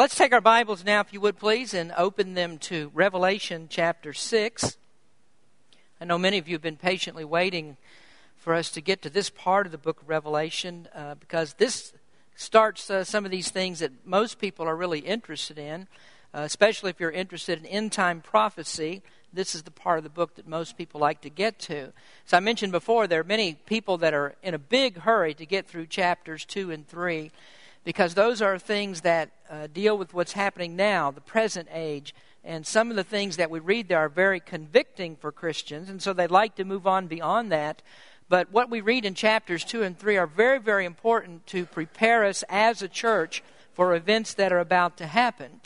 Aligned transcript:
Let's 0.00 0.14
take 0.14 0.32
our 0.32 0.40
Bibles 0.40 0.82
now, 0.82 1.00
if 1.00 1.12
you 1.12 1.20
would 1.20 1.36
please, 1.36 1.74
and 1.74 1.92
open 1.94 2.32
them 2.32 2.56
to 2.60 2.90
Revelation 2.94 3.66
chapter 3.68 4.14
6. 4.14 4.78
I 6.00 6.04
know 6.06 6.16
many 6.16 6.38
of 6.38 6.48
you 6.48 6.54
have 6.54 6.62
been 6.62 6.78
patiently 6.78 7.22
waiting 7.22 7.76
for 8.34 8.54
us 8.54 8.70
to 8.70 8.80
get 8.80 9.02
to 9.02 9.10
this 9.10 9.28
part 9.28 9.66
of 9.66 9.72
the 9.72 9.76
book 9.76 10.00
of 10.00 10.08
Revelation 10.08 10.88
uh, 10.94 11.16
because 11.16 11.52
this 11.58 11.92
starts 12.34 12.88
uh, 12.88 13.04
some 13.04 13.26
of 13.26 13.30
these 13.30 13.50
things 13.50 13.80
that 13.80 13.92
most 14.06 14.38
people 14.38 14.66
are 14.66 14.74
really 14.74 15.00
interested 15.00 15.58
in, 15.58 15.86
uh, 16.32 16.44
especially 16.44 16.88
if 16.88 16.98
you're 16.98 17.10
interested 17.10 17.58
in 17.58 17.66
end 17.66 17.92
time 17.92 18.22
prophecy. 18.22 19.02
This 19.34 19.54
is 19.54 19.64
the 19.64 19.70
part 19.70 19.98
of 19.98 20.04
the 20.04 20.08
book 20.08 20.36
that 20.36 20.48
most 20.48 20.78
people 20.78 20.98
like 20.98 21.20
to 21.20 21.28
get 21.28 21.58
to. 21.58 21.92
So 22.24 22.38
I 22.38 22.40
mentioned 22.40 22.72
before, 22.72 23.06
there 23.06 23.20
are 23.20 23.24
many 23.24 23.52
people 23.66 23.98
that 23.98 24.14
are 24.14 24.34
in 24.42 24.54
a 24.54 24.58
big 24.58 25.00
hurry 25.00 25.34
to 25.34 25.44
get 25.44 25.66
through 25.66 25.88
chapters 25.88 26.46
2 26.46 26.70
and 26.70 26.88
3 26.88 27.30
because 27.84 28.14
those 28.14 28.42
are 28.42 28.58
things 28.58 29.02
that 29.02 29.30
uh, 29.48 29.66
deal 29.72 29.96
with 29.96 30.12
what's 30.14 30.32
happening 30.32 30.76
now, 30.76 31.10
the 31.10 31.20
present 31.20 31.68
age. 31.72 32.14
And 32.44 32.66
some 32.66 32.90
of 32.90 32.96
the 32.96 33.04
things 33.04 33.36
that 33.36 33.50
we 33.50 33.60
read 33.60 33.88
there 33.88 33.98
are 33.98 34.08
very 34.08 34.40
convicting 34.40 35.16
for 35.16 35.32
Christians, 35.32 35.90
and 35.90 36.00
so 36.00 36.12
they'd 36.12 36.30
like 36.30 36.54
to 36.56 36.64
move 36.64 36.86
on 36.86 37.06
beyond 37.06 37.52
that. 37.52 37.82
But 38.28 38.52
what 38.52 38.70
we 38.70 38.80
read 38.80 39.04
in 39.04 39.14
chapters 39.14 39.64
2 39.64 39.82
and 39.82 39.98
3 39.98 40.16
are 40.16 40.26
very, 40.26 40.58
very 40.58 40.84
important 40.84 41.46
to 41.48 41.66
prepare 41.66 42.24
us 42.24 42.44
as 42.48 42.80
a 42.80 42.88
church 42.88 43.42
for 43.72 43.94
events 43.94 44.34
that 44.34 44.52
are 44.52 44.60
about 44.60 44.96
to 44.98 45.06
happen. 45.06 45.60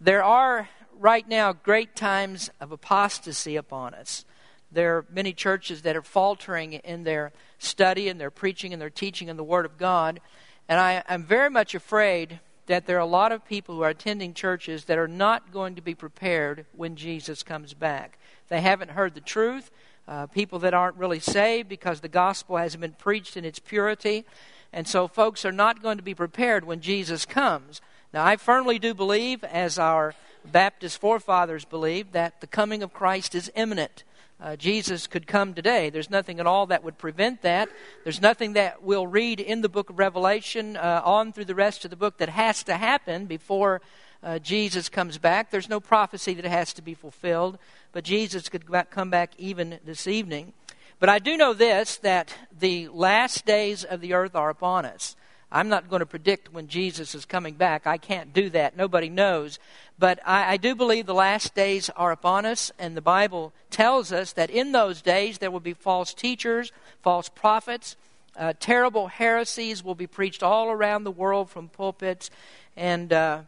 There 0.00 0.24
are 0.24 0.68
right 0.98 1.26
now 1.28 1.52
great 1.52 1.94
times 1.94 2.50
of 2.60 2.72
apostasy 2.72 3.56
upon 3.56 3.94
us. 3.94 4.24
There 4.70 4.96
are 4.96 5.06
many 5.10 5.32
churches 5.32 5.82
that 5.82 5.96
are 5.96 6.02
faltering 6.02 6.74
in 6.74 7.04
their 7.04 7.32
study 7.58 8.08
and 8.08 8.20
their 8.20 8.30
preaching 8.30 8.72
and 8.72 8.82
their 8.82 8.90
teaching 8.90 9.28
in 9.28 9.36
the 9.36 9.44
Word 9.44 9.64
of 9.64 9.78
God. 9.78 10.20
And 10.68 10.78
I, 10.78 11.02
am 11.08 11.24
very 11.24 11.48
much 11.48 11.74
afraid 11.74 12.40
that 12.66 12.86
there 12.86 12.96
are 12.96 13.00
a 13.00 13.06
lot 13.06 13.32
of 13.32 13.46
people 13.46 13.74
who 13.74 13.82
are 13.82 13.88
attending 13.88 14.34
churches 14.34 14.84
that 14.84 14.98
are 14.98 15.08
not 15.08 15.50
going 15.50 15.74
to 15.76 15.82
be 15.82 15.94
prepared 15.94 16.66
when 16.76 16.96
Jesus 16.96 17.42
comes 17.42 17.72
back. 17.72 18.18
They 18.48 18.60
haven't 18.60 18.90
heard 18.90 19.14
the 19.14 19.20
truth. 19.20 19.70
Uh, 20.06 20.26
people 20.26 20.58
that 20.58 20.72
aren't 20.72 20.96
really 20.96 21.20
saved 21.20 21.68
because 21.68 22.00
the 22.00 22.08
gospel 22.08 22.56
hasn't 22.56 22.80
been 22.80 22.92
preached 22.92 23.36
in 23.36 23.44
its 23.44 23.58
purity. 23.58 24.24
And 24.72 24.86
so 24.86 25.06
folks 25.06 25.44
are 25.44 25.52
not 25.52 25.82
going 25.82 25.98
to 25.98 26.02
be 26.02 26.14
prepared 26.14 26.64
when 26.64 26.80
Jesus 26.80 27.24
comes. 27.24 27.80
Now, 28.12 28.24
I 28.24 28.36
firmly 28.36 28.78
do 28.78 28.94
believe, 28.94 29.44
as 29.44 29.78
our 29.78 30.14
Baptist 30.50 30.98
forefathers 30.98 31.66
believed, 31.66 32.12
that 32.12 32.40
the 32.40 32.46
coming 32.46 32.82
of 32.82 32.94
Christ 32.94 33.34
is 33.34 33.50
imminent 33.54 34.04
uh, 34.40 34.56
Jesus 34.56 35.06
could 35.06 35.26
come 35.26 35.52
today. 35.52 35.90
There's 35.90 36.10
nothing 36.10 36.38
at 36.38 36.46
all 36.46 36.66
that 36.66 36.84
would 36.84 36.96
prevent 36.96 37.42
that. 37.42 37.68
There's 38.04 38.22
nothing 38.22 38.52
that 38.52 38.82
we'll 38.82 39.06
read 39.06 39.40
in 39.40 39.62
the 39.62 39.68
book 39.68 39.90
of 39.90 39.98
Revelation 39.98 40.76
uh, 40.76 41.02
on 41.04 41.32
through 41.32 41.46
the 41.46 41.54
rest 41.54 41.84
of 41.84 41.90
the 41.90 41.96
book 41.96 42.18
that 42.18 42.28
has 42.28 42.62
to 42.64 42.76
happen 42.76 43.26
before 43.26 43.80
uh, 44.22 44.38
Jesus 44.38 44.88
comes 44.88 45.18
back. 45.18 45.50
There's 45.50 45.68
no 45.68 45.80
prophecy 45.80 46.34
that 46.34 46.44
has 46.44 46.72
to 46.74 46.82
be 46.82 46.94
fulfilled, 46.94 47.58
but 47.92 48.04
Jesus 48.04 48.48
could 48.48 48.64
come 48.90 49.10
back 49.10 49.32
even 49.38 49.78
this 49.84 50.06
evening. 50.06 50.52
But 51.00 51.08
I 51.08 51.18
do 51.18 51.36
know 51.36 51.54
this 51.54 51.96
that 51.98 52.34
the 52.56 52.88
last 52.88 53.46
days 53.46 53.84
of 53.84 54.00
the 54.00 54.14
earth 54.14 54.34
are 54.34 54.50
upon 54.50 54.84
us. 54.84 55.14
I'm 55.50 55.68
not 55.68 55.88
going 55.88 56.00
to 56.00 56.06
predict 56.06 56.52
when 56.52 56.68
Jesus 56.68 57.14
is 57.14 57.24
coming 57.24 57.54
back. 57.54 57.86
I 57.86 57.96
can't 57.96 58.34
do 58.34 58.50
that. 58.50 58.76
Nobody 58.76 59.08
knows. 59.08 59.58
But 59.98 60.20
I, 60.26 60.52
I, 60.52 60.56
do 60.58 60.74
believe 60.74 61.06
the 61.06 61.14
last 61.14 61.54
days 61.54 61.88
are 61.96 62.12
upon 62.12 62.44
us, 62.44 62.70
and 62.78 62.94
the 62.94 63.00
Bible 63.00 63.54
tells 63.70 64.12
us 64.12 64.32
that 64.34 64.50
in 64.50 64.72
those 64.72 65.00
days 65.00 65.38
there 65.38 65.50
will 65.50 65.60
be 65.60 65.72
false 65.72 66.12
teachers, 66.12 66.70
false 67.02 67.30
prophets, 67.30 67.96
uh, 68.36 68.52
terrible 68.60 69.08
heresies 69.08 69.82
will 69.82 69.94
be 69.94 70.06
preached 70.06 70.42
all 70.42 70.70
around 70.70 71.04
the 71.04 71.10
world 71.10 71.50
from 71.50 71.68
pulpits, 71.68 72.30
and 72.76 73.12
uh, 73.12 73.40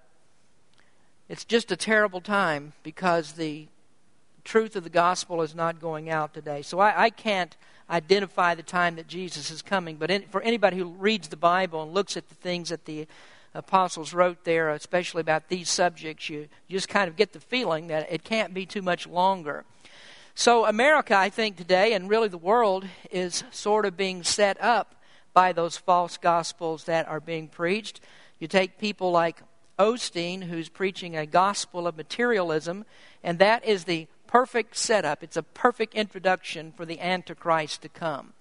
it's 1.28 1.44
just 1.44 1.70
a 1.70 1.76
terrible 1.76 2.20
time 2.20 2.72
because 2.82 3.32
the 3.32 3.68
truth 4.42 4.74
of 4.74 4.84
the 4.84 4.90
gospel 4.90 5.42
is 5.42 5.54
not 5.54 5.80
going 5.80 6.10
out 6.10 6.34
today. 6.34 6.62
So 6.62 6.80
I, 6.80 7.04
I 7.04 7.10
can't 7.10 7.56
identify 7.90 8.54
the 8.54 8.62
time 8.62 8.96
that 8.96 9.08
Jesus 9.08 9.50
is 9.50 9.62
coming. 9.62 9.96
But 9.96 10.10
in, 10.10 10.22
for 10.22 10.40
anybody 10.42 10.78
who 10.78 10.86
reads 10.86 11.28
the 11.28 11.36
Bible 11.36 11.82
and 11.82 11.92
looks 11.92 12.16
at 12.16 12.28
the 12.28 12.34
things 12.36 12.68
that 12.68 12.84
the 12.84 13.06
apostles 13.54 14.14
wrote 14.14 14.44
there, 14.44 14.70
especially 14.70 15.20
about 15.20 15.48
these 15.48 15.68
subjects, 15.68 16.28
you, 16.28 16.48
you 16.68 16.78
just 16.78 16.88
kind 16.88 17.08
of 17.08 17.16
get 17.16 17.32
the 17.32 17.40
feeling 17.40 17.88
that 17.88 18.10
it 18.10 18.22
can't 18.22 18.54
be 18.54 18.64
too 18.64 18.82
much 18.82 19.06
longer. 19.06 19.64
So, 20.34 20.64
America, 20.64 21.16
I 21.16 21.28
think, 21.28 21.56
today, 21.56 21.92
and 21.92 22.08
really 22.08 22.28
the 22.28 22.38
world, 22.38 22.86
is 23.10 23.42
sort 23.50 23.84
of 23.84 23.96
being 23.96 24.22
set 24.22 24.60
up 24.62 24.94
by 25.34 25.52
those 25.52 25.76
false 25.76 26.16
gospels 26.16 26.84
that 26.84 27.08
are 27.08 27.20
being 27.20 27.48
preached. 27.48 28.00
You 28.38 28.46
take 28.46 28.78
people 28.78 29.10
like 29.10 29.42
Osteen, 29.78 30.44
who's 30.44 30.68
preaching 30.68 31.16
a 31.16 31.26
gospel 31.26 31.86
of 31.86 31.96
materialism, 31.96 32.84
and 33.24 33.38
that 33.38 33.64
is 33.64 33.84
the 33.84 34.06
perfect 34.30 34.76
setup. 34.76 35.24
It's 35.24 35.36
a 35.36 35.42
perfect 35.42 35.92
introduction 35.92 36.70
for 36.70 36.86
the 36.86 37.00
Antichrist 37.00 37.82
to 37.82 37.88
come. 37.88 38.32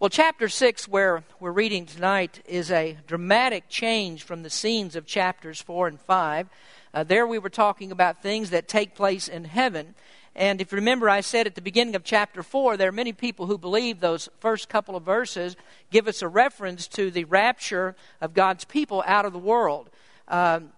Well, 0.00 0.08
chapter 0.08 0.48
6, 0.48 0.88
where 0.88 1.24
we're 1.38 1.52
reading 1.52 1.84
tonight, 1.84 2.40
is 2.46 2.70
a 2.70 2.96
dramatic 3.06 3.68
change 3.68 4.22
from 4.22 4.42
the 4.42 4.48
scenes 4.48 4.96
of 4.96 5.04
chapters 5.04 5.60
4 5.60 5.88
and 5.88 6.00
5. 6.00 6.48
Uh, 6.94 7.04
there 7.04 7.26
we 7.26 7.38
were 7.38 7.50
talking 7.50 7.92
about 7.92 8.22
things 8.22 8.48
that 8.48 8.66
take 8.66 8.94
place 8.94 9.28
in 9.28 9.44
heaven. 9.44 9.94
And 10.34 10.62
if 10.62 10.72
you 10.72 10.76
remember, 10.76 11.10
I 11.10 11.20
said 11.20 11.46
at 11.46 11.54
the 11.54 11.60
beginning 11.60 11.96
of 11.96 12.02
chapter 12.02 12.42
4, 12.42 12.78
there 12.78 12.88
are 12.88 12.92
many 12.92 13.12
people 13.12 13.44
who 13.44 13.58
believe 13.58 14.00
those 14.00 14.30
first 14.40 14.70
couple 14.70 14.96
of 14.96 15.02
verses 15.02 15.54
give 15.90 16.08
us 16.08 16.22
a 16.22 16.28
reference 16.28 16.88
to 16.88 17.10
the 17.10 17.24
rapture 17.24 17.94
of 18.22 18.32
God's 18.32 18.64
people 18.64 19.04
out 19.06 19.26
of 19.26 19.34
the 19.34 19.38
world. 19.38 19.90
Um, 20.28 20.70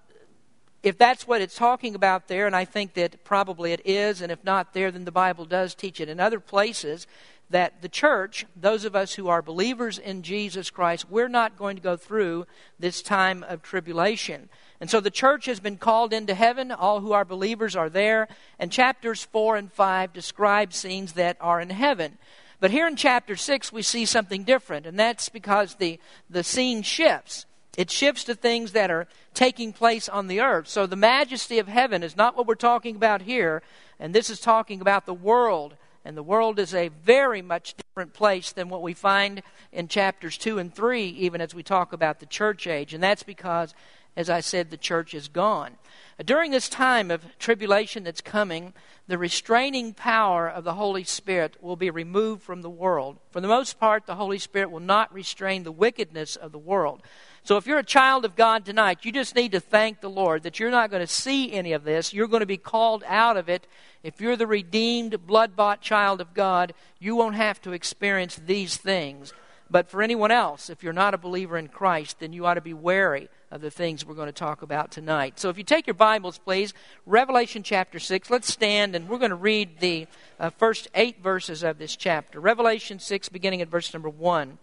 if 0.88 0.98
that's 0.98 1.26
what 1.26 1.40
it's 1.40 1.56
talking 1.56 1.94
about 1.94 2.28
there, 2.28 2.46
and 2.46 2.56
I 2.56 2.64
think 2.64 2.94
that 2.94 3.22
probably 3.24 3.72
it 3.72 3.82
is, 3.84 4.20
and 4.20 4.32
if 4.32 4.42
not 4.42 4.72
there, 4.72 4.90
then 4.90 5.04
the 5.04 5.12
Bible 5.12 5.44
does 5.44 5.74
teach 5.74 6.00
it 6.00 6.08
in 6.08 6.18
other 6.18 6.40
places, 6.40 7.06
that 7.50 7.80
the 7.82 7.88
church, 7.88 8.46
those 8.54 8.84
of 8.84 8.94
us 8.94 9.14
who 9.14 9.28
are 9.28 9.40
believers 9.42 9.98
in 9.98 10.22
Jesus 10.22 10.70
Christ, 10.70 11.10
we're 11.10 11.28
not 11.28 11.56
going 11.56 11.76
to 11.76 11.82
go 11.82 11.96
through 11.96 12.46
this 12.78 13.02
time 13.02 13.42
of 13.42 13.62
tribulation. 13.62 14.48
And 14.80 14.90
so 14.90 15.00
the 15.00 15.10
church 15.10 15.46
has 15.46 15.60
been 15.60 15.76
called 15.76 16.12
into 16.12 16.34
heaven. 16.34 16.70
All 16.70 17.00
who 17.00 17.12
are 17.12 17.24
believers 17.24 17.74
are 17.74 17.88
there. 17.88 18.28
And 18.58 18.70
chapters 18.70 19.24
4 19.24 19.56
and 19.56 19.72
5 19.72 20.12
describe 20.12 20.72
scenes 20.72 21.14
that 21.14 21.36
are 21.40 21.60
in 21.60 21.70
heaven. 21.70 22.18
But 22.60 22.70
here 22.70 22.86
in 22.86 22.96
chapter 22.96 23.36
6, 23.36 23.72
we 23.72 23.82
see 23.82 24.04
something 24.04 24.42
different, 24.42 24.84
and 24.84 24.98
that's 24.98 25.28
because 25.28 25.76
the, 25.76 26.00
the 26.28 26.42
scene 26.42 26.82
shifts. 26.82 27.46
It 27.76 27.90
shifts 27.90 28.24
to 28.24 28.34
things 28.34 28.72
that 28.72 28.90
are 28.90 29.06
taking 29.38 29.72
place 29.72 30.08
on 30.08 30.26
the 30.26 30.40
earth. 30.40 30.66
So 30.66 30.84
the 30.84 30.96
majesty 30.96 31.60
of 31.60 31.68
heaven 31.68 32.02
is 32.02 32.16
not 32.16 32.36
what 32.36 32.48
we're 32.48 32.56
talking 32.56 32.96
about 32.96 33.22
here, 33.22 33.62
and 34.00 34.12
this 34.12 34.30
is 34.30 34.40
talking 34.40 34.80
about 34.80 35.06
the 35.06 35.14
world. 35.14 35.76
And 36.04 36.16
the 36.16 36.24
world 36.24 36.58
is 36.58 36.74
a 36.74 36.88
very 36.88 37.40
much 37.40 37.76
different 37.76 38.14
place 38.14 38.50
than 38.50 38.68
what 38.68 38.82
we 38.82 38.94
find 38.94 39.42
in 39.70 39.86
chapters 39.86 40.38
2 40.38 40.58
and 40.58 40.74
3, 40.74 41.04
even 41.04 41.40
as 41.40 41.54
we 41.54 41.62
talk 41.62 41.92
about 41.92 42.18
the 42.18 42.26
church 42.26 42.66
age. 42.66 42.92
And 42.92 43.00
that's 43.00 43.22
because, 43.22 43.74
as 44.16 44.28
I 44.28 44.40
said, 44.40 44.70
the 44.70 44.76
church 44.76 45.14
is 45.14 45.28
gone. 45.28 45.76
During 46.24 46.50
this 46.50 46.68
time 46.68 47.12
of 47.12 47.38
tribulation 47.38 48.02
that's 48.02 48.20
coming, 48.20 48.74
the 49.06 49.16
restraining 49.16 49.94
power 49.94 50.48
of 50.48 50.64
the 50.64 50.74
Holy 50.74 51.04
Spirit 51.04 51.56
will 51.62 51.76
be 51.76 51.90
removed 51.90 52.42
from 52.42 52.60
the 52.60 52.68
world. 52.68 53.18
For 53.30 53.40
the 53.40 53.46
most 53.46 53.78
part, 53.78 54.06
the 54.06 54.16
Holy 54.16 54.38
Spirit 54.38 54.72
will 54.72 54.80
not 54.80 55.14
restrain 55.14 55.62
the 55.62 55.70
wickedness 55.70 56.34
of 56.34 56.50
the 56.50 56.58
world. 56.58 57.02
So 57.44 57.56
if 57.56 57.68
you're 57.68 57.78
a 57.78 57.84
child 57.84 58.24
of 58.24 58.34
God 58.34 58.64
tonight, 58.64 59.04
you 59.04 59.12
just 59.12 59.36
need 59.36 59.52
to 59.52 59.60
thank 59.60 60.00
the 60.00 60.10
Lord 60.10 60.42
that 60.42 60.58
you're 60.58 60.72
not 60.72 60.90
going 60.90 61.06
to 61.06 61.06
see 61.06 61.52
any 61.52 61.72
of 61.72 61.84
this. 61.84 62.12
You're 62.12 62.26
going 62.26 62.40
to 62.40 62.46
be 62.46 62.56
called 62.56 63.04
out 63.06 63.36
of 63.36 63.48
it. 63.48 63.68
If 64.02 64.20
you're 64.20 64.36
the 64.36 64.46
redeemed, 64.48 65.24
blood 65.24 65.54
bought 65.54 65.80
child 65.80 66.20
of 66.20 66.34
God, 66.34 66.74
you 66.98 67.14
won't 67.14 67.36
have 67.36 67.62
to 67.62 67.70
experience 67.70 68.34
these 68.34 68.76
things. 68.76 69.32
But 69.70 69.88
for 69.88 70.02
anyone 70.02 70.32
else, 70.32 70.68
if 70.68 70.82
you're 70.82 70.92
not 70.92 71.14
a 71.14 71.18
believer 71.18 71.56
in 71.56 71.68
Christ, 71.68 72.18
then 72.18 72.32
you 72.32 72.44
ought 72.44 72.54
to 72.54 72.60
be 72.60 72.74
wary 72.74 73.28
of 73.50 73.60
the 73.60 73.70
things 73.70 74.04
we're 74.04 74.14
going 74.14 74.26
to 74.26 74.32
talk 74.32 74.62
about 74.62 74.90
tonight. 74.90 75.38
So 75.40 75.48
if 75.48 75.56
you 75.56 75.64
take 75.64 75.86
your 75.86 75.94
Bibles, 75.94 76.38
please, 76.38 76.74
Revelation 77.06 77.62
chapter 77.62 77.98
6, 77.98 78.30
let's 78.30 78.52
stand 78.52 78.94
and 78.94 79.08
we're 79.08 79.18
going 79.18 79.30
to 79.30 79.36
read 79.36 79.80
the 79.80 80.06
uh, 80.38 80.50
first 80.50 80.88
eight 80.94 81.22
verses 81.22 81.62
of 81.62 81.78
this 81.78 81.96
chapter. 81.96 82.40
Revelation 82.40 82.98
6, 82.98 83.28
beginning 83.30 83.62
at 83.62 83.68
verse 83.68 83.92
number 83.92 84.10
1. 84.10 84.58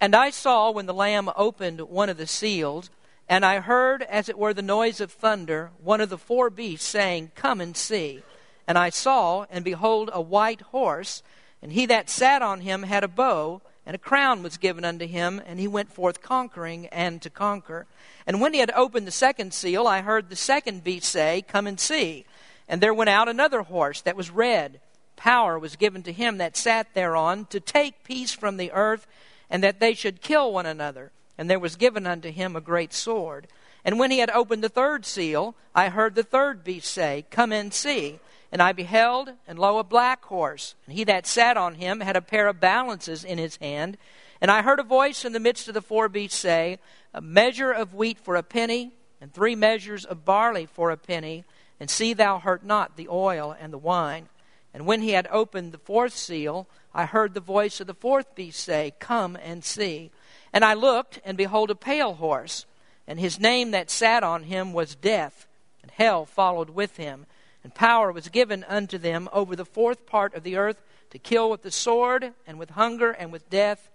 And 0.00 0.16
I 0.16 0.30
saw 0.30 0.70
when 0.70 0.86
the 0.86 0.94
Lamb 0.94 1.30
opened 1.36 1.80
one 1.82 2.08
of 2.08 2.16
the 2.16 2.26
seals, 2.26 2.90
and 3.28 3.44
I 3.44 3.60
heard, 3.60 4.02
as 4.02 4.28
it 4.28 4.36
were 4.36 4.52
the 4.52 4.60
noise 4.60 5.00
of 5.00 5.12
thunder, 5.12 5.70
one 5.82 6.00
of 6.00 6.10
the 6.10 6.18
four 6.18 6.50
beasts 6.50 6.86
saying, 6.86 7.30
Come 7.34 7.60
and 7.60 7.76
see. 7.76 8.22
And 8.66 8.76
I 8.76 8.90
saw, 8.90 9.46
and 9.50 9.64
behold, 9.64 10.10
a 10.12 10.20
white 10.20 10.60
horse, 10.60 11.22
and 11.62 11.72
he 11.72 11.86
that 11.86 12.10
sat 12.10 12.42
on 12.42 12.60
him 12.60 12.82
had 12.82 13.04
a 13.04 13.08
bow, 13.08 13.62
and 13.86 13.94
a 13.94 13.98
crown 13.98 14.42
was 14.42 14.56
given 14.56 14.84
unto 14.84 15.06
him, 15.06 15.42
and 15.46 15.60
he 15.60 15.68
went 15.68 15.92
forth 15.92 16.22
conquering 16.22 16.86
and 16.86 17.20
to 17.22 17.30
conquer. 17.30 17.86
And 18.26 18.40
when 18.40 18.54
he 18.54 18.60
had 18.60 18.70
opened 18.74 19.06
the 19.06 19.12
second 19.12 19.52
seal, 19.52 19.86
I 19.86 20.00
heard 20.00 20.28
the 20.28 20.36
second 20.36 20.84
beast 20.84 21.10
say, 21.10 21.44
Come 21.46 21.66
and 21.66 21.78
see. 21.78 22.24
And 22.68 22.80
there 22.80 22.94
went 22.94 23.10
out 23.10 23.28
another 23.28 23.62
horse 23.62 24.00
that 24.02 24.16
was 24.16 24.30
red. 24.30 24.80
Power 25.16 25.58
was 25.58 25.76
given 25.76 26.02
to 26.04 26.12
him 26.12 26.38
that 26.38 26.56
sat 26.56 26.94
thereon 26.94 27.46
to 27.50 27.60
take 27.60 28.04
peace 28.04 28.32
from 28.32 28.56
the 28.56 28.72
earth 28.72 29.06
and 29.50 29.62
that 29.62 29.80
they 29.80 29.94
should 29.94 30.22
kill 30.22 30.52
one 30.52 30.66
another. 30.66 31.12
And 31.36 31.50
there 31.50 31.58
was 31.58 31.76
given 31.76 32.06
unto 32.06 32.30
him 32.30 32.56
a 32.56 32.60
great 32.60 32.92
sword. 32.92 33.48
And 33.84 33.98
when 33.98 34.10
he 34.10 34.18
had 34.18 34.30
opened 34.30 34.64
the 34.64 34.68
third 34.68 35.04
seal, 35.04 35.54
I 35.74 35.90
heard 35.90 36.14
the 36.14 36.22
third 36.22 36.64
beast 36.64 36.90
say, 36.92 37.26
Come 37.30 37.52
and 37.52 37.72
see. 37.72 38.18
And 38.50 38.62
I 38.62 38.72
beheld, 38.72 39.32
and 39.48 39.58
lo, 39.58 39.78
a 39.78 39.84
black 39.84 40.24
horse. 40.24 40.74
And 40.86 40.96
he 40.96 41.04
that 41.04 41.26
sat 41.26 41.56
on 41.56 41.74
him 41.74 42.00
had 42.00 42.16
a 42.16 42.22
pair 42.22 42.46
of 42.46 42.60
balances 42.60 43.24
in 43.24 43.36
his 43.36 43.56
hand. 43.56 43.98
And 44.40 44.50
I 44.50 44.62
heard 44.62 44.80
a 44.80 44.84
voice 44.84 45.24
in 45.24 45.32
the 45.32 45.40
midst 45.40 45.68
of 45.68 45.74
the 45.74 45.82
four 45.82 46.08
beasts 46.08 46.38
say, 46.38 46.78
A 47.12 47.20
measure 47.20 47.72
of 47.72 47.94
wheat 47.94 48.18
for 48.18 48.36
a 48.36 48.42
penny, 48.42 48.92
and 49.20 49.32
three 49.32 49.54
measures 49.54 50.04
of 50.04 50.24
barley 50.24 50.66
for 50.66 50.90
a 50.90 50.96
penny, 50.96 51.44
and 51.80 51.90
see 51.90 52.14
thou 52.14 52.38
hurt 52.38 52.64
not 52.64 52.96
the 52.96 53.08
oil 53.08 53.54
and 53.58 53.72
the 53.72 53.78
wine. 53.78 54.28
And 54.72 54.86
when 54.86 55.02
he 55.02 55.10
had 55.10 55.28
opened 55.30 55.72
the 55.72 55.78
fourth 55.78 56.14
seal, 56.16 56.68
I 56.94 57.06
heard 57.06 57.34
the 57.34 57.40
voice 57.40 57.80
of 57.80 57.86
the 57.86 57.94
fourth 57.94 58.34
beast 58.34 58.60
say, 58.60 58.94
Come 58.98 59.36
and 59.36 59.64
see. 59.64 60.10
And 60.52 60.64
I 60.64 60.74
looked, 60.74 61.20
and 61.24 61.36
behold, 61.36 61.70
a 61.70 61.74
pale 61.74 62.14
horse 62.14 62.66
and 63.06 63.20
his 63.20 63.38
name 63.38 63.72
that 63.72 63.90
sat 63.90 64.22
on 64.22 64.44
him 64.44 64.72
was 64.72 64.94
Death, 64.94 65.46
and 65.82 65.90
hell 65.90 66.24
followed 66.24 66.70
with 66.70 66.96
him. 66.96 67.26
And 67.62 67.74
power 67.74 68.12
was 68.12 68.28
given 68.28 68.64
unto 68.64 68.98
them 68.98 69.28
over 69.32 69.56
the 69.56 69.64
fourth 69.64 70.06
part 70.06 70.34
of 70.34 70.42
the 70.42 70.56
earth 70.56 70.82
to 71.10 71.18
kill 71.18 71.48
with 71.48 71.62
the 71.62 71.70
sword, 71.70 72.32
and 72.46 72.58
with 72.58 72.70
hunger, 72.70 73.10
and 73.10 73.32
with 73.32 73.48
death, 73.48 73.90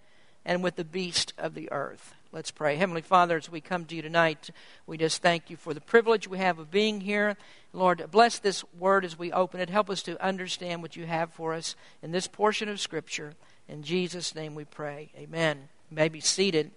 and 0.46 0.64
with 0.64 0.76
the 0.76 0.86
beast 0.86 1.34
of 1.38 1.54
the 1.54 1.72
earth. 1.72 2.16
Let's 2.32 2.52
pray. 2.52 2.76
Heavenly 2.76 3.02
Father, 3.02 3.38
as 3.38 3.50
we 3.50 3.60
come 3.60 3.86
to 3.86 3.96
you 3.96 4.02
tonight, 4.02 4.52
we 4.88 4.98
just 4.98 5.22
thank 5.22 5.50
you 5.50 5.58
for 5.58 5.74
the 5.74 5.82
privilege 5.82 6.28
we 6.28 6.38
have 6.38 6.60
of 6.60 6.72
being 6.72 7.02
here. 7.02 7.36
Lord, 7.74 8.06
bless 8.12 8.40
this 8.40 8.64
word 8.78 9.04
as 9.04 9.18
we 9.18 9.32
open 9.32 9.60
it. 9.60 9.70
Help 9.70 9.90
us 9.90 10.04
to 10.04 10.24
understand 10.24 10.82
what 10.82 10.96
you 10.96 11.08
have 11.08 11.34
for 11.34 11.54
us 11.54 11.76
in 12.02 12.12
this 12.12 12.28
portion 12.28 12.70
of 12.70 12.80
Scripture. 12.80 13.34
In 13.68 13.84
Jesus' 13.84 14.36
name 14.36 14.56
we 14.56 14.64
pray. 14.64 15.10
Amen. 15.18 15.70
You 15.90 15.96
may 15.96 16.08
be 16.08 16.22
seated. 16.22 16.72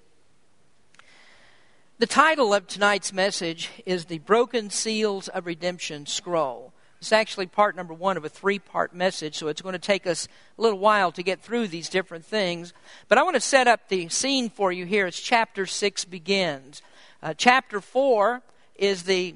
The 1.98 2.06
title 2.06 2.52
of 2.52 2.66
tonight's 2.66 3.12
message 3.12 3.70
is 3.86 4.06
The 4.06 4.18
Broken 4.18 4.70
Seals 4.70 5.28
of 5.28 5.46
Redemption 5.46 6.06
Scroll. 6.06 6.72
It's 6.98 7.12
actually 7.12 7.46
part 7.46 7.76
number 7.76 7.94
one 7.94 8.16
of 8.16 8.24
a 8.24 8.28
three 8.28 8.58
part 8.58 8.94
message, 8.94 9.36
so 9.36 9.46
it's 9.48 9.62
going 9.62 9.74
to 9.74 9.78
take 9.78 10.06
us 10.06 10.26
a 10.58 10.62
little 10.62 10.78
while 10.78 11.12
to 11.12 11.22
get 11.22 11.42
through 11.42 11.68
these 11.68 11.88
different 11.88 12.24
things. 12.24 12.72
But 13.08 13.18
I 13.18 13.22
want 13.22 13.36
to 13.36 13.40
set 13.40 13.68
up 13.68 13.88
the 13.88 14.08
scene 14.08 14.50
for 14.50 14.72
you 14.72 14.84
here 14.84 15.06
as 15.06 15.16
chapter 15.16 15.66
6 15.66 16.04
begins. 16.06 16.82
Uh, 17.22 17.34
chapter 17.36 17.80
4 17.80 18.42
is 18.76 19.04
the 19.04 19.34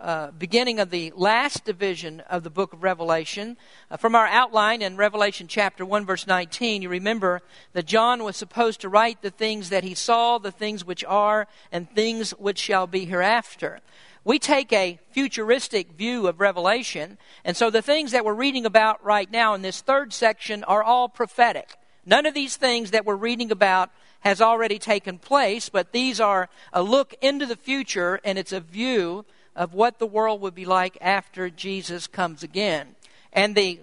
uh, 0.00 0.30
beginning 0.30 0.78
of 0.78 0.90
the 0.90 1.12
last 1.16 1.64
division 1.64 2.20
of 2.20 2.44
the 2.44 2.50
book 2.50 2.72
of 2.72 2.82
Revelation. 2.82 3.56
Uh, 3.90 3.96
from 3.96 4.14
our 4.14 4.26
outline 4.26 4.80
in 4.80 4.96
Revelation 4.96 5.48
chapter 5.48 5.84
1, 5.84 6.06
verse 6.06 6.26
19, 6.26 6.82
you 6.82 6.88
remember 6.88 7.42
that 7.72 7.86
John 7.86 8.22
was 8.22 8.36
supposed 8.36 8.80
to 8.82 8.88
write 8.88 9.22
the 9.22 9.30
things 9.30 9.70
that 9.70 9.84
he 9.84 9.94
saw, 9.94 10.38
the 10.38 10.52
things 10.52 10.84
which 10.84 11.04
are, 11.04 11.48
and 11.72 11.90
things 11.90 12.30
which 12.30 12.58
shall 12.58 12.86
be 12.86 13.06
hereafter. 13.06 13.80
We 14.24 14.38
take 14.38 14.72
a 14.72 14.98
futuristic 15.10 15.92
view 15.92 16.28
of 16.28 16.40
Revelation, 16.40 17.18
and 17.44 17.56
so 17.56 17.70
the 17.70 17.82
things 17.82 18.12
that 18.12 18.24
we're 18.24 18.34
reading 18.34 18.66
about 18.66 19.04
right 19.04 19.30
now 19.30 19.54
in 19.54 19.62
this 19.62 19.80
third 19.80 20.12
section 20.12 20.64
are 20.64 20.82
all 20.82 21.08
prophetic. 21.08 21.76
None 22.04 22.26
of 22.26 22.34
these 22.34 22.56
things 22.56 22.92
that 22.92 23.04
we're 23.04 23.16
reading 23.16 23.50
about 23.50 23.90
has 24.20 24.40
already 24.40 24.78
taken 24.78 25.18
place, 25.18 25.68
but 25.68 25.92
these 25.92 26.20
are 26.20 26.48
a 26.72 26.82
look 26.82 27.14
into 27.20 27.46
the 27.46 27.56
future, 27.56 28.20
and 28.24 28.38
it's 28.38 28.52
a 28.52 28.60
view 28.60 29.24
of 29.58 29.74
what 29.74 29.98
the 29.98 30.06
world 30.06 30.40
would 30.40 30.54
be 30.54 30.64
like 30.64 30.96
after 31.00 31.50
Jesus 31.50 32.06
comes 32.06 32.44
again. 32.44 32.94
And 33.32 33.56
the 33.56 33.80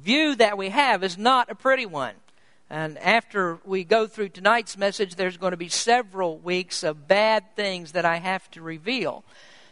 view 0.00 0.34
that 0.36 0.58
we 0.58 0.68
have 0.68 1.02
is 1.02 1.16
not 1.16 1.50
a 1.50 1.54
pretty 1.54 1.86
one. 1.86 2.14
And 2.68 2.98
after 2.98 3.58
we 3.64 3.82
go 3.82 4.06
through 4.06 4.28
tonight's 4.28 4.76
message, 4.76 5.14
there's 5.14 5.38
going 5.38 5.52
to 5.52 5.56
be 5.56 5.70
several 5.70 6.36
weeks 6.36 6.82
of 6.82 7.08
bad 7.08 7.56
things 7.56 7.92
that 7.92 8.04
I 8.04 8.18
have 8.18 8.50
to 8.50 8.60
reveal. 8.60 9.24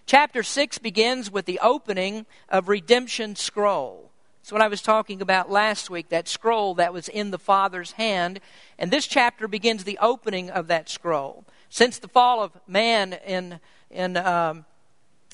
Chapter 0.06 0.42
6 0.42 0.78
begins 0.78 1.30
with 1.30 1.44
the 1.44 1.60
opening 1.62 2.24
of 2.48 2.70
Redemption 2.70 3.36
Scroll. 3.36 4.10
It's 4.40 4.52
what 4.52 4.62
I 4.62 4.68
was 4.68 4.80
talking 4.80 5.20
about 5.20 5.50
last 5.50 5.90
week, 5.90 6.08
that 6.08 6.28
scroll 6.28 6.74
that 6.74 6.92
was 6.92 7.08
in 7.08 7.30
the 7.30 7.38
Father's 7.38 7.92
hand. 7.92 8.40
And 8.78 8.90
this 8.90 9.06
chapter 9.06 9.46
begins 9.46 9.84
the 9.84 9.98
opening 10.00 10.50
of 10.50 10.68
that 10.68 10.88
scroll. 10.88 11.44
Since 11.68 11.98
the 11.98 12.08
fall 12.08 12.42
of 12.42 12.52
man 12.66 13.14
in, 13.26 13.60
in 13.90 14.16
um, 14.18 14.66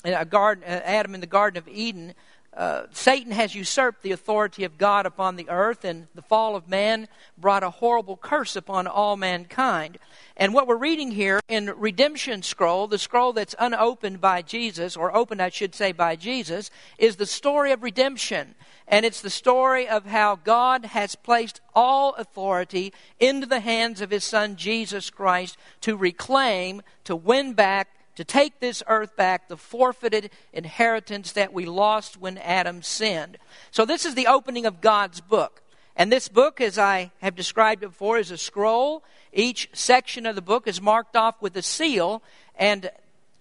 a 0.03 0.25
garden, 0.25 0.63
uh, 0.63 0.81
Adam 0.83 1.15
in 1.15 1.21
the 1.21 1.27
Garden 1.27 1.57
of 1.57 1.67
Eden, 1.67 2.13
uh, 2.55 2.83
Satan 2.91 3.31
has 3.31 3.55
usurped 3.55 4.01
the 4.01 4.11
authority 4.11 4.65
of 4.65 4.77
God 4.77 5.05
upon 5.05 5.37
the 5.37 5.49
earth, 5.49 5.85
and 5.85 6.07
the 6.15 6.21
fall 6.21 6.57
of 6.57 6.67
man 6.67 7.07
brought 7.37 7.63
a 7.63 7.69
horrible 7.69 8.17
curse 8.17 8.57
upon 8.57 8.87
all 8.87 9.15
mankind. 9.15 9.97
And 10.35 10.53
what 10.53 10.67
we're 10.67 10.75
reading 10.75 11.11
here 11.11 11.39
in 11.47 11.67
Redemption 11.77 12.41
Scroll, 12.41 12.87
the 12.87 12.97
scroll 12.97 13.31
that's 13.31 13.55
unopened 13.57 14.19
by 14.19 14.41
Jesus, 14.41 14.97
or 14.97 15.15
opened, 15.15 15.41
I 15.41 15.47
should 15.47 15.73
say, 15.73 15.93
by 15.93 16.17
Jesus, 16.17 16.69
is 16.97 17.15
the 17.15 17.25
story 17.25 17.71
of 17.71 17.83
redemption. 17.83 18.55
And 18.85 19.05
it's 19.05 19.21
the 19.21 19.29
story 19.29 19.87
of 19.87 20.05
how 20.05 20.35
God 20.35 20.87
has 20.87 21.15
placed 21.15 21.61
all 21.73 22.13
authority 22.15 22.91
into 23.17 23.47
the 23.47 23.61
hands 23.61 24.01
of 24.01 24.11
His 24.11 24.25
Son, 24.25 24.57
Jesus 24.57 25.09
Christ, 25.09 25.57
to 25.81 25.95
reclaim, 25.95 26.81
to 27.05 27.15
win 27.15 27.53
back, 27.53 27.87
to 28.15 28.23
take 28.23 28.59
this 28.59 28.83
earth 28.87 29.15
back, 29.15 29.47
the 29.47 29.57
forfeited 29.57 30.31
inheritance 30.53 31.31
that 31.33 31.53
we 31.53 31.65
lost 31.65 32.19
when 32.19 32.37
Adam 32.39 32.81
sinned. 32.81 33.37
So, 33.71 33.85
this 33.85 34.05
is 34.05 34.15
the 34.15 34.27
opening 34.27 34.65
of 34.65 34.81
God's 34.81 35.21
book. 35.21 35.61
And 35.95 36.11
this 36.11 36.27
book, 36.27 36.61
as 36.61 36.77
I 36.77 37.11
have 37.21 37.35
described 37.35 37.83
it 37.83 37.89
before, 37.89 38.17
is 38.17 38.31
a 38.31 38.37
scroll. 38.37 39.03
Each 39.33 39.69
section 39.73 40.25
of 40.25 40.35
the 40.35 40.41
book 40.41 40.67
is 40.67 40.81
marked 40.81 41.15
off 41.15 41.41
with 41.41 41.55
a 41.57 41.61
seal, 41.61 42.23
and 42.55 42.89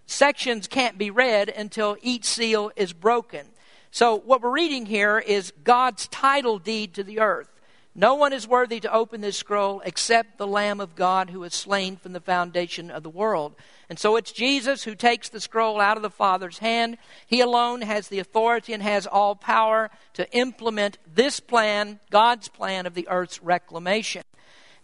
sections 0.07 0.67
can't 0.67 0.99
be 0.99 1.11
read 1.11 1.49
until 1.49 1.97
each 2.03 2.25
seal 2.25 2.71
is 2.77 2.93
broken. 2.93 3.47
So, 3.91 4.17
what 4.17 4.41
we're 4.43 4.51
reading 4.51 4.87
here 4.87 5.19
is 5.19 5.53
God's 5.65 6.07
title 6.09 6.59
deed 6.59 6.95
to 6.95 7.05
the 7.05 7.21
earth. 7.21 7.49
No 7.95 8.15
one 8.15 8.33
is 8.33 8.47
worthy 8.47 8.79
to 8.81 8.93
open 8.93 9.21
this 9.21 9.37
scroll 9.37 9.83
except 9.85 10.39
the 10.39 10.47
Lamb 10.47 10.81
of 10.81 10.95
God 10.95 11.31
who 11.31 11.43
is 11.43 11.55
slain 11.55 11.97
from 11.97 12.13
the 12.13 12.21
foundation 12.21 12.89
of 12.89 13.03
the 13.03 13.11
world. 13.11 13.55
And 13.89 13.99
so 13.99 14.15
it's 14.15 14.31
Jesus 14.31 14.85
who 14.85 14.95
takes 14.95 15.29
the 15.29 15.41
scroll 15.41 15.81
out 15.81 15.97
of 15.97 16.03
the 16.05 16.11
Father's 16.11 16.59
hand. 16.59 16.99
He 17.27 17.41
alone 17.41 17.83
has 17.83 18.07
the 18.07 18.21
authority 18.21 18.73
and 18.73 18.83
has 18.83 19.09
all 19.09 19.35
power 19.35 19.91
to 20.15 20.31
implement 20.33 20.99
this 21.13 21.41
plan, 21.41 21.99
God's 22.11 22.47
plan 22.47 22.87
of 22.87 22.95
the 22.95 23.09
earth's 23.09 23.43
reclamation. 23.43 24.23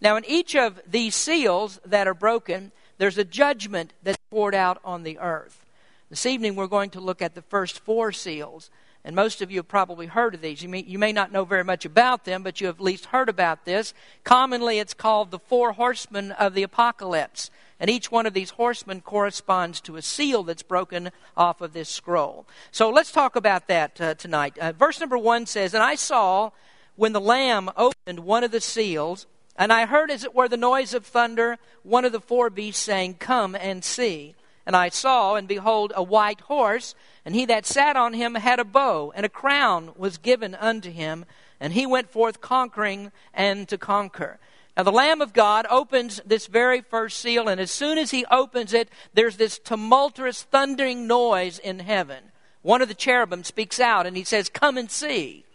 Now, 0.01 0.17
in 0.17 0.25
each 0.25 0.55
of 0.55 0.81
these 0.85 1.15
seals 1.15 1.79
that 1.85 2.07
are 2.07 2.13
broken, 2.13 2.73
there's 2.97 3.17
a 3.17 3.23
judgment 3.23 3.93
that's 4.03 4.17
poured 4.29 4.53
out 4.53 4.79
on 4.83 5.03
the 5.03 5.17
earth. 5.19 5.65
This 6.09 6.25
evening, 6.25 6.55
we're 6.55 6.67
going 6.67 6.91
to 6.91 6.99
look 6.99 7.21
at 7.21 7.35
the 7.35 7.41
first 7.41 7.79
four 7.79 8.11
seals. 8.11 8.69
And 9.07 9.15
most 9.15 9.41
of 9.41 9.49
you 9.49 9.59
have 9.59 9.69
probably 9.69 10.07
heard 10.07 10.35
of 10.35 10.41
these. 10.41 10.61
You 10.61 10.67
may, 10.67 10.83
you 10.83 10.99
may 10.99 11.13
not 11.13 11.31
know 11.31 11.45
very 11.45 11.63
much 11.63 11.85
about 11.85 12.25
them, 12.25 12.43
but 12.43 12.59
you 12.59 12.67
have 12.67 12.75
at 12.75 12.83
least 12.83 13.05
heard 13.05 13.29
about 13.29 13.63
this. 13.63 13.93
Commonly, 14.25 14.79
it's 14.79 14.93
called 14.93 15.31
the 15.31 15.39
four 15.39 15.71
horsemen 15.71 16.33
of 16.33 16.53
the 16.53 16.63
apocalypse. 16.63 17.49
And 17.79 17.89
each 17.89 18.11
one 18.11 18.25
of 18.25 18.33
these 18.33 18.49
horsemen 18.49 18.99
corresponds 18.99 19.79
to 19.81 19.95
a 19.95 20.01
seal 20.01 20.43
that's 20.43 20.61
broken 20.61 21.11
off 21.37 21.61
of 21.61 21.71
this 21.71 21.87
scroll. 21.87 22.47
So 22.69 22.89
let's 22.89 23.13
talk 23.13 23.37
about 23.37 23.69
that 23.69 24.01
uh, 24.01 24.15
tonight. 24.15 24.57
Uh, 24.57 24.73
verse 24.73 24.99
number 24.99 25.17
one 25.17 25.45
says, 25.45 25.73
And 25.73 25.83
I 25.83 25.95
saw 25.95 26.51
when 26.97 27.13
the 27.13 27.21
Lamb 27.21 27.71
opened 27.77 28.19
one 28.19 28.43
of 28.43 28.51
the 28.51 28.59
seals, 28.59 29.25
and 29.55 29.71
I 29.71 29.85
heard 29.85 30.11
as 30.11 30.25
it 30.25 30.35
were 30.35 30.49
the 30.49 30.57
noise 30.57 30.93
of 30.93 31.05
thunder, 31.05 31.59
one 31.83 32.03
of 32.03 32.11
the 32.11 32.19
four 32.19 32.49
beasts 32.49 32.83
saying, 32.83 33.13
Come 33.19 33.55
and 33.55 33.85
see. 33.85 34.35
And 34.67 34.75
I 34.75 34.89
saw, 34.89 35.35
and 35.35 35.47
behold, 35.47 35.93
a 35.95 36.03
white 36.03 36.41
horse, 36.41 36.93
and 37.23 37.33
he 37.33 37.45
that 37.45 37.65
sat 37.65 37.95
on 37.95 38.13
him 38.13 38.35
had 38.35 38.59
a 38.59 38.65
bow, 38.65 39.13
and 39.15 39.25
a 39.25 39.29
crown 39.29 39.93
was 39.95 40.17
given 40.17 40.53
unto 40.55 40.91
him, 40.91 41.23
and 41.57 41.71
he 41.71 41.85
went 41.85 42.11
forth 42.11 42.41
conquering 42.41 43.13
and 43.33 43.65
to 43.69 43.77
conquer. 43.77 44.39
Now, 44.75 44.83
the 44.83 44.91
Lamb 44.91 45.21
of 45.21 45.31
God 45.31 45.65
opens 45.69 46.19
this 46.25 46.47
very 46.47 46.81
first 46.81 47.19
seal, 47.19 47.47
and 47.47 47.61
as 47.61 47.71
soon 47.71 47.97
as 47.97 48.11
he 48.11 48.25
opens 48.29 48.73
it, 48.73 48.89
there's 49.13 49.37
this 49.37 49.57
tumultuous, 49.57 50.43
thundering 50.43 51.07
noise 51.07 51.59
in 51.59 51.79
heaven. 51.79 52.25
One 52.61 52.81
of 52.81 52.89
the 52.89 52.93
cherubim 52.93 53.45
speaks 53.45 53.79
out, 53.79 54.05
and 54.05 54.17
he 54.17 54.25
says, 54.25 54.49
Come 54.49 54.77
and 54.77 54.91
see. 54.91 55.45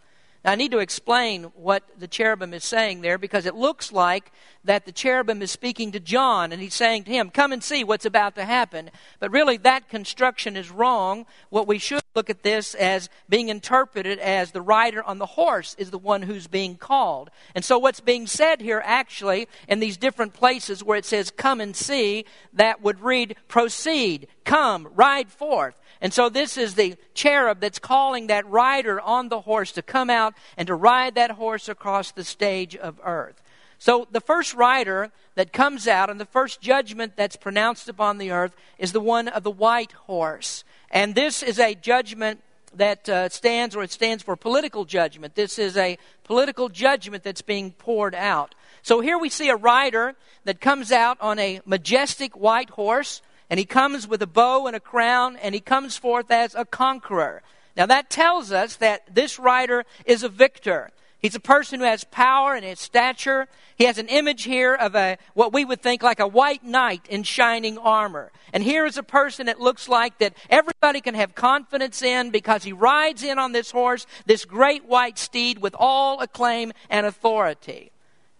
Now, 0.44 0.52
I 0.52 0.56
need 0.56 0.72
to 0.72 0.78
explain 0.78 1.44
what 1.54 1.84
the 1.96 2.08
cherubim 2.08 2.52
is 2.52 2.64
saying 2.64 3.00
there 3.00 3.16
because 3.16 3.46
it 3.46 3.54
looks 3.54 3.92
like 3.92 4.32
that 4.64 4.84
the 4.86 4.92
cherubim 4.92 5.40
is 5.40 5.52
speaking 5.52 5.92
to 5.92 6.00
John 6.00 6.52
and 6.52 6.60
he's 6.60 6.74
saying 6.74 7.04
to 7.04 7.12
him, 7.12 7.30
Come 7.30 7.52
and 7.52 7.62
see 7.62 7.84
what's 7.84 8.04
about 8.04 8.34
to 8.34 8.44
happen. 8.44 8.90
But 9.20 9.30
really, 9.30 9.56
that 9.58 9.88
construction 9.88 10.56
is 10.56 10.70
wrong. 10.70 11.26
What 11.50 11.68
we 11.68 11.78
should 11.78 12.02
look 12.16 12.28
at 12.28 12.42
this 12.42 12.74
as 12.74 13.08
being 13.28 13.50
interpreted 13.50 14.18
as 14.18 14.50
the 14.50 14.60
rider 14.60 15.02
on 15.02 15.18
the 15.18 15.26
horse 15.26 15.76
is 15.78 15.90
the 15.90 15.98
one 15.98 16.22
who's 16.22 16.48
being 16.48 16.76
called. 16.76 17.30
And 17.54 17.64
so, 17.64 17.78
what's 17.78 18.00
being 18.00 18.26
said 18.26 18.60
here 18.60 18.82
actually 18.84 19.46
in 19.68 19.78
these 19.78 19.96
different 19.96 20.34
places 20.34 20.82
where 20.82 20.98
it 20.98 21.04
says, 21.04 21.30
Come 21.30 21.60
and 21.60 21.76
see, 21.76 22.24
that 22.52 22.82
would 22.82 23.00
read, 23.00 23.36
Proceed, 23.46 24.26
come, 24.44 24.88
ride 24.94 25.30
forth. 25.30 25.80
And 26.00 26.12
so 26.12 26.28
this 26.28 26.56
is 26.56 26.74
the 26.74 26.96
cherub 27.14 27.60
that's 27.60 27.78
calling 27.78 28.26
that 28.26 28.48
rider 28.48 29.00
on 29.00 29.28
the 29.28 29.42
horse 29.42 29.72
to 29.72 29.82
come 29.82 30.10
out 30.10 30.34
and 30.56 30.66
to 30.66 30.74
ride 30.74 31.14
that 31.14 31.32
horse 31.32 31.68
across 31.68 32.10
the 32.10 32.24
stage 32.24 32.74
of 32.74 33.00
earth. 33.04 33.42
So 33.78 34.06
the 34.10 34.20
first 34.20 34.54
rider 34.54 35.10
that 35.34 35.52
comes 35.52 35.88
out 35.88 36.08
and 36.08 36.20
the 36.20 36.24
first 36.24 36.60
judgment 36.60 37.14
that's 37.16 37.34
pronounced 37.34 37.88
upon 37.88 38.18
the 38.18 38.30
earth 38.30 38.54
is 38.78 38.92
the 38.92 39.00
one 39.00 39.26
of 39.26 39.42
the 39.42 39.50
white 39.50 39.92
horse. 39.92 40.62
And 40.90 41.14
this 41.14 41.42
is 41.42 41.58
a 41.58 41.74
judgment 41.74 42.40
that 42.76 43.08
uh, 43.08 43.28
stands, 43.28 43.74
or 43.74 43.82
it 43.82 43.90
stands 43.90 44.22
for 44.22 44.36
political 44.36 44.84
judgment. 44.84 45.34
This 45.34 45.58
is 45.58 45.76
a 45.76 45.98
political 46.24 46.68
judgment 46.68 47.24
that's 47.24 47.42
being 47.42 47.72
poured 47.72 48.14
out. 48.14 48.54
So 48.82 49.00
here 49.00 49.18
we 49.18 49.28
see 49.28 49.48
a 49.48 49.56
rider 49.56 50.14
that 50.44 50.60
comes 50.60 50.92
out 50.92 51.18
on 51.20 51.38
a 51.38 51.60
majestic 51.66 52.36
white 52.36 52.70
horse, 52.70 53.22
and 53.52 53.58
he 53.58 53.66
comes 53.66 54.08
with 54.08 54.22
a 54.22 54.26
bow 54.26 54.66
and 54.66 54.74
a 54.74 54.80
crown, 54.80 55.36
and 55.36 55.54
he 55.54 55.60
comes 55.60 55.98
forth 55.98 56.30
as 56.30 56.54
a 56.54 56.64
conqueror. 56.64 57.42
Now 57.76 57.84
that 57.84 58.08
tells 58.08 58.50
us 58.50 58.76
that 58.76 59.14
this 59.14 59.38
rider 59.38 59.84
is 60.06 60.22
a 60.22 60.30
victor. 60.30 60.90
He's 61.18 61.34
a 61.34 61.40
person 61.40 61.78
who 61.78 61.84
has 61.84 62.02
power 62.04 62.54
and 62.54 62.64
his 62.64 62.80
stature. 62.80 63.48
He 63.76 63.84
has 63.84 63.98
an 63.98 64.08
image 64.08 64.44
here 64.44 64.74
of 64.74 64.94
a 64.94 65.18
what 65.34 65.52
we 65.52 65.66
would 65.66 65.82
think 65.82 66.02
like 66.02 66.18
a 66.18 66.26
white 66.26 66.64
knight 66.64 67.02
in 67.10 67.24
shining 67.24 67.76
armor. 67.76 68.32
And 68.54 68.64
here 68.64 68.86
is 68.86 68.96
a 68.96 69.02
person 69.02 69.44
that 69.44 69.60
looks 69.60 69.86
like 69.86 70.16
that 70.20 70.34
everybody 70.48 71.02
can 71.02 71.14
have 71.14 71.34
confidence 71.34 72.00
in 72.00 72.30
because 72.30 72.64
he 72.64 72.72
rides 72.72 73.22
in 73.22 73.38
on 73.38 73.52
this 73.52 73.70
horse, 73.70 74.06
this 74.24 74.46
great 74.46 74.86
white 74.86 75.18
steed 75.18 75.58
with 75.58 75.76
all 75.78 76.20
acclaim 76.20 76.72
and 76.88 77.04
authority. 77.04 77.91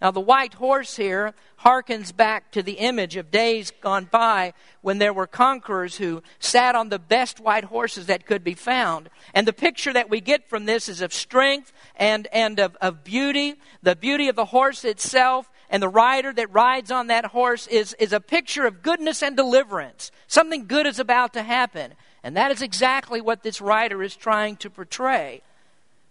Now, 0.02 0.11
the 0.11 0.21
white 0.21 0.54
horse 0.54 0.97
here 0.97 1.32
harkens 1.61 2.14
back 2.14 2.50
to 2.50 2.62
the 2.62 2.73
image 2.73 3.14
of 3.14 3.30
days 3.30 3.71
gone 3.80 4.09
by 4.11 4.52
when 4.80 4.99
there 4.99 5.12
were 5.12 5.28
conquerors 5.28 5.99
who 5.99 6.25
sat 6.40 6.75
on 6.75 6.88
the 6.88 6.99
best 6.99 7.38
white 7.38 7.62
horses 7.62 8.06
that 8.06 8.26
could 8.26 8.42
be 8.42 8.54
found. 8.54 9.09
And 9.32 9.47
the 9.47 9.52
picture 9.52 9.92
that 9.92 10.11
we 10.11 10.21
get 10.21 10.49
from 10.49 10.64
this 10.64 10.88
is 10.88 11.02
of 11.02 11.14
strength 11.14 11.73
and, 11.94 12.26
and 12.32 12.59
of, 12.59 12.76
of 12.80 13.04
beauty, 13.04 13.54
the 13.80 13.94
beauty 13.94 14.28
of 14.28 14.35
the 14.35 14.47
horse 14.47 14.85
itself. 14.85 15.49
And 15.71 15.80
the 15.80 15.88
rider 15.88 16.32
that 16.32 16.52
rides 16.52 16.90
on 16.90 17.06
that 17.06 17.26
horse 17.26 17.68
is, 17.68 17.94
is 18.00 18.12
a 18.12 18.18
picture 18.18 18.66
of 18.66 18.82
goodness 18.82 19.23
and 19.23 19.37
deliverance. 19.37 20.11
Something 20.26 20.66
good 20.66 20.85
is 20.85 20.99
about 20.99 21.32
to 21.35 21.44
happen. 21.44 21.94
And 22.25 22.37
that 22.37 22.50
is 22.50 22.61
exactly 22.61 23.21
what 23.21 23.44
this 23.44 23.61
rider 23.61 24.02
is 24.02 24.16
trying 24.16 24.56
to 24.56 24.68
portray. 24.68 25.42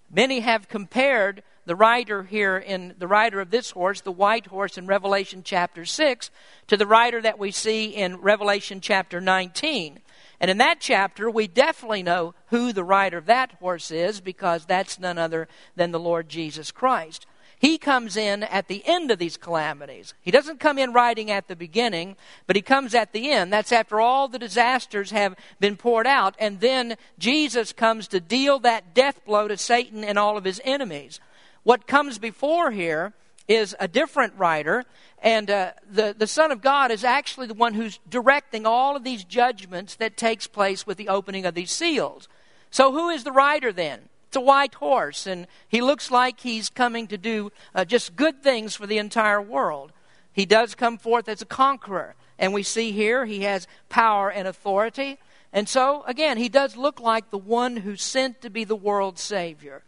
Many 0.09 0.39
have 0.39 0.69
compared 0.69 1.43
the 1.65 1.75
rider 1.75 2.23
here 2.23 2.57
in 2.57 2.95
the 2.97 3.07
rider 3.07 3.39
of 3.39 3.51
this 3.51 3.71
horse, 3.71 4.01
the 4.01 4.11
white 4.11 4.47
horse 4.47 4.77
in 4.77 4.87
Revelation 4.87 5.41
chapter 5.43 5.85
6, 5.85 6.31
to 6.67 6.77
the 6.77 6.87
rider 6.87 7.21
that 7.21 7.39
we 7.39 7.51
see 7.51 7.85
in 7.85 8.17
Revelation 8.17 8.81
chapter 8.81 9.21
19. 9.21 9.99
And 10.39 10.49
in 10.49 10.57
that 10.57 10.79
chapter, 10.79 11.29
we 11.29 11.47
definitely 11.47 12.01
know 12.01 12.33
who 12.47 12.73
the 12.73 12.83
rider 12.83 13.19
of 13.19 13.27
that 13.27 13.51
horse 13.59 13.91
is 13.91 14.21
because 14.21 14.65
that's 14.65 14.99
none 14.99 15.19
other 15.19 15.47
than 15.75 15.91
the 15.91 15.99
Lord 15.99 16.29
Jesus 16.29 16.71
Christ. 16.71 17.27
He 17.59 17.77
comes 17.77 18.17
in 18.17 18.41
at 18.41 18.67
the 18.67 18.81
end 18.87 19.11
of 19.11 19.19
these 19.19 19.37
calamities. 19.37 20.15
He 20.23 20.31
doesn't 20.31 20.59
come 20.59 20.79
in 20.79 20.93
riding 20.93 21.29
at 21.29 21.47
the 21.47 21.55
beginning, 21.55 22.15
but 22.47 22.55
he 22.55 22.63
comes 22.63 22.95
at 22.95 23.13
the 23.13 23.29
end. 23.29 23.53
That's 23.53 23.71
after 23.71 24.01
all 24.01 24.27
the 24.27 24.39
disasters 24.39 25.11
have 25.11 25.35
been 25.59 25.77
poured 25.77 26.07
out. 26.07 26.33
And 26.39 26.59
then 26.59 26.95
Jesus 27.19 27.71
comes 27.71 28.07
to 28.07 28.19
deal 28.19 28.57
that 28.59 28.95
death 28.95 29.23
blow 29.25 29.47
to 29.47 29.57
Satan 29.57 30.03
and 30.03 30.17
all 30.17 30.37
of 30.37 30.43
his 30.43 30.59
enemies. 30.65 31.19
What 31.63 31.85
comes 31.85 32.17
before 32.17 32.71
here 32.71 33.13
is 33.47 33.75
a 33.79 33.87
different 33.87 34.33
writer, 34.37 34.83
and 35.21 35.49
uh, 35.49 35.71
the, 35.89 36.15
the 36.17 36.27
Son 36.27 36.51
of 36.51 36.61
God 36.61 36.89
is 36.89 37.03
actually 37.03 37.47
the 37.47 37.53
one 37.53 37.73
who's 37.73 37.99
directing 38.09 38.65
all 38.65 38.95
of 38.95 39.03
these 39.03 39.23
judgments 39.23 39.95
that 39.95 40.17
takes 40.17 40.47
place 40.47 40.87
with 40.87 40.97
the 40.97 41.09
opening 41.09 41.45
of 41.45 41.53
these 41.53 41.71
seals. 41.71 42.27
So 42.71 42.91
who 42.91 43.09
is 43.09 43.23
the 43.23 43.31
writer 43.31 43.71
then? 43.71 44.01
It's 44.27 44.37
a 44.37 44.41
white 44.41 44.75
horse, 44.75 45.27
and 45.27 45.45
he 45.67 45.81
looks 45.81 46.09
like 46.09 46.39
he's 46.39 46.69
coming 46.69 47.07
to 47.07 47.17
do 47.17 47.51
uh, 47.75 47.83
just 47.83 48.15
good 48.15 48.41
things 48.41 48.75
for 48.75 48.87
the 48.87 48.97
entire 48.97 49.41
world. 49.41 49.91
He 50.31 50.45
does 50.45 50.73
come 50.73 50.97
forth 50.97 51.27
as 51.27 51.41
a 51.41 51.45
conqueror, 51.45 52.15
and 52.39 52.53
we 52.53 52.63
see 52.63 52.93
here 52.93 53.25
he 53.25 53.41
has 53.41 53.67
power 53.89 54.31
and 54.31 54.47
authority. 54.47 55.19
And 55.51 55.67
so, 55.67 56.03
again, 56.07 56.37
he 56.37 56.47
does 56.47 56.77
look 56.77 57.01
like 57.01 57.29
the 57.29 57.37
one 57.37 57.77
who's 57.77 58.01
sent 58.01 58.41
to 58.41 58.49
be 58.49 58.63
the 58.63 58.75
world's 58.75 59.21
Savior. 59.21 59.83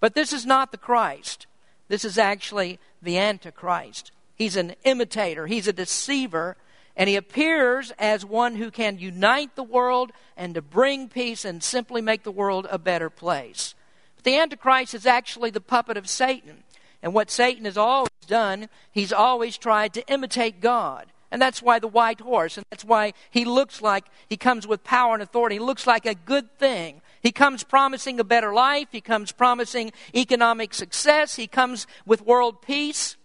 But 0.00 0.14
this 0.14 0.32
is 0.32 0.46
not 0.46 0.72
the 0.72 0.78
Christ. 0.78 1.46
This 1.88 2.04
is 2.04 2.18
actually 2.18 2.78
the 3.02 3.18
Antichrist. 3.18 4.12
He's 4.36 4.56
an 4.56 4.74
imitator, 4.84 5.46
he's 5.46 5.66
a 5.66 5.72
deceiver, 5.72 6.56
and 6.96 7.08
he 7.08 7.16
appears 7.16 7.92
as 7.98 8.24
one 8.24 8.56
who 8.56 8.70
can 8.70 8.98
unite 8.98 9.54
the 9.54 9.62
world 9.62 10.12
and 10.36 10.54
to 10.54 10.62
bring 10.62 11.08
peace 11.08 11.44
and 11.44 11.62
simply 11.62 12.00
make 12.00 12.24
the 12.24 12.30
world 12.30 12.66
a 12.70 12.78
better 12.78 13.10
place. 13.10 13.74
But 14.16 14.24
the 14.24 14.36
Antichrist 14.36 14.94
is 14.94 15.06
actually 15.06 15.50
the 15.50 15.60
puppet 15.60 15.96
of 15.96 16.08
Satan. 16.08 16.64
And 17.02 17.14
what 17.14 17.30
Satan 17.30 17.64
has 17.64 17.76
always 17.76 18.10
done, 18.26 18.68
he's 18.90 19.12
always 19.12 19.56
tried 19.56 19.94
to 19.94 20.06
imitate 20.08 20.60
God. 20.60 21.06
And 21.30 21.40
that's 21.40 21.62
why 21.62 21.78
the 21.78 21.86
white 21.86 22.20
horse, 22.20 22.56
and 22.56 22.66
that's 22.70 22.84
why 22.84 23.12
he 23.30 23.44
looks 23.44 23.82
like 23.82 24.06
he 24.28 24.36
comes 24.36 24.66
with 24.66 24.82
power 24.82 25.14
and 25.14 25.22
authority. 25.22 25.56
He 25.56 25.60
looks 25.60 25.86
like 25.86 26.06
a 26.06 26.14
good 26.14 26.56
thing. 26.58 27.00
He 27.28 27.32
comes 27.32 27.62
promising 27.62 28.18
a 28.18 28.24
better 28.24 28.54
life. 28.54 28.88
He 28.90 29.02
comes 29.02 29.32
promising 29.32 29.92
economic 30.14 30.72
success. 30.72 31.36
He 31.36 31.46
comes 31.46 31.86
with 32.06 32.24
world 32.24 32.62
peace. 32.62 33.18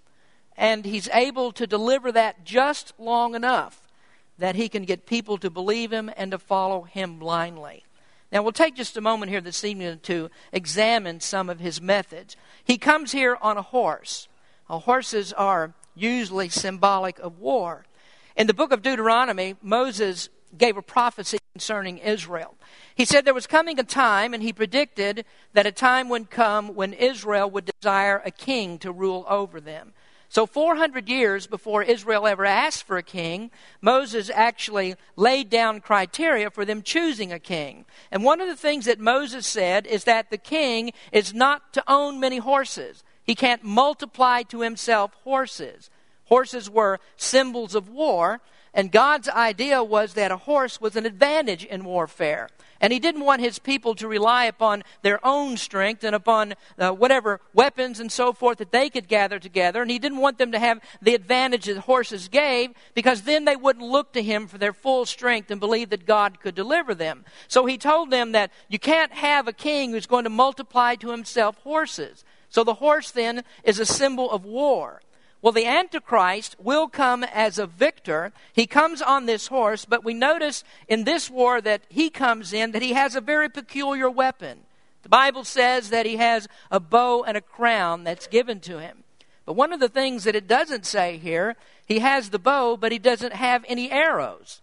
And 0.58 0.84
he's 0.84 1.08
able 1.14 1.54
to 1.54 1.66
deliver 1.66 2.12
that 2.12 2.44
just 2.44 2.92
long 3.00 3.34
enough 3.34 3.88
that 4.38 4.56
he 4.58 4.68
can 4.68 4.84
get 4.84 5.06
people 5.06 5.38
to 5.38 5.50
believe 5.50 5.94
him 5.94 6.12
and 6.18 6.32
to 6.32 6.38
follow 6.38 6.82
him 6.82 7.18
blindly. 7.18 7.86
Now, 8.30 8.44
we'll 8.44 8.52
take 8.52 8.76
just 8.76 8.98
a 8.98 9.02
moment 9.02 9.32
here 9.32 9.40
this 9.40 9.64
evening 9.64 10.00
to 10.04 10.30
examine 10.52 11.22
some 11.22 11.50
of 11.50 11.62
his 11.62 11.80
methods. 11.80 12.36
He 12.62 12.78
comes 12.78 13.14
here 13.14 13.38
on 13.42 13.56
a 13.56 13.62
horse. 13.62 14.28
Now, 14.70 14.80
horses 14.80 15.32
are 15.32 15.76
usually 15.96 16.50
symbolic 16.50 17.20
of 17.20 17.40
war. 17.40 17.86
In 18.36 18.48
the 18.48 18.54
book 18.54 18.74
of 18.74 18.82
Deuteronomy, 18.82 19.56
Moses 19.62 20.28
gave 20.58 20.78
a 20.78 20.82
prophecy 20.82 21.38
concerning 21.54 21.98
Israel. 22.00 22.56
He 22.96 23.06
said 23.06 23.26
there 23.26 23.34
was 23.34 23.48
coming 23.48 23.80
a 23.80 23.84
time, 23.84 24.34
and 24.34 24.44
he 24.44 24.54
predicted 24.54 25.26
that 25.54 25.66
a 25.66 25.72
time 25.72 26.10
would 26.10 26.30
come 26.30 26.76
when 26.76 26.94
Israel 26.94 27.50
would 27.50 27.72
desire 27.80 28.22
a 28.24 28.32
king 28.32 28.78
to 28.80 28.92
rule 28.92 29.26
over 29.28 29.60
them. 29.60 29.94
So, 30.30 30.48
400 30.48 31.08
years 31.10 31.46
before 31.46 31.84
Israel 31.84 32.26
ever 32.26 32.44
asked 32.44 32.88
for 32.88 32.98
a 32.98 33.04
king, 33.04 33.52
Moses 33.82 34.32
actually 34.34 34.96
laid 35.16 35.52
down 35.52 35.80
criteria 35.80 36.50
for 36.50 36.66
them 36.66 36.82
choosing 36.82 37.32
a 37.32 37.38
king. 37.38 37.86
And 38.10 38.24
one 38.24 38.42
of 38.42 38.48
the 38.48 38.56
things 38.56 38.86
that 38.86 39.00
Moses 39.00 39.46
said 39.46 39.86
is 39.86 40.06
that 40.06 40.32
the 40.32 40.40
king 40.40 40.92
is 41.12 41.36
not 41.36 41.72
to 41.74 41.84
own 41.88 42.20
many 42.20 42.38
horses, 42.38 43.04
he 43.24 43.36
can't 43.36 43.64
multiply 43.64 44.42
to 44.44 44.62
himself 44.62 45.14
horses. 45.24 45.92
Horses 46.26 46.68
were 46.68 47.00
symbols 47.16 47.76
of 47.76 47.88
war, 47.88 48.42
and 48.74 48.92
God's 48.92 49.30
idea 49.30 49.84
was 49.84 50.16
that 50.16 50.32
a 50.32 50.38
horse 50.38 50.82
was 50.82 50.96
an 50.96 51.06
advantage 51.06 51.64
in 51.64 51.84
warfare. 51.84 52.50
And 52.82 52.92
he 52.92 53.00
didn't 53.00 53.24
want 53.24 53.42
his 53.42 53.60
people 53.60 53.96
to 53.96 54.10
rely 54.10 54.44
upon 54.44 54.84
their 55.04 55.26
own 55.26 55.56
strength 55.56 56.04
and 56.04 56.14
upon 56.14 56.56
uh, 56.78 56.92
whatever 56.92 57.40
weapons 57.54 58.02
and 58.02 58.12
so 58.12 58.34
forth 58.34 58.58
that 58.58 58.72
they 58.72 58.90
could 58.90 59.08
gather 59.08 59.40
together. 59.40 59.82
And 59.82 59.90
he 59.90 60.00
didn't 60.00 60.18
want 60.18 60.38
them 60.38 60.52
to 60.52 60.60
have 60.60 60.82
the 61.02 61.16
advantage 61.16 61.66
that 61.66 61.78
horses 61.78 62.28
gave 62.28 62.72
because 62.94 63.22
then 63.22 63.46
they 63.46 63.56
wouldn't 63.56 63.86
look 63.86 64.12
to 64.14 64.24
him 64.24 64.48
for 64.48 64.58
their 64.58 64.74
full 64.74 65.06
strength 65.06 65.50
and 65.50 65.62
believe 65.62 65.92
that 65.92 66.06
God 66.06 66.42
could 66.42 66.56
deliver 66.56 66.94
them. 66.94 67.24
So 67.48 67.66
he 67.66 67.78
told 67.78 68.12
them 68.12 68.34
that 68.34 68.52
you 68.68 68.80
can't 68.80 69.14
have 69.14 69.48
a 69.48 69.54
king 69.54 69.92
who's 69.92 70.08
going 70.08 70.26
to 70.26 70.30
multiply 70.30 70.96
to 70.96 71.12
himself 71.12 71.58
horses. 71.60 72.26
So 72.50 72.66
the 72.66 72.76
horse 72.76 73.12
then 73.12 73.44
is 73.64 73.80
a 73.80 73.86
symbol 73.86 74.30
of 74.30 74.44
war. 74.44 75.02
Well, 75.44 75.52
the 75.52 75.66
Antichrist 75.66 76.56
will 76.58 76.88
come 76.88 77.26
as 77.26 77.60
a 77.60 77.68
victor. 77.68 78.32
He 78.54 78.66
comes 78.66 79.02
on 79.02 79.26
this 79.26 79.48
horse, 79.48 79.84
but 79.84 80.02
we 80.02 80.14
notice 80.14 80.64
in 80.88 81.04
this 81.04 81.30
war 81.30 81.60
that 81.60 81.82
he 81.90 82.10
comes 82.10 82.54
in 82.54 82.72
that 82.72 82.82
he 82.82 82.94
has 82.94 83.14
a 83.14 83.22
very 83.22 83.50
peculiar 83.50 84.10
weapon. 84.10 84.60
The 85.02 85.10
Bible 85.10 85.44
says 85.44 85.90
that 85.90 86.06
he 86.06 86.16
has 86.16 86.48
a 86.72 86.80
bow 86.80 87.26
and 87.26 87.36
a 87.36 87.42
crown 87.42 88.06
that's 88.06 88.26
given 88.26 88.62
to 88.62 88.80
him. 88.80 89.04
But 89.46 89.58
one 89.58 89.74
of 89.74 89.82
the 89.82 89.90
things 89.90 90.24
that 90.24 90.36
it 90.38 90.48
doesn't 90.48 90.86
say 90.86 91.18
here, 91.18 91.58
he 91.86 92.00
has 92.00 92.30
the 92.30 92.40
bow, 92.40 92.78
but 92.78 92.94
he 92.94 93.00
doesn't 93.00 93.34
have 93.34 93.66
any 93.68 93.92
arrows. 93.92 94.62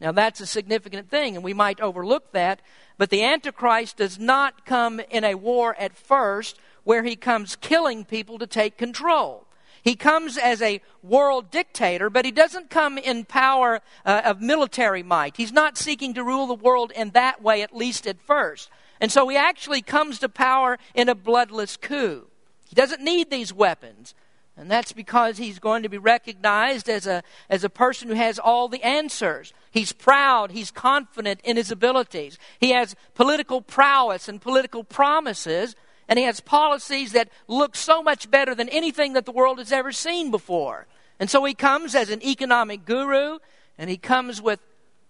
Now, 0.00 0.12
that's 0.12 0.40
a 0.40 0.46
significant 0.46 1.10
thing, 1.10 1.34
and 1.36 1.44
we 1.44 1.52
might 1.52 1.82
overlook 1.82 2.32
that. 2.32 2.62
But 2.96 3.10
the 3.10 3.22
Antichrist 3.22 3.98
does 3.98 4.18
not 4.18 4.64
come 4.64 5.00
in 5.10 5.22
a 5.22 5.34
war 5.34 5.76
at 5.78 5.94
first 5.94 6.58
where 6.82 7.02
he 7.02 7.14
comes 7.14 7.56
killing 7.56 8.06
people 8.06 8.38
to 8.38 8.46
take 8.46 8.78
control. 8.78 9.43
He 9.84 9.96
comes 9.96 10.38
as 10.38 10.62
a 10.62 10.80
world 11.02 11.50
dictator, 11.50 12.08
but 12.08 12.24
he 12.24 12.30
doesn't 12.30 12.70
come 12.70 12.96
in 12.96 13.26
power 13.26 13.82
uh, 14.06 14.22
of 14.24 14.40
military 14.40 15.02
might. 15.02 15.36
He's 15.36 15.52
not 15.52 15.76
seeking 15.76 16.14
to 16.14 16.24
rule 16.24 16.46
the 16.46 16.54
world 16.54 16.90
in 16.96 17.10
that 17.10 17.42
way, 17.42 17.60
at 17.60 17.76
least 17.76 18.06
at 18.06 18.18
first. 18.22 18.70
And 18.98 19.12
so 19.12 19.28
he 19.28 19.36
actually 19.36 19.82
comes 19.82 20.18
to 20.20 20.28
power 20.30 20.78
in 20.94 21.10
a 21.10 21.14
bloodless 21.14 21.76
coup. 21.76 22.26
He 22.66 22.74
doesn't 22.74 23.02
need 23.02 23.30
these 23.30 23.52
weapons. 23.52 24.14
And 24.56 24.70
that's 24.70 24.92
because 24.92 25.36
he's 25.36 25.58
going 25.58 25.82
to 25.82 25.88
be 25.88 25.98
recognized 25.98 26.88
as 26.88 27.06
a, 27.06 27.22
as 27.50 27.64
a 27.64 27.68
person 27.68 28.08
who 28.08 28.14
has 28.14 28.38
all 28.38 28.68
the 28.68 28.82
answers. 28.84 29.52
He's 29.70 29.92
proud. 29.92 30.52
He's 30.52 30.70
confident 30.70 31.40
in 31.44 31.56
his 31.56 31.70
abilities. 31.70 32.38
He 32.58 32.70
has 32.70 32.94
political 33.14 33.60
prowess 33.60 34.28
and 34.28 34.40
political 34.40 34.84
promises. 34.84 35.74
And 36.08 36.18
he 36.18 36.24
has 36.24 36.40
policies 36.40 37.12
that 37.12 37.30
look 37.48 37.76
so 37.76 38.02
much 38.02 38.30
better 38.30 38.54
than 38.54 38.68
anything 38.68 39.14
that 39.14 39.24
the 39.24 39.32
world 39.32 39.58
has 39.58 39.72
ever 39.72 39.92
seen 39.92 40.30
before. 40.30 40.86
And 41.18 41.30
so 41.30 41.44
he 41.44 41.54
comes 41.54 41.94
as 41.94 42.10
an 42.10 42.22
economic 42.22 42.84
guru, 42.84 43.38
and 43.78 43.88
he 43.88 43.96
comes 43.96 44.42
with 44.42 44.60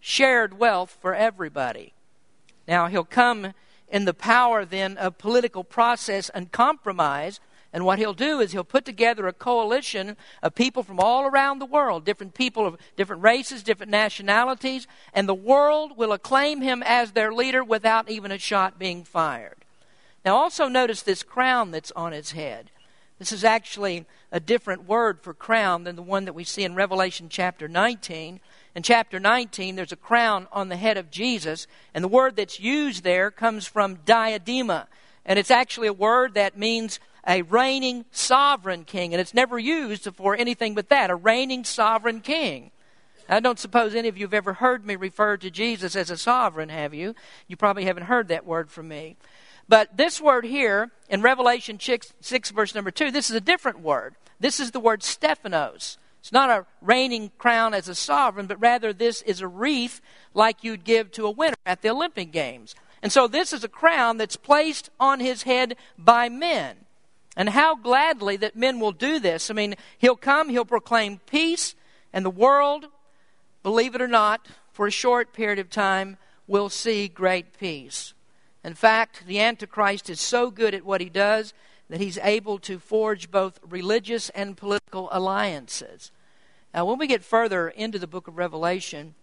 shared 0.01 0.59
wealth 0.59 0.97
for 1.01 1.15
everybody. 1.15 1.95
Now, 2.69 2.87
he'll 2.89 3.05
come 3.05 3.55
in 3.89 4.05
the 4.05 4.15
power 4.15 4.65
then 4.65 4.97
of 4.97 5.19
political 5.19 5.65
process 5.65 6.29
and 6.31 6.53
compromise. 6.53 7.41
And 7.73 7.85
what 7.85 7.99
he'll 7.99 8.15
do 8.15 8.41
is 8.41 8.53
he'll 8.53 8.65
put 8.65 8.85
together 8.85 9.27
a 9.27 9.33
coalition 9.33 10.17
of 10.43 10.55
people 10.55 10.83
from 10.83 11.01
all 11.01 11.25
around 11.25 11.59
the 11.59 11.67
world, 11.67 12.05
different 12.05 12.35
people 12.35 12.67
of 12.67 12.77
different 12.97 13.23
races, 13.23 13.63
different 13.63 13.91
nationalities, 13.91 14.87
and 15.13 15.29
the 15.29 15.35
world 15.35 15.97
will 15.97 16.13
acclaim 16.13 16.61
him 16.61 16.83
as 16.85 17.13
their 17.13 17.33
leader 17.33 17.65
without 17.65 18.09
even 18.09 18.31
a 18.31 18.39
shot 18.39 18.79
being 18.79 19.03
fired. 19.05 19.64
Now, 20.25 20.37
also 20.37 20.69
notice 20.69 21.03
this 21.03 21.23
crown 21.23 21.71
that's 21.71 21.93
on 21.93 22.13
his 22.13 22.33
head. 22.33 22.71
This 23.19 23.31
is 23.31 23.45
actually 23.45 24.07
a 24.33 24.41
different 24.41 24.89
word 24.89 25.21
for 25.23 25.35
crown 25.35 25.85
than 25.85 25.97
the 25.97 26.03
one 26.03 26.25
that 26.25 26.35
we 26.35 26.45
see 26.45 26.65
in 26.65 26.75
Revelation 26.75 27.29
chapter 27.29 27.69
19. 27.69 28.41
In 28.75 28.83
chapter 28.83 29.21
19, 29.21 29.77
there's 29.77 29.93
a 29.93 29.97
crown 29.97 30.49
on 30.51 30.69
the 30.69 30.77
head 30.77 30.97
of 30.97 31.11
Jesus, 31.11 31.67
and 31.93 32.03
the 32.03 32.09
word 32.09 32.37
that's 32.37 32.59
used 32.59 33.05
there 33.05 33.31
comes 33.31 33.67
from 33.67 33.99
diadema. 33.99 34.87
And 35.25 35.39
it's 35.39 35.51
actually 35.51 35.87
a 35.87 35.93
word 35.93 36.35
that 36.35 36.59
means 36.59 36.99
a 37.27 37.43
reigning 37.43 38.05
sovereign 38.11 38.85
king, 38.85 39.15
and 39.15 39.21
it's 39.21 39.35
never 39.35 39.59
used 39.59 40.09
for 40.15 40.35
anything 40.37 40.75
but 40.75 40.89
that 40.89 41.11
a 41.11 41.15
reigning 41.15 41.65
sovereign 41.65 42.21
king. 42.21 42.71
I 43.29 43.41
don't 43.41 43.59
suppose 43.59 43.95
any 43.95 44.09
of 44.09 44.19
you 44.19 44.27
have 44.27 44.35
ever 44.35 44.55
heard 44.55 44.85
me 44.85 44.97
refer 44.97 45.39
to 45.39 45.51
Jesus 45.51 45.97
as 45.97 46.11
a 46.11 46.17
sovereign, 46.17 46.69
have 46.69 46.93
you? 46.93 47.15
You 47.47 47.57
probably 47.57 47.87
haven't 47.87 48.05
heard 48.05 48.29
that 48.29 48.45
word 48.45 48.71
from 48.71 48.89
me. 48.89 49.17
But 49.69 49.97
this 49.97 50.21
word 50.21 50.45
here 50.45 50.91
in 51.09 51.23
Revelation 51.23 51.81
6, 51.81 52.13
6, 52.21 52.51
verse 52.51 52.75
number 52.75 52.91
2, 52.91 53.11
this 53.11 53.31
is 53.31 53.37
a 53.37 53.41
different 53.41 53.81
word. 53.81 54.15
This 54.41 54.61
is 54.61 54.73
the 54.73 54.81
word 54.81 55.03
Stephanos. 55.03 55.99
It's 56.21 56.33
not 56.33 56.51
a 56.51 56.67
reigning 56.81 57.33
crown 57.39 57.75
as 57.75 57.89
a 57.89 57.95
sovereign, 57.95 58.47
but 58.47 58.61
rather 58.61 58.93
this 58.93 59.23
is 59.23 59.41
a 59.41 59.49
wreath 59.49 60.01
like 60.33 60.65
you'd 60.65 60.85
give 60.85 61.11
to 61.13 61.27
a 61.27 61.31
winner 61.31 61.57
at 61.67 61.83
the 61.83 61.91
Olympic 61.91 62.33
Games. 62.33 62.75
And 63.03 63.13
so 63.13 63.29
this 63.29 63.53
is 63.53 63.65
a 63.65 63.69
crown 63.69 64.17
that's 64.17 64.37
placed 64.37 64.89
on 64.99 65.21
his 65.21 65.43
head 65.43 65.77
by 65.99 66.31
men. 66.31 66.77
And 67.37 67.51
how 67.51 67.75
gladly 67.75 68.37
that 68.39 68.57
men 68.57 68.81
will 68.81 68.93
do 68.93 69.19
this. 69.19 69.51
I 69.51 69.55
mean, 69.55 69.75
he'll 69.99 70.17
come, 70.17 70.49
he'll 70.49 70.65
proclaim 70.65 71.21
peace, 71.27 71.75
and 72.13 72.25
the 72.25 72.31
world, 72.31 72.87
believe 73.63 73.95
it 73.95 74.01
or 74.01 74.09
not, 74.09 74.47
for 74.73 74.87
a 74.87 74.91
short 74.91 75.33
period 75.33 75.59
of 75.59 75.69
time, 75.69 76.17
will 76.47 76.71
see 76.71 77.09
great 77.09 77.59
peace. 77.59 78.15
In 78.65 78.75
fact, 78.75 79.27
the 79.27 79.41
Antichrist 79.41 80.09
is 80.09 80.21
so 80.21 80.51
good 80.51 80.75
at 80.75 80.87
what 80.87 81.03
he 81.03 81.11
does 81.11 81.53
that 81.91 82.01
he's 82.01 82.19
able 82.19 82.59
to 82.61 82.79
forge 82.79 83.31
both 83.31 83.61
religious 83.69 84.31
and 84.31 84.57
political 84.57 85.09
alliances. 85.13 86.11
Now, 86.73 86.87
when 86.87 86.99
we 86.99 87.07
get 87.07 87.23
further 87.23 87.69
into 87.69 87.99
the 87.99 88.07
book 88.07 88.27
of 88.27 88.39
Revelation, 88.39 89.15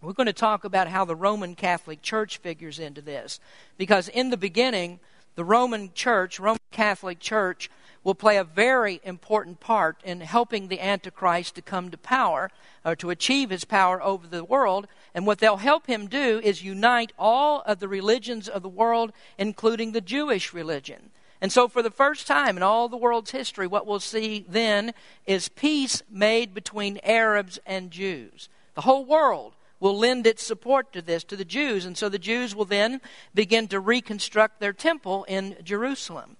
we're 0.00 0.12
going 0.12 0.28
to 0.28 0.32
talk 0.32 0.64
about 0.64 0.88
how 0.88 1.04
the 1.04 1.16
Roman 1.16 1.56
Catholic 1.56 2.00
Church 2.00 2.38
figures 2.38 2.78
into 2.78 3.02
this. 3.02 3.40
Because 3.76 4.08
in 4.08 4.30
the 4.30 4.36
beginning, 4.36 5.00
the 5.34 5.44
Roman 5.44 5.92
Church, 5.92 6.38
Roman 6.38 6.60
Catholic 6.70 7.18
Church, 7.18 7.70
will 8.02 8.14
play 8.14 8.36
a 8.36 8.44
very 8.44 9.00
important 9.04 9.60
part 9.60 10.00
in 10.04 10.20
helping 10.20 10.68
the 10.68 10.80
Antichrist 10.80 11.54
to 11.54 11.62
come 11.62 11.90
to 11.90 11.98
power 11.98 12.50
or 12.84 12.96
to 12.96 13.10
achieve 13.10 13.50
his 13.50 13.64
power 13.64 14.02
over 14.02 14.26
the 14.26 14.44
world. 14.44 14.86
And 15.14 15.26
what 15.26 15.38
they'll 15.38 15.58
help 15.58 15.86
him 15.86 16.06
do 16.06 16.40
is 16.42 16.64
unite 16.64 17.12
all 17.18 17.62
of 17.66 17.78
the 17.78 17.88
religions 17.88 18.48
of 18.48 18.62
the 18.62 18.68
world, 18.68 19.12
including 19.36 19.92
the 19.92 20.00
Jewish 20.00 20.54
religion. 20.54 21.10
And 21.42 21.50
so, 21.50 21.68
for 21.68 21.82
the 21.82 21.90
first 21.90 22.26
time 22.26 22.56
in 22.56 22.62
all 22.62 22.88
the 22.88 22.98
world's 22.98 23.30
history, 23.30 23.66
what 23.66 23.86
we'll 23.86 24.00
see 24.00 24.44
then 24.48 24.92
is 25.26 25.48
peace 25.48 26.02
made 26.10 26.52
between 26.52 27.00
Arabs 27.02 27.58
and 27.64 27.90
Jews. 27.90 28.50
The 28.74 28.82
whole 28.82 29.04
world 29.04 29.54
will 29.78 29.96
lend 29.96 30.26
its 30.26 30.44
support 30.44 30.92
to 30.92 31.00
this, 31.00 31.24
to 31.24 31.36
the 31.36 31.44
Jews. 31.44 31.86
And 31.86 31.96
so 31.96 32.10
the 32.10 32.18
Jews 32.18 32.54
will 32.54 32.66
then 32.66 33.00
begin 33.34 33.66
to 33.68 33.80
reconstruct 33.80 34.60
their 34.60 34.74
temple 34.74 35.24
in 35.24 35.56
Jerusalem. 35.64 36.36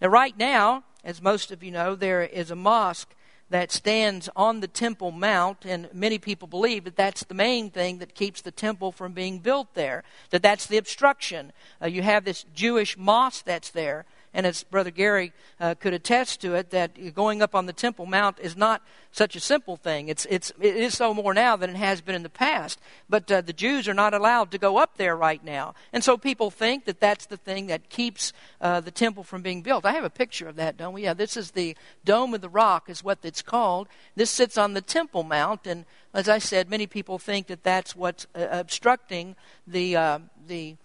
Now, 0.00 0.08
right 0.08 0.36
now, 0.36 0.82
as 1.04 1.22
most 1.22 1.50
of 1.50 1.62
you 1.62 1.70
know, 1.70 1.94
there 1.94 2.22
is 2.22 2.50
a 2.50 2.56
mosque 2.56 3.14
that 3.50 3.72
stands 3.72 4.28
on 4.36 4.60
the 4.60 4.68
Temple 4.68 5.10
Mount, 5.10 5.64
and 5.64 5.88
many 5.92 6.18
people 6.18 6.46
believe 6.46 6.84
that 6.84 6.96
that's 6.96 7.24
the 7.24 7.34
main 7.34 7.68
thing 7.68 7.98
that 7.98 8.14
keeps 8.14 8.40
the 8.40 8.52
temple 8.52 8.92
from 8.92 9.12
being 9.12 9.40
built 9.40 9.74
there, 9.74 10.04
that 10.30 10.42
that's 10.42 10.66
the 10.66 10.76
obstruction. 10.76 11.52
Uh, 11.82 11.86
you 11.88 12.02
have 12.02 12.24
this 12.24 12.44
Jewish 12.54 12.96
mosque 12.96 13.44
that's 13.44 13.70
there, 13.70 14.06
and 14.32 14.46
as 14.46 14.62
Brother 14.62 14.90
Gary 14.90 15.32
uh, 15.58 15.74
could 15.74 15.92
attest 15.92 16.40
to 16.42 16.54
it, 16.54 16.70
that 16.70 17.14
going 17.14 17.42
up 17.42 17.54
on 17.54 17.66
the 17.66 17.72
Temple 17.72 18.06
Mount 18.06 18.38
is 18.40 18.56
not 18.56 18.82
such 19.10 19.34
a 19.34 19.40
simple 19.40 19.76
thing. 19.76 20.08
It's, 20.08 20.24
it's, 20.30 20.52
it 20.60 20.76
is 20.76 20.96
so 20.96 21.12
more 21.12 21.34
now 21.34 21.56
than 21.56 21.70
it 21.70 21.76
has 21.76 22.00
been 22.00 22.14
in 22.14 22.22
the 22.22 22.28
past. 22.28 22.78
But 23.08 23.30
uh, 23.30 23.40
the 23.40 23.52
Jews 23.52 23.88
are 23.88 23.94
not 23.94 24.14
allowed 24.14 24.52
to 24.52 24.58
go 24.58 24.78
up 24.78 24.96
there 24.98 25.16
right 25.16 25.42
now. 25.44 25.74
And 25.92 26.04
so 26.04 26.16
people 26.16 26.50
think 26.50 26.84
that 26.84 27.00
that's 27.00 27.26
the 27.26 27.36
thing 27.36 27.66
that 27.66 27.88
keeps 27.88 28.32
uh, 28.60 28.80
the 28.80 28.92
temple 28.92 29.24
from 29.24 29.42
being 29.42 29.62
built. 29.62 29.84
I 29.84 29.92
have 29.92 30.04
a 30.04 30.10
picture 30.10 30.48
of 30.48 30.54
that, 30.56 30.76
don't 30.76 30.94
we? 30.94 31.02
Yeah, 31.02 31.14
this 31.14 31.36
is 31.36 31.50
the 31.50 31.76
Dome 32.04 32.32
of 32.32 32.40
the 32.40 32.48
Rock, 32.48 32.88
is 32.88 33.02
what 33.02 33.18
it's 33.24 33.42
called. 33.42 33.88
This 34.14 34.30
sits 34.30 34.56
on 34.56 34.74
the 34.74 34.80
Temple 34.80 35.24
Mount. 35.24 35.66
And 35.66 35.86
as 36.14 36.28
I 36.28 36.38
said, 36.38 36.70
many 36.70 36.86
people 36.86 37.18
think 37.18 37.48
that 37.48 37.64
that's 37.64 37.96
what's 37.96 38.28
uh, 38.36 38.46
obstructing 38.50 39.34
the, 39.66 39.96
uh, 39.96 40.18
the 40.46 40.76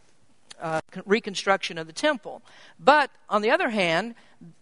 uh, 0.62 0.82
reconstruction 1.06 1.78
of 1.78 1.88
the 1.88 1.94
temple. 1.94 2.42
But 2.80 3.12
on 3.30 3.42
the 3.42 3.52
other 3.52 3.70
hand, 3.70 4.16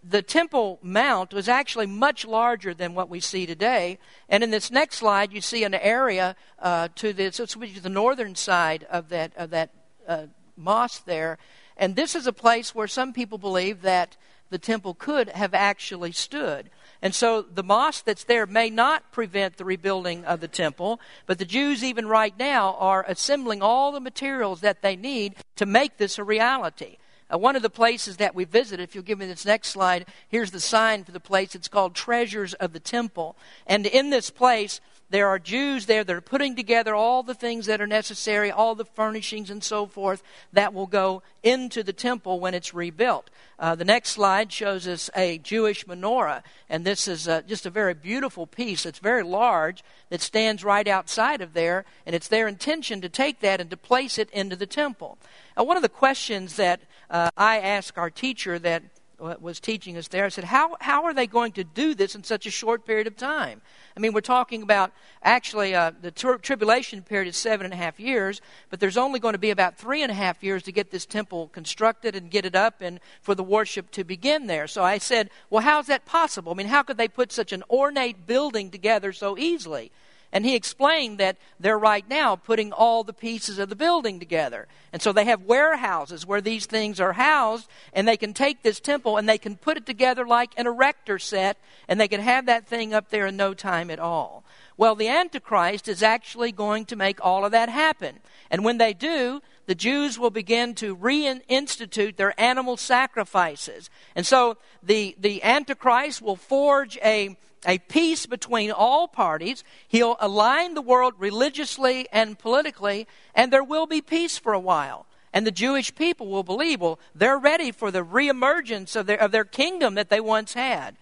the 0.04 0.22
Temple 0.22 0.80
Mount 0.82 1.34
was 1.34 1.50
actually 1.50 1.88
much 1.88 2.26
larger 2.26 2.74
than 2.74 2.94
what 2.94 3.10
we 3.10 3.20
see 3.20 3.46
today. 3.46 4.00
And 4.30 4.44
in 4.44 4.52
this 4.52 4.72
next 4.72 4.98
slide, 4.98 5.34
you 5.34 5.42
see 5.42 5.64
an 5.64 5.74
area 5.74 6.36
uh, 6.60 6.90
to 6.96 7.14
the, 7.14 7.32
so 7.32 7.46
the 7.46 7.90
northern 7.90 8.36
side 8.36 8.86
of 8.90 9.10
that, 9.10 9.34
of 9.36 9.50
that 9.50 9.72
uh, 10.08 10.28
mosque 10.56 11.06
there. 11.06 11.38
And 11.78 11.96
this 11.96 12.16
is 12.16 12.28
a 12.28 12.34
place 12.34 12.76
where 12.76 12.88
some 12.88 13.14
people 13.14 13.38
believe 13.38 13.82
that 13.82 14.16
the 14.50 14.60
temple 14.60 14.94
could 14.94 15.30
have 15.30 15.54
actually 15.54 16.12
stood. 16.12 16.70
And 17.04 17.14
so 17.14 17.42
the 17.42 17.64
mosque 17.64 18.06
that's 18.06 18.24
there 18.24 18.46
may 18.46 18.70
not 18.70 19.12
prevent 19.12 19.58
the 19.58 19.66
rebuilding 19.66 20.24
of 20.24 20.40
the 20.40 20.48
temple, 20.48 21.02
but 21.26 21.38
the 21.38 21.44
Jews, 21.44 21.84
even 21.84 22.08
right 22.08 22.34
now, 22.40 22.78
are 22.80 23.04
assembling 23.06 23.62
all 23.62 23.92
the 23.92 24.00
materials 24.00 24.62
that 24.62 24.82
they 24.82 24.96
need 24.96 25.36
to 25.58 25.66
make 25.66 25.98
this 25.98 26.18
a 26.18 26.24
reality. 26.24 26.96
Uh, 27.32 27.38
one 27.38 27.58
of 27.58 27.62
the 27.62 27.70
places 27.70 28.18
that 28.18 28.34
we 28.34 28.46
visited, 28.46 28.82
if 28.82 28.96
you'll 28.96 29.04
give 29.04 29.20
me 29.20 29.26
this 29.26 29.46
next 29.46 29.68
slide, 29.68 30.06
here's 30.30 30.52
the 30.52 30.62
sign 30.62 31.04
for 31.04 31.12
the 31.12 31.20
place. 31.20 31.56
It's 31.56 31.68
called 31.68 31.94
Treasures 31.94 32.54
of 32.54 32.72
the 32.72 32.80
Temple. 32.80 33.36
And 33.68 33.86
in 33.86 34.10
this 34.10 34.30
place, 34.30 34.80
there 35.10 35.28
are 35.28 35.38
Jews 35.38 35.86
there 35.86 36.04
that 36.04 36.16
are 36.16 36.22
putting 36.22 36.56
together 36.56 36.96
all 36.96 37.22
the 37.24 37.36
things 37.36 37.68
that 37.68 37.82
are 37.82 37.88
necessary, 37.88 38.50
all 38.50 38.74
the 38.74 38.86
furnishings 38.86 39.50
and 39.50 39.64
so 39.64 39.86
forth 39.86 40.24
that 40.52 40.74
will 40.74 40.88
go 40.88 41.22
into 41.44 41.84
the 41.84 41.94
temple 41.94 42.40
when 42.40 42.54
it's 42.54 42.74
rebuilt. 42.74 43.30
Uh, 43.60 43.76
the 43.76 43.86
next 43.86 44.10
slide 44.10 44.52
shows 44.52 44.88
us 44.88 45.10
a 45.16 45.38
Jewish 45.38 45.86
menorah, 45.86 46.42
and 46.70 46.84
this 46.84 47.08
is 47.08 47.28
uh, 47.28 47.42
just 47.42 47.66
a 47.66 47.70
very 47.70 47.94
beautiful 47.94 48.48
piece. 48.48 48.86
It's 48.86 49.00
very 49.00 49.24
large 49.24 49.84
that 50.10 50.22
stands 50.22 50.64
right 50.64 50.88
outside 50.88 51.42
of 51.42 51.54
there, 51.54 51.86
and 52.06 52.16
it's 52.16 52.28
their 52.28 52.48
intention 52.48 53.00
to 53.02 53.10
take 53.10 53.40
that 53.42 53.62
and 53.62 53.70
to 53.70 53.78
place 53.78 54.18
it 54.18 54.30
into 54.32 54.56
the 54.56 54.66
temple. 54.66 55.18
Now, 55.56 55.64
one 55.66 55.78
of 55.78 55.84
the 55.84 55.90
questions 55.90 56.56
that 56.56 56.82
uh, 57.10 57.30
I 57.38 57.60
ask 57.60 57.98
our 57.98 58.10
teacher 58.10 58.58
that 58.60 58.84
was 59.20 59.60
teaching 59.60 59.98
us 59.98 60.08
there. 60.08 60.26
I 60.26 60.30
said, 60.30 60.44
how, 60.44 60.76
how 60.82 61.06
are 61.06 61.14
they 61.14 61.28
going 61.28 61.54
to 61.54 61.64
do 61.64 61.96
this 61.96 62.16
in 62.16 62.24
such 62.24 62.46
a 62.46 62.52
short 62.52 62.86
period 62.86 63.08
of 63.08 63.16
time? 63.16 63.62
I 63.96 64.00
mean, 64.00 64.14
we're 64.14 64.22
talking 64.22 64.64
about 64.64 64.92
actually 65.22 65.76
uh, 65.76 65.92
the 66.02 66.12
tri- 66.12 66.38
tribulation 66.38 67.02
period 67.02 67.30
is 67.30 67.38
seven 67.38 67.66
and 67.66 67.74
a 67.74 67.78
half 67.78 68.00
years, 68.00 68.42
but 68.70 68.80
there's 68.80 68.98
only 68.98 69.20
going 69.20 69.34
to 69.34 69.40
be 69.40 69.52
about 69.52 69.78
three 69.78 70.02
and 70.02 70.12
a 70.12 70.16
half 70.16 70.44
years 70.44 70.64
to 70.64 70.72
get 70.72 70.92
this 70.92 71.06
temple 71.06 71.50
constructed 71.50 72.16
and 72.16 72.32
get 72.32 72.46
it 72.46 72.56
up 72.56 72.82
and 72.82 73.00
for 73.22 73.36
the 73.36 73.44
worship 73.44 73.92
to 73.92 74.04
begin 74.04 74.48
there. 74.48 74.68
So 74.68 74.84
I 74.84 74.98
said, 74.98 75.30
well, 75.50 75.64
how's 75.64 75.88
that 75.88 76.06
possible? 76.06 76.52
I 76.52 76.56
mean, 76.56 76.68
how 76.68 76.84
could 76.84 76.98
they 76.98 77.08
put 77.08 77.32
such 77.32 77.54
an 77.54 77.64
ornate 77.70 78.28
building 78.28 78.72
together 78.72 79.14
so 79.14 79.38
easily? 79.38 79.92
And 80.34 80.46
he 80.46 80.56
explained 80.56 81.20
that 81.20 81.38
they're 81.60 81.78
right 81.78 82.10
now 82.10 82.36
putting 82.36 82.74
all 82.74 83.04
the 83.04 83.14
pieces 83.14 83.60
of 83.60 83.70
the 83.70 83.76
building 83.76 84.20
together. 84.20 84.68
And 84.92 85.00
so 85.00 85.14
they 85.14 85.26
have 85.26 85.44
warehouses 85.44 86.26
where 86.26 86.42
these 86.42 86.66
things 86.66 87.00
are 87.00 87.14
housed, 87.14 87.70
and 87.94 88.08
they 88.08 88.18
can 88.18 88.34
take 88.34 88.64
this 88.64 88.80
temple 88.80 89.18
and 89.18 89.30
they 89.30 89.38
can 89.38 89.56
put 89.56 89.78
it 89.78 89.86
together 89.86 90.26
like 90.26 90.52
an 90.58 90.66
erector 90.66 91.20
set, 91.20 91.58
and 91.88 92.02
they 92.02 92.08
can 92.08 92.20
have 92.20 92.48
that 92.48 92.68
thing 92.68 92.96
up 92.96 93.10
there 93.10 93.28
in 93.28 93.38
no 93.38 93.54
time 93.54 93.92
at 93.92 94.00
all. 94.00 94.44
Well, 94.76 94.96
the 94.96 95.08
Antichrist 95.08 95.88
is 95.88 96.02
actually 96.02 96.52
going 96.52 96.86
to 96.86 96.96
make 96.96 97.24
all 97.24 97.46
of 97.46 97.52
that 97.52 97.70
happen. 97.70 98.20
And 98.50 98.66
when 98.66 98.80
they 98.80 98.94
do, 98.94 99.40
the 99.68 99.76
Jews 99.76 100.18
will 100.18 100.32
begin 100.32 100.74
to 100.76 100.96
reinstitute 100.96 102.16
their 102.16 102.40
animal 102.42 102.76
sacrifices. 102.76 103.92
And 104.16 104.26
so 104.26 104.58
the, 104.82 105.16
the 105.20 105.44
Antichrist 105.44 106.24
will 106.24 106.36
forge 106.36 106.98
a 107.04 107.38
a 107.66 107.78
peace 107.78 108.26
between 108.26 108.72
all 108.72 109.08
parties. 109.08 109.64
He'll 109.88 110.18
align 110.20 110.74
the 110.74 110.82
world 110.82 111.14
religiously 111.18 112.08
and 112.12 112.38
politically, 112.38 113.08
and 113.34 113.52
there 113.52 113.64
will 113.64 113.86
be 113.86 114.02
peace 114.02 114.38
for 114.38 114.54
a 114.54 114.60
while. 114.60 115.06
And 115.34 115.48
the 115.48 115.52
Jewish 115.52 115.96
people 115.96 116.28
will 116.28 116.44
believe, 116.44 116.82
well, 116.82 117.00
they're 117.16 117.40
ready 117.40 117.72
for 117.72 117.90
the 117.90 118.06
reemergence 118.06 118.96
of 118.96 119.08
their, 119.08 119.20
of 119.20 119.32
their 119.32 119.46
kingdom 119.46 119.96
that 119.96 120.10
they 120.10 120.20
once 120.20 120.54
had. 120.54 120.96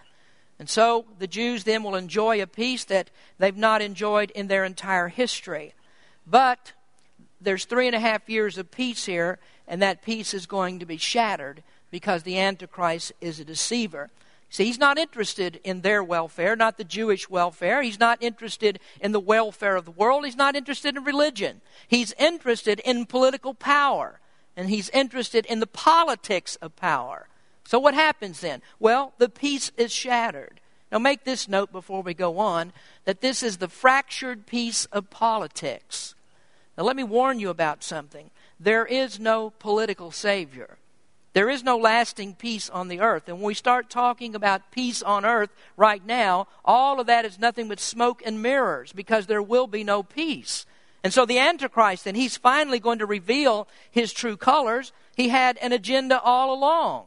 And 0.57 0.69
so 0.69 1.05
the 1.19 1.27
Jews 1.27 1.63
then 1.63 1.83
will 1.83 1.95
enjoy 1.95 2.41
a 2.41 2.47
peace 2.47 2.83
that 2.85 3.09
they've 3.39 3.57
not 3.57 3.81
enjoyed 3.81 4.31
in 4.31 4.47
their 4.47 4.63
entire 4.63 5.07
history. 5.07 5.73
But 6.25 6.73
there's 7.41 7.65
three 7.65 7.87
and 7.87 7.95
a 7.95 7.99
half 7.99 8.29
years 8.29 8.57
of 8.57 8.71
peace 8.71 9.05
here, 9.05 9.39
and 9.67 9.81
that 9.81 10.03
peace 10.03 10.33
is 10.33 10.45
going 10.45 10.79
to 10.79 10.85
be 10.85 10.97
shattered 10.97 11.63
because 11.89 12.23
the 12.23 12.39
Antichrist 12.39 13.11
is 13.19 13.39
a 13.39 13.43
deceiver. 13.43 14.11
See, 14.51 14.65
he's 14.65 14.77
not 14.77 14.97
interested 14.97 15.61
in 15.63 15.79
their 15.79 16.03
welfare, 16.03 16.57
not 16.57 16.77
the 16.77 16.83
Jewish 16.83 17.29
welfare. 17.29 17.81
He's 17.81 18.01
not 18.01 18.21
interested 18.21 18.81
in 18.99 19.13
the 19.13 19.19
welfare 19.19 19.77
of 19.77 19.85
the 19.85 19.91
world. 19.91 20.25
He's 20.25 20.35
not 20.35 20.57
interested 20.57 20.97
in 20.97 21.05
religion. 21.05 21.61
He's 21.87 22.13
interested 22.19 22.81
in 22.81 23.05
political 23.05 23.53
power, 23.53 24.19
and 24.57 24.69
he's 24.69 24.89
interested 24.89 25.45
in 25.45 25.61
the 25.61 25.67
politics 25.67 26.57
of 26.57 26.75
power. 26.75 27.29
So, 27.63 27.79
what 27.79 27.93
happens 27.93 28.41
then? 28.41 28.61
Well, 28.77 29.13
the 29.19 29.29
peace 29.29 29.71
is 29.77 29.93
shattered. 29.93 30.59
Now, 30.91 30.99
make 30.99 31.23
this 31.23 31.47
note 31.47 31.71
before 31.71 32.01
we 32.01 32.13
go 32.13 32.37
on 32.37 32.73
that 33.05 33.21
this 33.21 33.43
is 33.43 33.57
the 33.57 33.69
fractured 33.69 34.45
peace 34.45 34.83
of 34.91 35.09
politics. 35.09 36.13
Now, 36.77 36.83
let 36.83 36.97
me 36.97 37.03
warn 37.03 37.39
you 37.39 37.49
about 37.49 37.85
something. 37.85 38.31
There 38.59 38.85
is 38.85 39.17
no 39.17 39.51
political 39.51 40.11
Savior. 40.11 40.77
There 41.33 41.49
is 41.49 41.63
no 41.63 41.77
lasting 41.77 42.35
peace 42.35 42.69
on 42.69 42.89
the 42.89 42.99
earth. 42.99 43.29
And 43.29 43.37
when 43.37 43.45
we 43.45 43.53
start 43.53 43.89
talking 43.89 44.35
about 44.35 44.71
peace 44.71 45.01
on 45.01 45.23
earth 45.23 45.49
right 45.77 46.05
now, 46.05 46.47
all 46.65 46.99
of 46.99 47.07
that 47.07 47.23
is 47.23 47.39
nothing 47.39 47.69
but 47.69 47.79
smoke 47.79 48.21
and 48.25 48.41
mirrors 48.41 48.91
because 48.91 49.27
there 49.27 49.41
will 49.41 49.67
be 49.67 49.83
no 49.83 50.03
peace. 50.03 50.65
And 51.03 51.13
so 51.13 51.25
the 51.25 51.39
Antichrist, 51.39 52.05
and 52.05 52.17
he's 52.17 52.37
finally 52.37 52.79
going 52.79 52.99
to 52.99 53.05
reveal 53.05 53.67
his 53.89 54.13
true 54.13 54.37
colors, 54.37 54.91
he 55.15 55.29
had 55.29 55.57
an 55.57 55.71
agenda 55.71 56.19
all 56.21 56.53
along. 56.53 57.05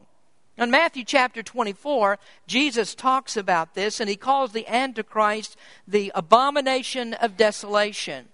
In 0.57 0.71
Matthew 0.71 1.05
chapter 1.05 1.43
24, 1.43 2.19
Jesus 2.47 2.95
talks 2.95 3.37
about 3.37 3.75
this, 3.75 3.99
and 3.99 4.09
he 4.09 4.17
calls 4.17 4.53
the 4.53 4.67
Antichrist 4.69 5.57
the 5.87 6.13
abomination 6.15 7.13
of 7.15 7.37
desolation. 7.37 8.29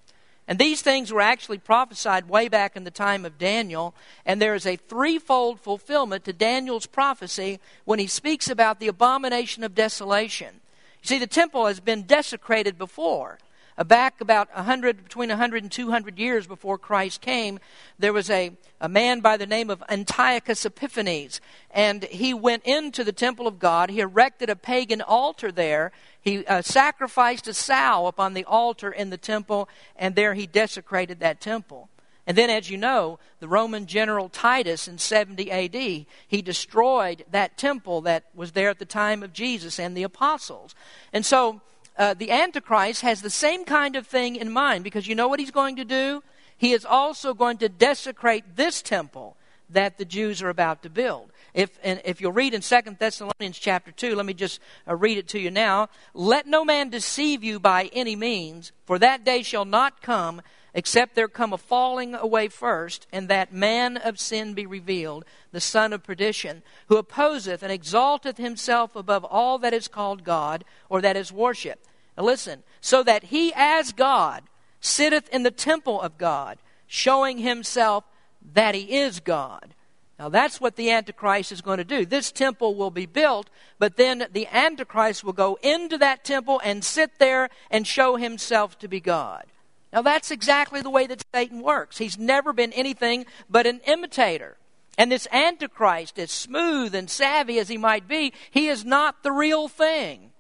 And 0.50 0.58
these 0.58 0.82
things 0.82 1.12
were 1.12 1.20
actually 1.20 1.58
prophesied 1.58 2.28
way 2.28 2.48
back 2.48 2.74
in 2.74 2.82
the 2.82 2.90
time 2.90 3.24
of 3.24 3.38
Daniel. 3.38 3.94
And 4.26 4.42
there 4.42 4.56
is 4.56 4.66
a 4.66 4.74
threefold 4.74 5.60
fulfillment 5.60 6.24
to 6.24 6.32
Daniel's 6.32 6.86
prophecy 6.86 7.60
when 7.84 8.00
he 8.00 8.08
speaks 8.08 8.50
about 8.50 8.80
the 8.80 8.88
abomination 8.88 9.62
of 9.62 9.76
desolation. 9.76 10.56
You 11.02 11.06
see, 11.06 11.18
the 11.18 11.28
temple 11.28 11.66
has 11.66 11.78
been 11.78 12.02
desecrated 12.02 12.78
before. 12.78 13.38
Back 13.84 14.20
about 14.20 14.54
100, 14.54 15.04
between 15.04 15.30
100 15.30 15.62
and 15.62 15.72
200 15.72 16.18
years 16.18 16.46
before 16.46 16.76
Christ 16.76 17.22
came, 17.22 17.58
there 17.98 18.12
was 18.12 18.28
a, 18.28 18.52
a 18.78 18.90
man 18.90 19.20
by 19.20 19.38
the 19.38 19.46
name 19.46 19.70
of 19.70 19.82
Antiochus 19.88 20.66
Epiphanes. 20.66 21.40
And 21.70 22.04
he 22.04 22.34
went 22.34 22.64
into 22.64 23.04
the 23.04 23.12
temple 23.12 23.46
of 23.46 23.58
God. 23.58 23.88
He 23.88 24.00
erected 24.00 24.50
a 24.50 24.56
pagan 24.56 25.00
altar 25.00 25.50
there. 25.50 25.92
He 26.20 26.44
uh, 26.44 26.60
sacrificed 26.60 27.48
a 27.48 27.54
sow 27.54 28.06
upon 28.06 28.34
the 28.34 28.44
altar 28.44 28.90
in 28.90 29.08
the 29.08 29.16
temple, 29.16 29.68
and 29.96 30.14
there 30.14 30.34
he 30.34 30.46
desecrated 30.46 31.20
that 31.20 31.40
temple. 31.40 31.88
And 32.26 32.36
then, 32.36 32.50
as 32.50 32.70
you 32.70 32.76
know, 32.76 33.18
the 33.40 33.48
Roman 33.48 33.86
general 33.86 34.28
Titus 34.28 34.86
in 34.86 34.98
70 34.98 35.50
AD, 35.50 36.06
he 36.28 36.42
destroyed 36.42 37.24
that 37.30 37.56
temple 37.56 38.02
that 38.02 38.24
was 38.34 38.52
there 38.52 38.68
at 38.68 38.78
the 38.78 38.84
time 38.84 39.22
of 39.22 39.32
Jesus 39.32 39.80
and 39.80 39.96
the 39.96 40.02
apostles. 40.02 40.74
And 41.12 41.24
so, 41.24 41.62
uh, 42.00 42.14
the 42.14 42.30
Antichrist 42.30 43.02
has 43.02 43.20
the 43.20 43.28
same 43.28 43.66
kind 43.66 43.94
of 43.94 44.06
thing 44.06 44.34
in 44.34 44.50
mind 44.50 44.82
because 44.82 45.06
you 45.06 45.14
know 45.14 45.28
what 45.28 45.38
he's 45.38 45.50
going 45.50 45.76
to 45.76 45.84
do? 45.84 46.22
He 46.56 46.72
is 46.72 46.86
also 46.86 47.34
going 47.34 47.58
to 47.58 47.68
desecrate 47.68 48.56
this 48.56 48.80
temple 48.80 49.36
that 49.68 49.98
the 49.98 50.06
Jews 50.06 50.42
are 50.42 50.48
about 50.48 50.82
to 50.82 50.88
build. 50.88 51.30
If, 51.52 51.78
and 51.82 52.00
if 52.06 52.22
you'll 52.22 52.32
read 52.32 52.54
in 52.54 52.62
2 52.62 52.80
Thessalonians 52.98 53.58
chapter 53.58 53.92
2, 53.92 54.14
let 54.14 54.24
me 54.24 54.32
just 54.32 54.60
uh, 54.88 54.96
read 54.96 55.18
it 55.18 55.28
to 55.28 55.38
you 55.38 55.50
now. 55.50 55.90
Let 56.14 56.46
no 56.46 56.64
man 56.64 56.88
deceive 56.88 57.44
you 57.44 57.60
by 57.60 57.90
any 57.92 58.16
means, 58.16 58.72
for 58.86 58.98
that 58.98 59.22
day 59.22 59.42
shall 59.42 59.66
not 59.66 60.00
come 60.00 60.40
except 60.72 61.16
there 61.16 61.28
come 61.28 61.52
a 61.52 61.58
falling 61.58 62.14
away 62.14 62.48
first, 62.48 63.06
and 63.12 63.28
that 63.28 63.52
man 63.52 63.96
of 63.96 64.20
sin 64.20 64.54
be 64.54 64.64
revealed, 64.64 65.24
the 65.50 65.60
son 65.60 65.92
of 65.92 66.02
perdition, 66.02 66.62
who 66.86 66.96
opposeth 66.96 67.62
and 67.62 67.72
exalteth 67.72 68.38
himself 68.38 68.94
above 68.94 69.24
all 69.24 69.58
that 69.58 69.74
is 69.74 69.88
called 69.88 70.24
God 70.24 70.64
or 70.88 71.02
that 71.02 71.16
is 71.16 71.32
worshipped 71.32 71.89
now 72.20 72.26
listen, 72.26 72.62
so 72.82 73.02
that 73.02 73.24
he 73.24 73.50
as 73.56 73.92
God 73.92 74.42
sitteth 74.78 75.26
in 75.30 75.42
the 75.42 75.50
temple 75.50 75.98
of 76.02 76.18
God, 76.18 76.58
showing 76.86 77.38
himself 77.38 78.04
that 78.52 78.74
he 78.74 78.98
is 78.98 79.20
God. 79.20 79.74
Now 80.18 80.28
that's 80.28 80.60
what 80.60 80.76
the 80.76 80.90
Antichrist 80.90 81.50
is 81.50 81.62
going 81.62 81.78
to 81.78 81.84
do. 81.84 82.04
This 82.04 82.30
temple 82.30 82.74
will 82.74 82.90
be 82.90 83.06
built, 83.06 83.48
but 83.78 83.96
then 83.96 84.26
the 84.32 84.46
Antichrist 84.48 85.24
will 85.24 85.32
go 85.32 85.58
into 85.62 85.96
that 85.96 86.22
temple 86.22 86.60
and 86.62 86.84
sit 86.84 87.18
there 87.18 87.48
and 87.70 87.86
show 87.86 88.16
himself 88.16 88.78
to 88.80 88.88
be 88.88 89.00
God. 89.00 89.46
Now 89.90 90.02
that's 90.02 90.30
exactly 90.30 90.82
the 90.82 90.90
way 90.90 91.06
that 91.06 91.24
Satan 91.34 91.62
works. 91.62 91.96
He's 91.96 92.18
never 92.18 92.52
been 92.52 92.74
anything 92.74 93.24
but 93.48 93.66
an 93.66 93.80
imitator. 93.86 94.58
And 94.98 95.10
this 95.10 95.26
Antichrist, 95.32 96.18
as 96.18 96.30
smooth 96.30 96.94
and 96.94 97.08
savvy 97.08 97.58
as 97.58 97.68
he 97.68 97.78
might 97.78 98.06
be, 98.06 98.34
he 98.50 98.68
is 98.68 98.84
not 98.84 99.22
the 99.22 99.32
real 99.32 99.68
thing. 99.68 100.32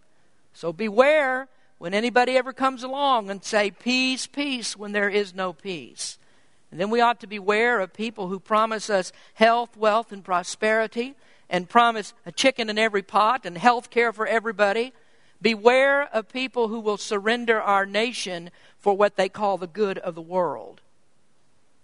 So 0.52 0.74
beware 0.74 1.48
when 1.80 1.94
anybody 1.94 2.36
ever 2.36 2.52
comes 2.52 2.82
along 2.82 3.30
and 3.30 3.42
say, 3.42 3.70
peace, 3.70 4.26
peace, 4.26 4.76
when 4.76 4.92
there 4.92 5.08
is 5.08 5.34
no 5.34 5.54
peace. 5.54 6.18
And 6.70 6.78
then 6.78 6.90
we 6.90 7.00
ought 7.00 7.20
to 7.20 7.26
beware 7.26 7.80
of 7.80 7.94
people 7.94 8.28
who 8.28 8.38
promise 8.38 8.90
us 8.90 9.12
health, 9.32 9.78
wealth, 9.78 10.12
and 10.12 10.22
prosperity, 10.22 11.14
and 11.48 11.70
promise 11.70 12.12
a 12.26 12.32
chicken 12.32 12.68
in 12.68 12.76
every 12.76 13.00
pot 13.00 13.46
and 13.46 13.56
health 13.56 13.88
care 13.88 14.12
for 14.12 14.26
everybody. 14.26 14.92
Beware 15.40 16.02
of 16.14 16.28
people 16.28 16.68
who 16.68 16.80
will 16.80 16.98
surrender 16.98 17.58
our 17.58 17.86
nation 17.86 18.50
for 18.78 18.94
what 18.94 19.16
they 19.16 19.30
call 19.30 19.56
the 19.56 19.66
good 19.66 19.96
of 19.96 20.14
the 20.14 20.20
world. 20.20 20.82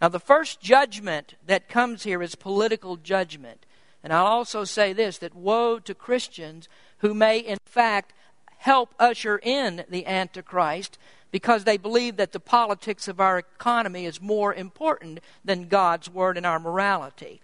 Now, 0.03 0.11
the 0.11 0.21
first 0.21 0.61
judgment 0.61 1.37
that 1.47 1.71
comes 1.71 2.03
here 2.03 2.23
is 2.23 2.35
political 2.35 2.99
judgment. 2.99 3.65
And 4.05 4.13
I'll 4.13 4.27
also 4.27 4.65
say 4.65 4.93
this 4.93 5.17
that 5.19 5.35
woe 5.35 5.79
to 5.79 5.95
Christians 5.95 6.69
who 6.99 7.15
may, 7.15 7.39
in 7.39 7.57
fact, 7.65 8.13
help 8.67 8.93
usher 8.99 9.39
in 9.45 9.85
the 9.89 10.05
Antichrist 10.07 10.99
because 11.31 11.63
they 11.63 11.77
believe 11.77 12.17
that 12.17 12.33
the 12.33 12.41
politics 12.41 13.07
of 13.07 13.21
our 13.21 13.39
economy 13.39 14.07
is 14.07 14.21
more 14.21 14.53
important 14.53 15.21
than 15.45 15.69
God's 15.69 16.11
word 16.11 16.37
and 16.37 16.45
our 16.45 16.59
morality. 16.59 17.41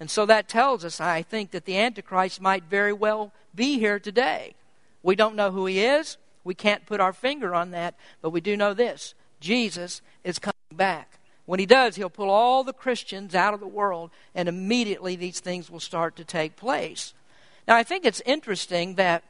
And 0.00 0.10
so 0.10 0.26
that 0.26 0.48
tells 0.48 0.84
us, 0.84 1.00
I 1.00 1.22
think, 1.22 1.52
that 1.52 1.64
the 1.64 1.78
Antichrist 1.78 2.40
might 2.40 2.64
very 2.64 2.92
well 2.92 3.32
be 3.54 3.78
here 3.78 4.00
today. 4.00 4.56
We 5.00 5.14
don't 5.14 5.36
know 5.36 5.52
who 5.52 5.66
he 5.66 5.84
is. 5.84 6.16
We 6.42 6.56
can't 6.56 6.86
put 6.86 7.00
our 7.00 7.12
finger 7.12 7.54
on 7.54 7.70
that, 7.70 7.94
but 8.20 8.30
we 8.30 8.40
do 8.40 8.56
know 8.56 8.74
this 8.74 9.14
Jesus 9.38 10.02
is 10.24 10.40
coming 10.40 10.54
back. 10.74 11.20
When 11.46 11.60
he 11.60 11.66
does, 11.66 11.94
he'll 11.94 12.10
pull 12.10 12.30
all 12.30 12.64
the 12.64 12.72
Christians 12.72 13.32
out 13.36 13.54
of 13.54 13.60
the 13.60 13.68
world, 13.68 14.10
and 14.34 14.48
immediately 14.48 15.14
these 15.14 15.38
things 15.38 15.70
will 15.70 15.78
start 15.78 16.16
to 16.16 16.24
take 16.24 16.56
place. 16.56 17.14
Now, 17.68 17.76
I 17.76 17.84
think 17.84 18.04
it's 18.04 18.22
interesting 18.26 18.96
that 18.96 19.22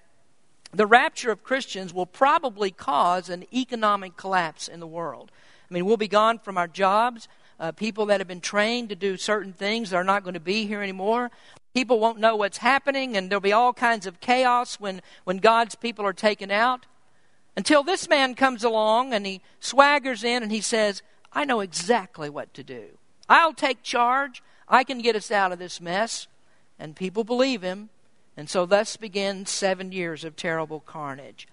the 0.74 0.86
rapture 0.86 1.30
of 1.30 1.44
Christians 1.44 1.94
will 1.94 2.06
probably 2.06 2.70
cause 2.70 3.28
an 3.28 3.44
economic 3.52 4.16
collapse 4.16 4.68
in 4.68 4.80
the 4.80 4.86
world. 4.86 5.30
I 5.70 5.74
mean, 5.74 5.86
we'll 5.86 5.96
be 5.96 6.08
gone 6.08 6.38
from 6.38 6.58
our 6.58 6.68
jobs. 6.68 7.28
Uh, 7.58 7.72
people 7.72 8.06
that 8.06 8.20
have 8.20 8.28
been 8.28 8.40
trained 8.40 8.88
to 8.88 8.96
do 8.96 9.16
certain 9.16 9.52
things 9.52 9.92
are 9.92 10.04
not 10.04 10.24
going 10.24 10.34
to 10.34 10.40
be 10.40 10.66
here 10.66 10.82
anymore. 10.82 11.30
People 11.74 11.98
won't 11.98 12.18
know 12.18 12.36
what's 12.36 12.58
happening, 12.58 13.16
and 13.16 13.30
there'll 13.30 13.40
be 13.40 13.52
all 13.52 13.72
kinds 13.72 14.06
of 14.06 14.20
chaos 14.20 14.78
when, 14.80 15.02
when 15.24 15.38
God's 15.38 15.74
people 15.74 16.04
are 16.04 16.12
taken 16.12 16.50
out. 16.50 16.86
Until 17.56 17.82
this 17.82 18.08
man 18.08 18.34
comes 18.34 18.64
along 18.64 19.14
and 19.14 19.24
he 19.24 19.40
swaggers 19.60 20.24
in 20.24 20.42
and 20.42 20.50
he 20.50 20.60
says, 20.60 21.02
I 21.32 21.44
know 21.44 21.60
exactly 21.60 22.28
what 22.28 22.52
to 22.54 22.64
do. 22.64 22.98
I'll 23.28 23.52
take 23.52 23.82
charge. 23.82 24.42
I 24.68 24.84
can 24.84 25.00
get 25.00 25.16
us 25.16 25.30
out 25.30 25.52
of 25.52 25.58
this 25.58 25.80
mess. 25.80 26.26
And 26.78 26.96
people 26.96 27.22
believe 27.22 27.62
him. 27.62 27.90
And 28.36 28.50
so 28.50 28.66
thus 28.66 28.96
begin 28.96 29.46
seven 29.46 29.92
years 29.92 30.24
of 30.24 30.36
terrible 30.36 30.80
carnage. 30.80 31.46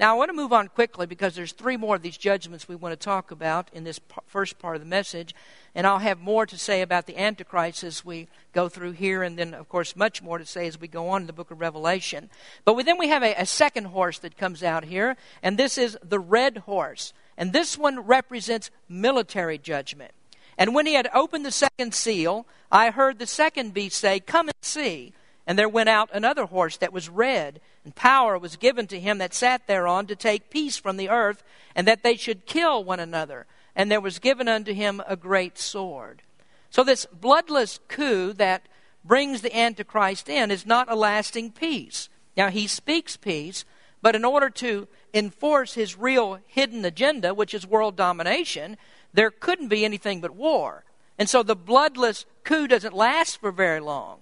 Now, 0.00 0.14
I 0.14 0.16
want 0.16 0.30
to 0.30 0.34
move 0.34 0.54
on 0.54 0.68
quickly 0.68 1.04
because 1.04 1.34
there's 1.34 1.52
three 1.52 1.76
more 1.76 1.96
of 1.96 2.00
these 2.00 2.16
judgments 2.16 2.66
we 2.66 2.74
want 2.74 2.98
to 2.98 3.04
talk 3.04 3.30
about 3.30 3.68
in 3.74 3.84
this 3.84 4.00
first 4.26 4.58
part 4.58 4.76
of 4.76 4.80
the 4.80 4.88
message. 4.88 5.34
And 5.74 5.86
I'll 5.86 5.98
have 5.98 6.18
more 6.18 6.46
to 6.46 6.56
say 6.56 6.80
about 6.80 7.04
the 7.04 7.18
Antichrist 7.18 7.84
as 7.84 8.02
we 8.02 8.26
go 8.54 8.70
through 8.70 8.92
here, 8.92 9.22
and 9.22 9.38
then, 9.38 9.52
of 9.52 9.68
course, 9.68 9.94
much 9.94 10.22
more 10.22 10.38
to 10.38 10.46
say 10.46 10.66
as 10.66 10.80
we 10.80 10.88
go 10.88 11.10
on 11.10 11.20
in 11.20 11.26
the 11.26 11.34
book 11.34 11.50
of 11.50 11.60
Revelation. 11.60 12.30
But 12.64 12.82
then 12.86 12.96
we 12.96 13.08
have 13.08 13.22
a, 13.22 13.34
a 13.34 13.44
second 13.44 13.88
horse 13.88 14.18
that 14.20 14.38
comes 14.38 14.62
out 14.62 14.84
here, 14.84 15.18
and 15.42 15.58
this 15.58 15.76
is 15.76 15.98
the 16.02 16.18
red 16.18 16.58
horse. 16.58 17.12
And 17.36 17.52
this 17.52 17.76
one 17.76 18.00
represents 18.00 18.70
military 18.88 19.58
judgment. 19.58 20.12
And 20.56 20.74
when 20.74 20.86
he 20.86 20.94
had 20.94 21.10
opened 21.12 21.44
the 21.44 21.50
second 21.50 21.92
seal, 21.92 22.46
I 22.72 22.88
heard 22.88 23.18
the 23.18 23.26
second 23.26 23.74
beast 23.74 23.98
say, 23.98 24.18
Come 24.18 24.48
and 24.48 24.56
see. 24.62 25.12
And 25.50 25.58
there 25.58 25.68
went 25.68 25.88
out 25.88 26.10
another 26.12 26.44
horse 26.44 26.76
that 26.76 26.92
was 26.92 27.08
red, 27.08 27.60
and 27.84 27.92
power 27.92 28.38
was 28.38 28.54
given 28.54 28.86
to 28.86 29.00
him 29.00 29.18
that 29.18 29.34
sat 29.34 29.66
thereon 29.66 30.06
to 30.06 30.14
take 30.14 30.48
peace 30.48 30.76
from 30.76 30.96
the 30.96 31.08
earth, 31.08 31.42
and 31.74 31.88
that 31.88 32.04
they 32.04 32.14
should 32.14 32.46
kill 32.46 32.84
one 32.84 33.00
another. 33.00 33.46
And 33.74 33.90
there 33.90 34.00
was 34.00 34.20
given 34.20 34.46
unto 34.46 34.72
him 34.72 35.02
a 35.08 35.16
great 35.16 35.58
sword. 35.58 36.22
So, 36.70 36.84
this 36.84 37.04
bloodless 37.06 37.80
coup 37.88 38.32
that 38.34 38.68
brings 39.04 39.40
the 39.40 39.52
Antichrist 39.58 40.28
in 40.28 40.52
is 40.52 40.66
not 40.66 40.88
a 40.88 40.94
lasting 40.94 41.50
peace. 41.50 42.08
Now, 42.36 42.50
he 42.50 42.68
speaks 42.68 43.16
peace, 43.16 43.64
but 44.02 44.14
in 44.14 44.24
order 44.24 44.50
to 44.50 44.86
enforce 45.12 45.74
his 45.74 45.98
real 45.98 46.38
hidden 46.46 46.84
agenda, 46.84 47.34
which 47.34 47.54
is 47.54 47.66
world 47.66 47.96
domination, 47.96 48.76
there 49.12 49.32
couldn't 49.32 49.66
be 49.66 49.84
anything 49.84 50.20
but 50.20 50.30
war. 50.30 50.84
And 51.18 51.28
so 51.28 51.42
the 51.42 51.56
bloodless 51.56 52.24
coup 52.44 52.68
doesn't 52.68 52.94
last 52.94 53.40
for 53.40 53.50
very 53.50 53.80
long. 53.80 54.19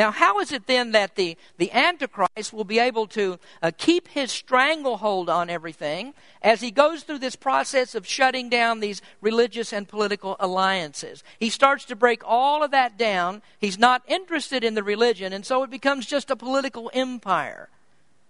Now, 0.00 0.10
how 0.10 0.40
is 0.40 0.50
it 0.50 0.66
then 0.66 0.92
that 0.92 1.14
the, 1.16 1.36
the 1.58 1.70
Antichrist 1.72 2.54
will 2.54 2.64
be 2.64 2.78
able 2.78 3.06
to 3.08 3.38
uh, 3.60 3.70
keep 3.76 4.08
his 4.08 4.32
stranglehold 4.32 5.28
on 5.28 5.50
everything 5.50 6.14
as 6.40 6.62
he 6.62 6.70
goes 6.70 7.02
through 7.02 7.18
this 7.18 7.36
process 7.36 7.94
of 7.94 8.06
shutting 8.06 8.48
down 8.48 8.80
these 8.80 9.02
religious 9.20 9.74
and 9.74 9.86
political 9.86 10.36
alliances? 10.40 11.22
He 11.38 11.50
starts 11.50 11.84
to 11.84 11.96
break 11.96 12.22
all 12.24 12.62
of 12.62 12.70
that 12.70 12.96
down. 12.96 13.42
He's 13.58 13.78
not 13.78 14.02
interested 14.08 14.64
in 14.64 14.72
the 14.72 14.82
religion, 14.82 15.34
and 15.34 15.44
so 15.44 15.62
it 15.64 15.70
becomes 15.70 16.06
just 16.06 16.30
a 16.30 16.34
political 16.36 16.90
empire. 16.94 17.68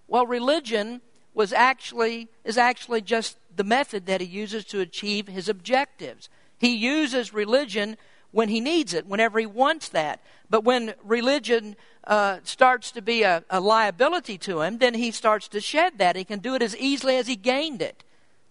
Well, 0.08 0.26
religion 0.26 1.02
was 1.34 1.52
actually, 1.52 2.26
is 2.42 2.58
actually 2.58 3.02
just 3.02 3.36
the 3.54 3.62
method 3.62 4.06
that 4.06 4.20
he 4.20 4.26
uses 4.26 4.64
to 4.64 4.80
achieve 4.80 5.28
his 5.28 5.48
objectives. 5.48 6.28
He 6.58 6.74
uses 6.74 7.32
religion 7.32 7.96
when 8.32 8.48
he 8.48 8.60
needs 8.60 8.92
it, 8.92 9.06
whenever 9.06 9.38
he 9.38 9.46
wants 9.46 9.88
that. 9.90 10.20
But 10.50 10.64
when 10.64 10.94
religion 11.04 11.76
uh, 12.04 12.38
starts 12.42 12.90
to 12.92 13.02
be 13.02 13.22
a, 13.22 13.44
a 13.48 13.60
liability 13.60 14.36
to 14.38 14.60
him, 14.62 14.78
then 14.78 14.94
he 14.94 15.12
starts 15.12 15.48
to 15.48 15.60
shed 15.60 15.98
that. 15.98 16.16
He 16.16 16.24
can 16.24 16.40
do 16.40 16.54
it 16.54 16.62
as 16.62 16.76
easily 16.76 17.16
as 17.16 17.28
he 17.28 17.36
gained 17.36 17.80
it. 17.80 18.02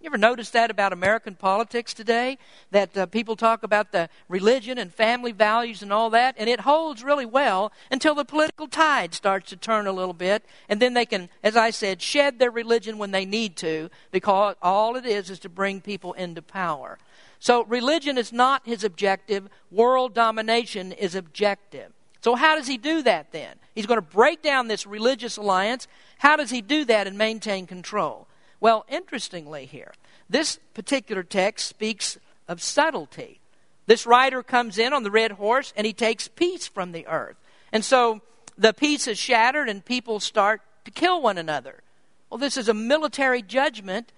You 0.02 0.08
ever 0.08 0.18
notice 0.18 0.50
that 0.52 0.72
about 0.72 0.94
American 0.94 1.36
politics 1.36 1.94
today? 1.94 2.38
That 2.72 2.96
uh, 2.96 3.06
people 3.08 3.36
talk 3.36 3.64
about 3.64 3.92
the 3.92 4.08
religion 4.30 4.78
and 4.78 4.94
family 4.94 5.34
values 5.34 5.82
and 5.82 5.92
all 5.92 6.10
that, 6.12 6.36
and 6.38 6.50
it 6.50 6.62
holds 6.62 7.04
really 7.04 7.26
well 7.26 7.74
until 7.92 8.16
the 8.16 8.24
political 8.24 8.70
tide 8.70 9.14
starts 9.14 9.50
to 9.50 9.58
turn 9.58 9.88
a 9.88 9.92
little 9.92 10.14
bit, 10.14 10.46
and 10.70 10.82
then 10.82 10.94
they 10.94 11.06
can, 11.06 11.28
as 11.44 11.58
I 11.58 11.72
said, 11.72 12.02
shed 12.02 12.40
their 12.40 12.50
religion 12.50 12.98
when 12.98 13.12
they 13.12 13.26
need 13.26 13.58
to, 13.58 13.90
because 14.10 14.56
all 14.62 14.96
it 14.96 15.06
is 15.06 15.30
is 15.30 15.40
to 15.40 15.50
bring 15.50 15.82
people 15.82 16.14
into 16.14 16.42
power. 16.42 16.98
So 17.40 17.64
religion 17.64 18.18
is 18.18 18.34
not 18.34 18.66
his 18.66 18.84
objective, 18.84 19.50
world 19.72 20.14
domination 20.14 20.92
is 20.92 21.16
objective. 21.16 21.92
So, 22.22 22.36
how 22.36 22.56
does 22.56 22.68
he 22.68 22.78
do 22.78 23.02
that 23.04 23.32
then? 23.32 23.56
He's 23.74 23.86
going 23.86 23.98
to 23.98 24.02
break 24.02 24.42
down 24.42 24.68
this 24.68 24.86
religious 24.86 25.38
alliance. 25.38 25.88
How 26.18 26.36
does 26.36 26.50
he 26.50 26.62
do 26.62 26.84
that 26.86 27.08
and 27.08 27.18
maintain 27.18 27.66
control? 27.66 28.28
Well, 28.60 28.86
interestingly, 28.90 29.66
here, 29.66 29.94
this 30.30 30.60
particular 30.74 31.24
text 31.24 31.68
speaks 31.68 32.18
of 32.48 32.62
subtlety. 32.62 33.40
This 33.86 34.06
rider 34.06 34.44
comes 34.44 34.78
in 34.78 34.92
on 34.92 35.04
the 35.04 35.12
red 35.12 35.32
horse 35.32 35.74
and 35.78 35.88
he 35.88 35.94
takes 35.94 36.28
peace 36.28 36.68
from 36.68 36.92
the 36.92 37.08
earth. 37.08 37.38
And 37.72 37.86
so 37.86 38.22
the 38.58 38.74
peace 38.74 39.08
is 39.08 39.18
shattered 39.18 39.70
and 39.70 39.84
people 39.84 40.20
start 40.20 40.62
to 40.86 40.92
kill 40.92 41.22
one 41.22 41.38
another. 41.38 41.82
Well, 42.30 42.38
this 42.38 42.58
is 42.58 42.70
a 42.70 42.74
military 42.74 43.42
judgment, 43.42 44.12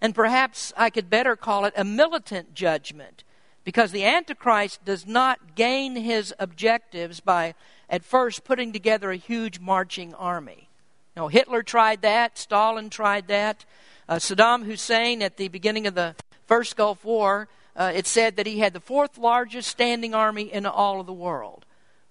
and 0.00 0.14
perhaps 0.14 0.72
I 0.76 0.90
could 0.90 1.10
better 1.10 1.36
call 1.36 1.64
it 1.64 1.74
a 1.76 1.84
militant 1.84 2.54
judgment 2.54 3.24
because 3.64 3.92
the 3.92 4.04
Antichrist 4.04 4.84
does 4.84 5.06
not 5.06 5.54
gain 5.54 5.96
his 5.96 6.34
objectives 6.38 7.20
by 7.20 7.54
at 7.88 8.04
first 8.04 8.44
putting 8.44 8.72
together 8.72 9.10
a 9.10 9.16
huge 9.16 9.60
marching 9.60 10.14
army. 10.14 10.68
Now, 11.16 11.28
Hitler 11.28 11.62
tried 11.62 12.02
that, 12.02 12.38
Stalin 12.38 12.88
tried 12.88 13.28
that. 13.28 13.64
Uh, 14.08 14.16
Saddam 14.16 14.64
Hussein, 14.64 15.22
at 15.22 15.36
the 15.36 15.48
beginning 15.48 15.86
of 15.86 15.94
the 15.94 16.14
first 16.46 16.76
Gulf 16.76 17.04
War, 17.04 17.48
uh, 17.76 17.92
it 17.94 18.06
said 18.06 18.36
that 18.36 18.46
he 18.46 18.58
had 18.58 18.72
the 18.72 18.80
fourth 18.80 19.18
largest 19.18 19.68
standing 19.68 20.14
army 20.14 20.52
in 20.52 20.66
all 20.66 21.00
of 21.00 21.06
the 21.06 21.12
world. 21.12 21.66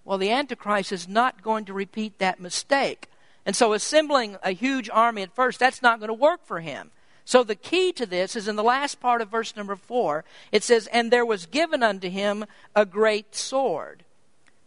Well, 0.06 0.18
the 0.18 0.32
Antichrist 0.32 0.92
is 0.92 1.08
not 1.08 1.42
going 1.42 1.66
to 1.66 1.74
repeat 1.74 2.20
that 2.20 2.40
mistake. 2.40 3.08
And 3.46 3.56
so, 3.56 3.74
assembling 3.74 4.38
a 4.44 4.52
huge 4.52 4.90
army 4.90 5.24
at 5.24 5.36
first, 5.36 5.60
that's 5.60 5.82
not 5.82 6.00
going 6.00 6.10
to 6.10 6.14
work 6.14 6.46
for 6.46 6.60
him. 6.60 6.92
So, 7.30 7.44
the 7.44 7.54
key 7.54 7.92
to 7.92 8.08
this 8.08 8.36
is 8.36 8.48
in 8.48 8.56
the 8.56 8.64
last 8.64 9.00
part 9.00 9.22
of 9.22 9.30
verse 9.30 9.56
number 9.56 9.76
four. 9.76 10.26
It 10.52 10.64
says, 10.64 10.88
And 10.88 11.12
there 11.12 11.24
was 11.24 11.46
given 11.46 11.84
unto 11.84 12.10
him 12.10 12.44
a 12.76 12.88
great 12.88 13.36
sword. 13.36 14.04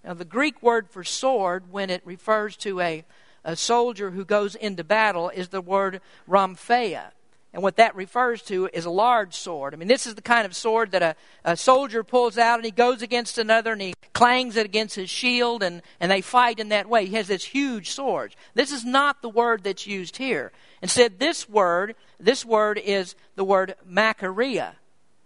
Now, 0.05 0.14
the 0.14 0.25
Greek 0.25 0.62
word 0.62 0.88
for 0.88 1.03
sword, 1.03 1.72
when 1.72 1.90
it 1.90 2.03
refers 2.05 2.55
to 2.59 2.79
a, 2.79 3.05
a 3.42 3.57
soldier 3.57 4.12
who 4.12 4.25
goes 4.25 4.55
into 4.55 4.85
battle, 4.85 5.29
is 5.29 5.48
the 5.48 5.61
word 5.61 6.01
rhamphia. 6.29 7.11
And 7.53 7.64
what 7.64 7.79
that 7.79 7.96
refers 7.96 8.42
to 8.42 8.70
is 8.72 8.85
a 8.85 8.90
large 8.90 9.35
sword. 9.35 9.75
I 9.75 9.77
mean, 9.77 9.88
this 9.88 10.07
is 10.07 10.14
the 10.14 10.22
kind 10.22 10.46
of 10.46 10.55
sword 10.55 10.92
that 10.92 11.03
a, 11.03 11.16
a 11.44 11.57
soldier 11.57 12.05
pulls 12.05 12.38
out 12.38 12.61
and 12.61 12.64
he 12.64 12.70
goes 12.70 13.03
against 13.03 13.38
another 13.38 13.72
and 13.72 13.83
he 13.83 13.94
clangs 14.14 14.57
it 14.57 14.66
against 14.66 14.94
his 14.94 15.11
shield 15.11 15.64
and, 15.64 15.83
and 15.98 16.12
they 16.12 16.20
fight 16.20 16.61
in 16.61 16.68
that 16.68 16.88
way. 16.88 17.07
He 17.07 17.16
has 17.16 17.27
this 17.27 17.44
huge 17.44 17.90
sword. 17.90 18.37
This 18.55 18.70
is 18.70 18.85
not 18.85 19.20
the 19.20 19.29
word 19.29 19.64
that's 19.64 19.85
used 19.85 20.16
here. 20.16 20.53
Instead, 20.83 21.18
this 21.18 21.49
word, 21.49 21.95
this 22.18 22.45
word 22.45 22.79
is 22.79 23.14
the 23.37 23.45
word 23.45 23.75
Macharia. 23.88 24.73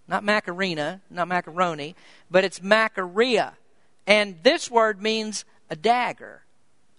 Not 0.06 0.22
Macarena, 0.22 1.00
not 1.10 1.26
macaroni, 1.26 1.96
but 2.30 2.44
it's 2.44 2.60
Macharia. 2.60 3.54
And 4.06 4.36
this 4.44 4.70
word 4.70 5.02
means 5.02 5.44
a 5.68 5.74
dagger. 5.74 6.42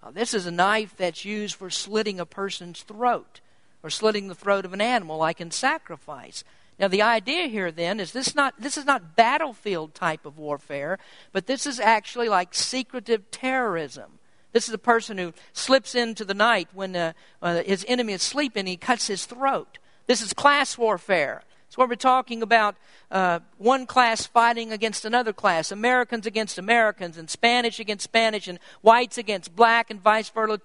Now, 0.04 0.12
this 0.12 0.34
is 0.34 0.46
a 0.46 0.52
knife 0.52 0.93
that's 0.98 1.24
used 1.24 1.56
for 1.56 1.70
slitting 1.70 2.20
a 2.20 2.26
person's 2.26 2.82
throat 2.82 3.39
or 3.82 3.89
slitting 3.89 4.28
the 4.28 4.36
throat 4.36 4.65
of 4.65 4.74
an 4.74 4.82
animal 4.82 5.17
like 5.17 5.39
in 5.39 5.52
sacrifice. 5.52 6.43
Now 6.80 6.88
the 6.88 7.02
idea 7.02 7.48
here 7.48 7.72
then 7.72 8.00
is 8.00 8.12
this 8.12 8.36
not 8.36 8.54
this 8.60 8.78
is 8.78 8.86
not 8.86 9.15
battlefield 9.15 9.96
type 9.96 10.26
of 10.26 10.38
warfare, 10.38 11.00
but 11.32 11.48
this 11.48 11.65
is 11.65 11.80
actually 11.80 12.30
like 12.30 12.54
secretive 12.54 13.32
terrorism. 13.32 14.16
This 14.53 14.67
is 14.67 14.73
a 14.73 14.79
person 14.79 15.17
who 15.17 15.33
slips 15.53 15.95
into 15.95 16.25
the 16.25 16.33
night 16.33 16.69
when 16.73 16.95
uh, 16.95 17.13
uh, 17.41 17.63
his 17.63 17.86
enemy 17.88 18.13
is 18.13 18.21
sleeping, 18.21 18.65
he 18.65 18.77
cuts 18.77 19.07
his 19.07 19.25
throat. 19.25 19.77
This 20.07 20.21
is 20.21 20.33
class 20.33 20.77
warfare. 20.77 21.43
It's 21.67 21.77
where 21.77 21.88
we're 21.88 21.95
talking 21.95 22.41
about 22.41 22.77
uh, 23.12 23.41
one 23.57 23.86
class 23.86 24.25
fighting 24.25 24.71
against 24.71 25.03
another 25.03 25.33
class, 25.33 25.69
Americans 25.69 26.25
against 26.25 26.57
Americans, 26.57 27.17
and 27.17 27.29
Spanish 27.29 27.79
against 27.79 28.05
Spanish, 28.05 28.47
and 28.47 28.57
whites 28.81 29.17
against 29.17 29.53
black, 29.53 29.91
and 29.91 30.01
vice 30.01 30.29
versa, 30.29 30.62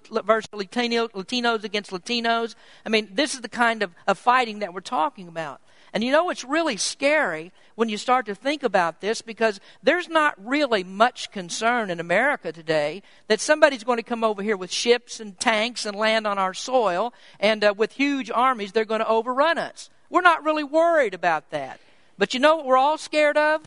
Latino, 0.52 1.08
Latinos 1.08 1.64
against 1.64 1.90
Latinos. 1.90 2.54
I 2.86 2.88
mean, 2.88 3.08
this 3.12 3.34
is 3.34 3.40
the 3.40 3.48
kind 3.48 3.82
of, 3.82 3.90
of 4.06 4.16
fighting 4.16 4.60
that 4.60 4.72
we're 4.72 4.80
talking 4.80 5.26
about. 5.26 5.60
And 5.92 6.02
you 6.02 6.10
know, 6.10 6.30
it's 6.30 6.44
really 6.44 6.76
scary 6.76 7.52
when 7.74 7.88
you 7.88 7.98
start 7.98 8.26
to 8.26 8.34
think 8.34 8.62
about 8.62 9.00
this 9.00 9.20
because 9.20 9.60
there's 9.82 10.08
not 10.08 10.34
really 10.42 10.82
much 10.84 11.30
concern 11.30 11.90
in 11.90 12.00
America 12.00 12.50
today 12.50 13.02
that 13.28 13.40
somebody's 13.40 13.84
going 13.84 13.98
to 13.98 14.02
come 14.02 14.24
over 14.24 14.42
here 14.42 14.56
with 14.56 14.72
ships 14.72 15.20
and 15.20 15.38
tanks 15.38 15.84
and 15.84 15.96
land 15.96 16.26
on 16.26 16.38
our 16.38 16.54
soil, 16.54 17.12
and 17.38 17.62
uh, 17.62 17.74
with 17.76 17.92
huge 17.92 18.30
armies, 18.30 18.72
they're 18.72 18.84
going 18.84 19.00
to 19.00 19.08
overrun 19.08 19.58
us. 19.58 19.90
We're 20.08 20.22
not 20.22 20.44
really 20.44 20.64
worried 20.64 21.14
about 21.14 21.50
that. 21.50 21.78
But 22.18 22.34
you 22.34 22.40
know 22.40 22.56
what 22.56 22.66
we're 22.66 22.76
all 22.76 22.98
scared 22.98 23.36
of? 23.36 23.62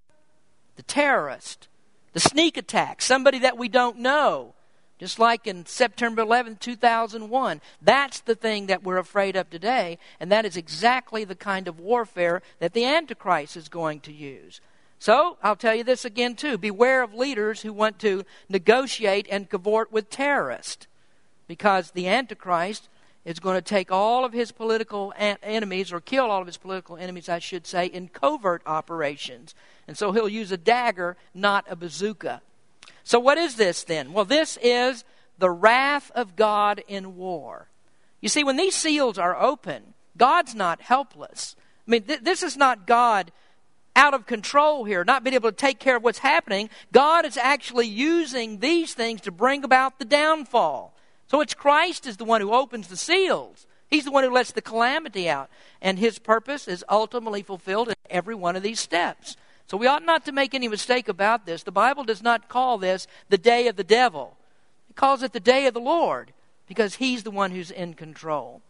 The 0.78 0.84
terrorist, 0.84 1.68
the 2.14 2.20
sneak 2.20 2.58
attack, 2.58 3.02
somebody 3.02 3.40
that 3.40 3.58
we 3.58 3.70
don't 3.70 4.00
know. 4.00 4.54
Just 4.98 5.20
like 5.20 5.46
in 5.46 5.66
September 5.66 6.22
11, 6.22 6.58
2001. 6.58 7.62
That's 7.82 8.22
the 8.22 8.36
thing 8.36 8.68
that 8.68 8.84
we're 8.84 8.98
afraid 8.98 9.36
of 9.36 9.50
today, 9.50 9.98
and 10.20 10.32
that 10.32 10.46
is 10.46 10.56
exactly 10.56 11.26
the 11.26 11.36
kind 11.36 11.68
of 11.68 11.80
warfare 11.80 12.42
that 12.60 12.74
the 12.74 12.86
Antichrist 12.86 13.58
is 13.58 13.68
going 13.68 14.00
to 14.02 14.14
use. 14.14 14.62
So, 14.98 15.38
I'll 15.44 15.58
tell 15.58 15.76
you 15.76 15.84
this 15.84 16.06
again, 16.06 16.36
too. 16.36 16.58
Beware 16.58 17.04
of 17.04 17.14
leaders 17.14 17.62
who 17.62 17.74
want 17.74 18.00
to 18.00 18.24
negotiate 18.48 19.28
and 19.30 19.50
cavort 19.50 19.92
with 19.92 20.10
terrorists. 20.10 20.88
Because 21.48 21.92
the 21.92 22.08
Antichrist 22.08 22.88
is 23.26 23.40
going 23.40 23.56
to 23.56 23.62
take 23.62 23.92
all 23.92 24.24
of 24.24 24.32
his 24.32 24.52
political 24.52 25.14
enemies, 25.18 25.92
or 25.92 26.00
kill 26.00 26.32
all 26.32 26.42
of 26.42 26.48
his 26.48 26.58
political 26.58 26.96
enemies, 26.96 27.28
I 27.28 27.40
should 27.40 27.68
say, 27.68 27.88
in 27.88 28.08
covert 28.08 28.62
operations. 28.66 29.54
And 29.88 29.98
so 29.98 30.14
he'll 30.14 30.30
use 30.30 30.52
a 30.52 30.58
dagger, 30.58 31.18
not 31.34 31.66
a 31.70 31.76
bazooka. 31.76 32.42
So, 33.06 33.20
what 33.20 33.38
is 33.38 33.56
this 33.56 33.84
then? 33.84 34.14
Well, 34.14 34.26
this 34.26 34.58
is 34.64 35.06
the 35.38 35.52
wrath 35.52 36.12
of 36.16 36.36
God 36.36 36.84
in 36.88 37.16
war. 37.16 37.70
You 38.20 38.30
see, 38.30 38.44
when 38.44 38.58
these 38.58 38.76
seals 38.76 39.20
are 39.20 39.40
open, 39.40 39.94
God's 40.18 40.56
not 40.56 40.82
helpless. 40.82 41.56
I 41.88 41.92
mean, 41.92 42.04
th- 42.04 42.22
this 42.22 42.42
is 42.42 42.58
not 42.58 42.88
God 42.88 43.32
out 43.96 44.16
of 44.16 44.26
control 44.26 44.86
here, 44.86 45.04
not 45.04 45.24
being 45.24 45.36
able 45.36 45.52
to 45.52 45.56
take 45.56 45.78
care 45.78 45.96
of 45.96 46.04
what's 46.04 46.20
happening. 46.20 46.68
God 46.92 47.26
is 47.26 47.38
actually 47.38 47.88
using 47.88 48.60
these 48.60 48.96
things 48.96 49.22
to 49.22 49.32
bring 49.32 49.64
about 49.64 50.00
the 50.00 50.06
downfall. 50.06 50.96
So 51.28 51.42
it's 51.42 51.54
Christ 51.54 52.08
is 52.08 52.18
the 52.18 52.26
one 52.26 52.42
who 52.42 52.54
opens 52.54 52.88
the 52.88 52.98
seals. 52.98 53.68
He's 53.88 54.06
the 54.06 54.12
one 54.12 54.24
who 54.24 54.32
lets 54.32 54.52
the 54.52 54.64
calamity 54.64 55.30
out. 55.30 55.52
And 55.80 56.00
his 56.00 56.18
purpose 56.18 56.68
is 56.68 56.84
ultimately 56.90 57.44
fulfilled 57.44 57.90
in 57.90 57.96
every 58.10 58.36
one 58.36 58.56
of 58.56 58.64
these 58.64 58.80
steps. 58.80 59.38
So 59.68 59.78
we 59.78 59.88
ought 59.88 60.06
not 60.06 60.26
to 60.26 60.32
make 60.32 60.54
any 60.54 60.68
mistake 60.68 61.08
about 61.08 61.46
this. 61.46 61.64
The 61.64 61.72
Bible 61.72 62.04
does 62.04 62.22
not 62.22 62.50
call 62.50 62.78
this 62.78 63.08
the 63.30 63.38
day 63.38 63.68
of 63.68 63.76
the 63.76 63.84
devil, 63.84 64.38
it 64.90 64.96
calls 64.96 65.24
it 65.24 65.34
the 65.34 65.40
day 65.40 65.66
of 65.68 65.74
the 65.74 65.80
Lord 65.80 66.32
because 66.68 66.96
he's 66.96 67.24
the 67.24 67.32
one 67.32 67.52
who's 67.52 67.72
in 67.72 67.94
control. 67.94 68.62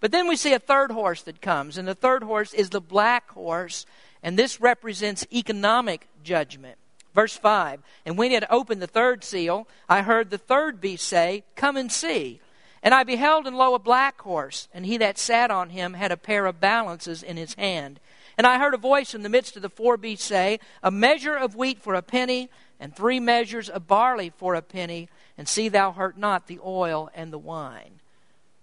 But 0.00 0.12
then 0.12 0.28
we 0.28 0.36
see 0.36 0.52
a 0.52 0.58
third 0.58 0.90
horse 0.90 1.22
that 1.22 1.40
comes, 1.40 1.78
and 1.78 1.86
the 1.86 1.94
third 1.94 2.22
horse 2.22 2.52
is 2.52 2.70
the 2.70 2.80
black 2.80 3.30
horse, 3.30 3.86
and 4.22 4.38
this 4.38 4.60
represents 4.60 5.26
economic 5.32 6.08
judgment. 6.22 6.78
Verse 7.14 7.36
5 7.36 7.80
And 8.04 8.18
when 8.18 8.30
he 8.30 8.34
had 8.34 8.46
opened 8.50 8.82
the 8.82 8.86
third 8.86 9.22
seal, 9.22 9.68
I 9.88 10.02
heard 10.02 10.30
the 10.30 10.38
third 10.38 10.80
beast 10.80 11.06
say, 11.06 11.44
Come 11.54 11.76
and 11.76 11.90
see. 11.90 12.40
And 12.82 12.92
I 12.92 13.02
beheld, 13.02 13.46
and 13.46 13.56
lo, 13.56 13.74
a 13.74 13.78
black 13.78 14.20
horse, 14.20 14.68
and 14.74 14.84
he 14.84 14.98
that 14.98 15.16
sat 15.16 15.50
on 15.50 15.70
him 15.70 15.94
had 15.94 16.12
a 16.12 16.18
pair 16.18 16.44
of 16.44 16.60
balances 16.60 17.22
in 17.22 17.38
his 17.38 17.54
hand. 17.54 17.98
And 18.36 18.46
I 18.46 18.58
heard 18.58 18.74
a 18.74 18.78
voice 18.78 19.14
in 19.14 19.22
the 19.22 19.28
midst 19.28 19.56
of 19.56 19.62
the 19.62 19.68
four 19.68 19.96
beasts 19.96 20.26
say, 20.26 20.58
A 20.82 20.90
measure 20.90 21.36
of 21.36 21.54
wheat 21.54 21.80
for 21.80 21.94
a 21.94 22.02
penny, 22.02 22.50
and 22.80 22.94
three 22.94 23.20
measures 23.20 23.68
of 23.68 23.86
barley 23.86 24.30
for 24.30 24.54
a 24.54 24.62
penny, 24.62 25.08
and 25.38 25.48
see 25.48 25.68
thou 25.68 25.92
hurt 25.92 26.18
not 26.18 26.46
the 26.46 26.60
oil 26.64 27.10
and 27.14 27.32
the 27.32 27.38
wine. 27.38 28.00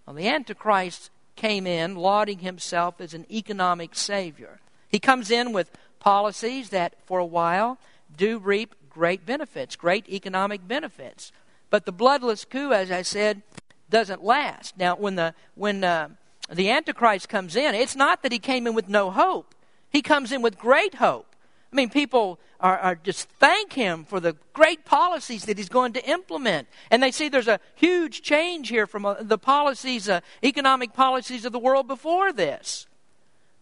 Well, 0.05 0.15
the 0.15 0.27
Antichrist 0.27 1.09
came 1.35 1.65
in 1.65 1.95
lauding 1.95 2.39
himself 2.39 2.99
as 2.99 3.13
an 3.13 3.25
economic 3.31 3.95
savior. 3.95 4.59
He 4.89 4.99
comes 4.99 5.31
in 5.31 5.53
with 5.53 5.71
policies 5.99 6.69
that, 6.69 6.95
for 7.05 7.19
a 7.19 7.25
while, 7.25 7.77
do 8.15 8.37
reap 8.37 8.75
great 8.89 9.25
benefits, 9.25 9.75
great 9.75 10.07
economic 10.09 10.67
benefits. 10.67 11.31
But 11.69 11.85
the 11.85 11.93
bloodless 11.93 12.43
coup, 12.43 12.73
as 12.73 12.91
I 12.91 13.03
said, 13.03 13.41
doesn't 13.89 14.23
last. 14.23 14.77
Now, 14.77 14.95
when 14.95 15.15
the 15.15 15.33
when 15.55 15.83
uh, 15.83 16.09
the 16.51 16.69
Antichrist 16.69 17.29
comes 17.29 17.55
in, 17.55 17.73
it's 17.73 17.95
not 17.95 18.23
that 18.23 18.31
he 18.31 18.39
came 18.39 18.67
in 18.67 18.73
with 18.73 18.89
no 18.89 19.11
hope. 19.11 19.55
He 19.91 20.01
comes 20.01 20.31
in 20.31 20.41
with 20.41 20.57
great 20.57 20.95
hope. 20.95 21.35
I 21.71 21.75
mean, 21.75 21.89
people 21.89 22.39
are, 22.59 22.77
are, 22.77 22.95
just 22.95 23.29
thank 23.29 23.73
him 23.73 24.03
for 24.03 24.19
the 24.19 24.35
great 24.53 24.83
policies 24.83 25.45
that 25.45 25.57
he's 25.57 25.69
going 25.69 25.93
to 25.93 26.09
implement. 26.09 26.67
And 26.89 27.01
they 27.01 27.11
see 27.11 27.29
there's 27.29 27.47
a 27.47 27.59
huge 27.75 28.21
change 28.21 28.69
here 28.69 28.85
from 28.85 29.05
uh, 29.05 29.15
the 29.21 29.37
policies, 29.37 30.09
uh, 30.09 30.19
economic 30.43 30.93
policies 30.93 31.45
of 31.45 31.53
the 31.53 31.59
world 31.59 31.87
before 31.87 32.33
this. 32.33 32.87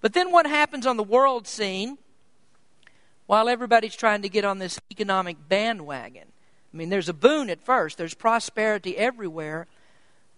But 0.01 0.13
then 0.13 0.31
what 0.31 0.47
happens 0.47 0.87
on 0.87 0.97
the 0.97 1.03
world 1.03 1.47
scene 1.47 1.97
while 3.27 3.47
everybody's 3.47 3.95
trying 3.95 4.23
to 4.23 4.29
get 4.29 4.43
on 4.43 4.57
this 4.57 4.79
economic 4.91 5.37
bandwagon? 5.47 6.27
I 6.73 6.77
mean, 6.77 6.89
there's 6.89 7.09
a 7.09 7.13
boon 7.13 7.49
at 7.49 7.63
first, 7.63 7.97
there's 7.97 8.13
prosperity 8.13 8.97
everywhere. 8.97 9.67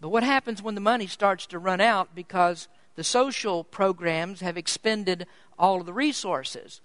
But 0.01 0.09
what 0.09 0.23
happens 0.23 0.61
when 0.61 0.75
the 0.75 0.81
money 0.81 1.07
starts 1.07 1.45
to 1.47 1.59
run 1.59 1.79
out 1.79 2.15
because 2.15 2.67
the 3.01 3.05
social 3.05 3.63
programs 3.63 4.41
have 4.41 4.57
expended 4.57 5.25
all 5.57 5.79
of 5.79 5.87
the 5.87 5.93
resources? 6.07 6.81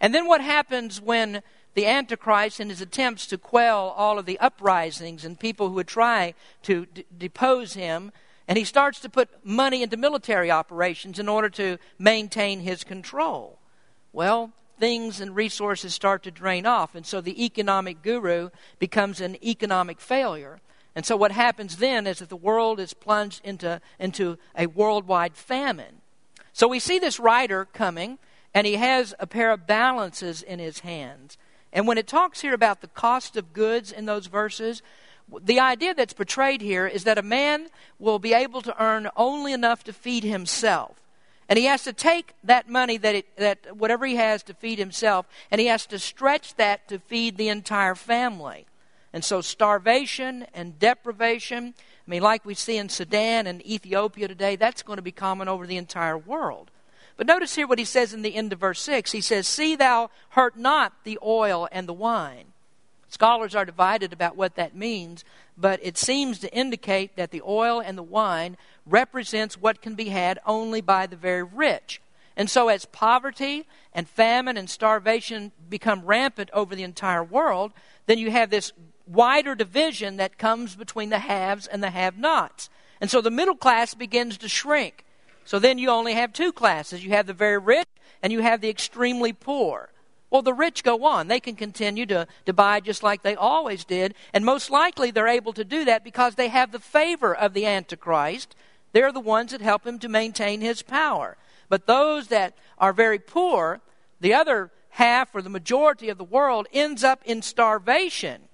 And 0.00 0.14
then 0.14 0.28
what 0.28 0.40
happens 0.40 1.00
when 1.00 1.42
the 1.74 1.86
Antichrist, 1.86 2.60
in 2.60 2.68
his 2.68 2.80
attempts 2.80 3.26
to 3.26 3.36
quell 3.36 3.88
all 3.96 4.16
of 4.16 4.26
the 4.26 4.38
uprisings 4.38 5.24
and 5.24 5.40
people 5.40 5.66
who 5.66 5.74
would 5.74 5.88
try 5.88 6.34
to 6.62 6.86
d- 6.86 7.04
depose 7.18 7.74
him, 7.74 8.12
and 8.46 8.56
he 8.56 8.62
starts 8.62 9.00
to 9.00 9.08
put 9.08 9.44
money 9.44 9.82
into 9.82 9.96
military 9.96 10.52
operations 10.52 11.18
in 11.18 11.28
order 11.28 11.48
to 11.48 11.78
maintain 11.98 12.60
his 12.60 12.84
control? 12.84 13.58
Well, 14.12 14.52
things 14.78 15.20
and 15.20 15.34
resources 15.34 15.94
start 15.94 16.22
to 16.22 16.30
drain 16.30 16.64
off, 16.64 16.94
and 16.94 17.04
so 17.04 17.20
the 17.20 17.44
economic 17.44 18.02
guru 18.02 18.50
becomes 18.78 19.20
an 19.20 19.36
economic 19.44 20.00
failure. 20.00 20.60
And 20.96 21.04
so 21.04 21.14
what 21.14 21.30
happens 21.30 21.76
then 21.76 22.06
is 22.06 22.20
that 22.20 22.30
the 22.30 22.36
world 22.36 22.80
is 22.80 22.94
plunged 22.94 23.42
into, 23.44 23.82
into 24.00 24.38
a 24.56 24.66
worldwide 24.66 25.36
famine. 25.36 26.00
So 26.54 26.66
we 26.66 26.78
see 26.78 26.98
this 26.98 27.20
writer 27.20 27.66
coming, 27.66 28.18
and 28.54 28.66
he 28.66 28.76
has 28.76 29.14
a 29.18 29.26
pair 29.26 29.52
of 29.52 29.66
balances 29.66 30.42
in 30.42 30.58
his 30.58 30.80
hands. 30.80 31.36
And 31.70 31.86
when 31.86 31.98
it 31.98 32.06
talks 32.06 32.40
here 32.40 32.54
about 32.54 32.80
the 32.80 32.88
cost 32.88 33.36
of 33.36 33.52
goods 33.52 33.92
in 33.92 34.06
those 34.06 34.28
verses, 34.28 34.80
the 35.42 35.60
idea 35.60 35.92
that's 35.92 36.14
portrayed 36.14 36.62
here 36.62 36.86
is 36.86 37.04
that 37.04 37.18
a 37.18 37.22
man 37.22 37.66
will 37.98 38.18
be 38.18 38.32
able 38.32 38.62
to 38.62 38.82
earn 38.82 39.10
only 39.18 39.52
enough 39.52 39.84
to 39.84 39.92
feed 39.92 40.24
himself. 40.24 40.96
And 41.46 41.58
he 41.58 41.66
has 41.66 41.84
to 41.84 41.92
take 41.92 42.32
that 42.42 42.70
money 42.70 42.96
that, 42.96 43.14
it, 43.14 43.36
that 43.36 43.76
whatever 43.76 44.06
he 44.06 44.16
has 44.16 44.42
to 44.44 44.54
feed 44.54 44.78
himself, 44.78 45.26
and 45.50 45.60
he 45.60 45.66
has 45.66 45.84
to 45.86 45.98
stretch 45.98 46.54
that 46.54 46.88
to 46.88 46.98
feed 46.98 47.36
the 47.36 47.48
entire 47.48 47.94
family. 47.94 48.64
And 49.16 49.24
so 49.24 49.40
starvation 49.40 50.44
and 50.52 50.78
deprivation, 50.78 51.72
I 51.78 52.10
mean, 52.10 52.20
like 52.20 52.44
we 52.44 52.52
see 52.52 52.76
in 52.76 52.90
Sudan 52.90 53.46
and 53.46 53.66
Ethiopia 53.66 54.28
today, 54.28 54.56
that's 54.56 54.82
going 54.82 54.98
to 54.98 55.02
be 55.02 55.10
common 55.10 55.48
over 55.48 55.66
the 55.66 55.78
entire 55.78 56.18
world. 56.18 56.70
But 57.16 57.26
notice 57.26 57.54
here 57.54 57.66
what 57.66 57.78
he 57.78 57.86
says 57.86 58.12
in 58.12 58.20
the 58.20 58.34
end 58.34 58.52
of 58.52 58.60
verse 58.60 58.82
6. 58.82 59.12
He 59.12 59.22
says, 59.22 59.48
See 59.48 59.74
thou 59.74 60.10
hurt 60.28 60.58
not 60.58 60.92
the 61.04 61.18
oil 61.24 61.66
and 61.72 61.88
the 61.88 61.94
wine. 61.94 62.48
Scholars 63.08 63.54
are 63.54 63.64
divided 63.64 64.12
about 64.12 64.36
what 64.36 64.54
that 64.56 64.76
means, 64.76 65.24
but 65.56 65.80
it 65.82 65.96
seems 65.96 66.38
to 66.40 66.52
indicate 66.54 67.16
that 67.16 67.30
the 67.30 67.40
oil 67.40 67.80
and 67.80 67.96
the 67.96 68.02
wine 68.02 68.58
represents 68.84 69.58
what 69.58 69.80
can 69.80 69.94
be 69.94 70.10
had 70.10 70.38
only 70.44 70.82
by 70.82 71.06
the 71.06 71.16
very 71.16 71.42
rich. 71.42 72.02
And 72.36 72.50
so, 72.50 72.68
as 72.68 72.84
poverty 72.84 73.64
and 73.94 74.06
famine 74.06 74.58
and 74.58 74.68
starvation 74.68 75.52
become 75.70 76.04
rampant 76.04 76.50
over 76.52 76.76
the 76.76 76.82
entire 76.82 77.24
world, 77.24 77.72
then 78.04 78.18
you 78.18 78.30
have 78.30 78.50
this 78.50 78.72
wider 79.06 79.54
division 79.54 80.16
that 80.16 80.38
comes 80.38 80.76
between 80.76 81.10
the 81.10 81.20
haves 81.20 81.66
and 81.66 81.82
the 81.82 81.90
have 81.90 82.18
nots. 82.18 82.68
And 83.00 83.10
so 83.10 83.20
the 83.20 83.30
middle 83.30 83.56
class 83.56 83.94
begins 83.94 84.38
to 84.38 84.48
shrink. 84.48 85.04
So 85.44 85.58
then 85.58 85.78
you 85.78 85.90
only 85.90 86.14
have 86.14 86.32
two 86.32 86.52
classes 86.52 87.04
you 87.04 87.10
have 87.10 87.26
the 87.26 87.32
very 87.32 87.58
rich 87.58 87.86
and 88.22 88.32
you 88.32 88.40
have 88.40 88.60
the 88.60 88.68
extremely 88.68 89.32
poor. 89.32 89.90
Well, 90.28 90.42
the 90.42 90.52
rich 90.52 90.82
go 90.82 91.04
on. 91.04 91.28
They 91.28 91.38
can 91.38 91.54
continue 91.54 92.04
to, 92.06 92.26
to 92.46 92.52
buy 92.52 92.80
just 92.80 93.02
like 93.02 93.22
they 93.22 93.36
always 93.36 93.84
did. 93.84 94.14
And 94.32 94.44
most 94.44 94.70
likely 94.70 95.10
they're 95.10 95.28
able 95.28 95.52
to 95.52 95.64
do 95.64 95.84
that 95.84 96.02
because 96.02 96.34
they 96.34 96.48
have 96.48 96.72
the 96.72 96.80
favor 96.80 97.34
of 97.34 97.54
the 97.54 97.64
Antichrist. 97.64 98.56
They're 98.92 99.12
the 99.12 99.20
ones 99.20 99.52
that 99.52 99.60
help 99.60 99.86
him 99.86 99.98
to 100.00 100.08
maintain 100.08 100.60
his 100.60 100.82
power. 100.82 101.36
But 101.68 101.86
those 101.86 102.28
that 102.28 102.54
are 102.78 102.92
very 102.92 103.18
poor, 103.18 103.80
the 104.20 104.34
other 104.34 104.70
half 104.90 105.34
or 105.34 105.42
the 105.42 105.50
majority 105.50 106.08
of 106.08 106.18
the 106.18 106.24
world 106.24 106.66
ends 106.72 107.04
up 107.04 107.20
in 107.24 107.42
starvation. 107.42 108.45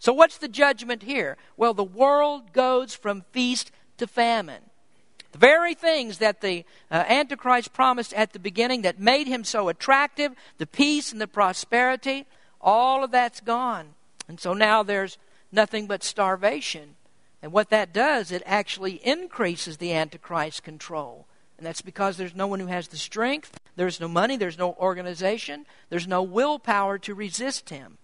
So, 0.00 0.14
what's 0.14 0.38
the 0.38 0.48
judgment 0.48 1.02
here? 1.02 1.36
Well, 1.58 1.74
the 1.74 1.84
world 1.84 2.54
goes 2.54 2.94
from 2.94 3.24
feast 3.32 3.70
to 3.98 4.06
famine. 4.06 4.62
The 5.32 5.38
very 5.38 5.74
things 5.74 6.18
that 6.18 6.40
the 6.40 6.64
uh, 6.90 7.04
Antichrist 7.06 7.74
promised 7.74 8.14
at 8.14 8.32
the 8.32 8.38
beginning 8.38 8.82
that 8.82 8.98
made 8.98 9.28
him 9.28 9.44
so 9.44 9.68
attractive, 9.68 10.32
the 10.56 10.66
peace 10.66 11.12
and 11.12 11.20
the 11.20 11.28
prosperity, 11.28 12.26
all 12.62 13.04
of 13.04 13.10
that's 13.10 13.40
gone. 13.40 13.90
And 14.26 14.40
so 14.40 14.54
now 14.54 14.82
there's 14.82 15.18
nothing 15.52 15.86
but 15.86 16.02
starvation. 16.02 16.96
And 17.42 17.52
what 17.52 17.68
that 17.68 17.92
does, 17.92 18.32
it 18.32 18.42
actually 18.46 19.06
increases 19.06 19.76
the 19.76 19.92
Antichrist's 19.92 20.60
control. 20.60 21.26
And 21.58 21.66
that's 21.66 21.82
because 21.82 22.16
there's 22.16 22.34
no 22.34 22.46
one 22.46 22.58
who 22.58 22.66
has 22.66 22.88
the 22.88 22.96
strength, 22.96 23.60
there's 23.76 24.00
no 24.00 24.08
money, 24.08 24.38
there's 24.38 24.58
no 24.58 24.72
organization, 24.80 25.66
there's 25.90 26.08
no 26.08 26.22
willpower 26.22 26.96
to 27.00 27.14
resist 27.14 27.68
him. 27.68 27.98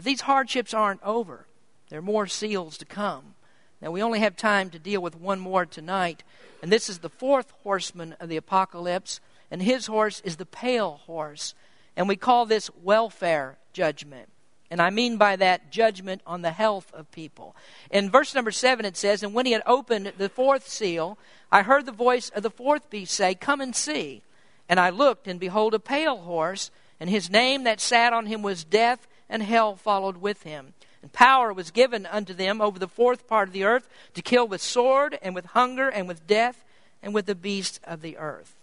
But 0.00 0.06
these 0.06 0.22
hardships 0.22 0.72
aren't 0.72 1.02
over. 1.02 1.44
There 1.90 1.98
are 1.98 2.02
more 2.02 2.26
seals 2.26 2.78
to 2.78 2.86
come. 2.86 3.34
Now, 3.82 3.90
we 3.90 4.02
only 4.02 4.20
have 4.20 4.34
time 4.34 4.70
to 4.70 4.78
deal 4.78 5.02
with 5.02 5.14
one 5.14 5.38
more 5.38 5.66
tonight, 5.66 6.22
and 6.62 6.72
this 6.72 6.88
is 6.88 7.00
the 7.00 7.10
fourth 7.10 7.52
horseman 7.64 8.16
of 8.18 8.30
the 8.30 8.38
apocalypse, 8.38 9.20
and 9.50 9.62
his 9.62 9.88
horse 9.88 10.22
is 10.24 10.36
the 10.36 10.46
pale 10.46 11.02
horse. 11.04 11.52
And 11.98 12.08
we 12.08 12.16
call 12.16 12.46
this 12.46 12.70
welfare 12.82 13.58
judgment. 13.74 14.30
And 14.70 14.80
I 14.80 14.88
mean 14.88 15.18
by 15.18 15.36
that 15.36 15.70
judgment 15.70 16.22
on 16.26 16.40
the 16.40 16.52
health 16.52 16.90
of 16.94 17.12
people. 17.12 17.54
In 17.90 18.08
verse 18.08 18.34
number 18.34 18.52
seven, 18.52 18.86
it 18.86 18.96
says, 18.96 19.22
And 19.22 19.34
when 19.34 19.44
he 19.44 19.52
had 19.52 19.62
opened 19.66 20.14
the 20.16 20.30
fourth 20.30 20.66
seal, 20.66 21.18
I 21.52 21.60
heard 21.60 21.84
the 21.84 21.92
voice 21.92 22.30
of 22.30 22.42
the 22.42 22.48
fourth 22.48 22.88
beast 22.88 23.12
say, 23.12 23.34
Come 23.34 23.60
and 23.60 23.76
see. 23.76 24.22
And 24.66 24.80
I 24.80 24.88
looked, 24.88 25.28
and 25.28 25.38
behold, 25.38 25.74
a 25.74 25.78
pale 25.78 26.16
horse, 26.16 26.70
and 26.98 27.10
his 27.10 27.28
name 27.28 27.64
that 27.64 27.82
sat 27.82 28.14
on 28.14 28.24
him 28.24 28.40
was 28.40 28.64
Death, 28.64 29.06
and 29.30 29.42
hell 29.42 29.76
followed 29.76 30.18
with 30.18 30.42
him. 30.42 30.74
And 31.00 31.10
power 31.10 31.52
was 31.52 31.70
given 31.70 32.04
unto 32.04 32.34
them 32.34 32.60
over 32.60 32.78
the 32.78 32.88
fourth 32.88 33.26
part 33.26 33.48
of 33.48 33.54
the 33.54 33.64
earth 33.64 33.88
to 34.12 34.20
kill 34.20 34.46
with 34.46 34.60
sword, 34.60 35.18
and 35.22 35.34
with 35.34 35.46
hunger, 35.46 35.88
and 35.88 36.06
with 36.06 36.26
death, 36.26 36.62
and 37.02 37.14
with 37.14 37.24
the 37.24 37.34
beasts 37.34 37.80
of 37.84 38.02
the 38.02 38.18
earth. 38.18 38.54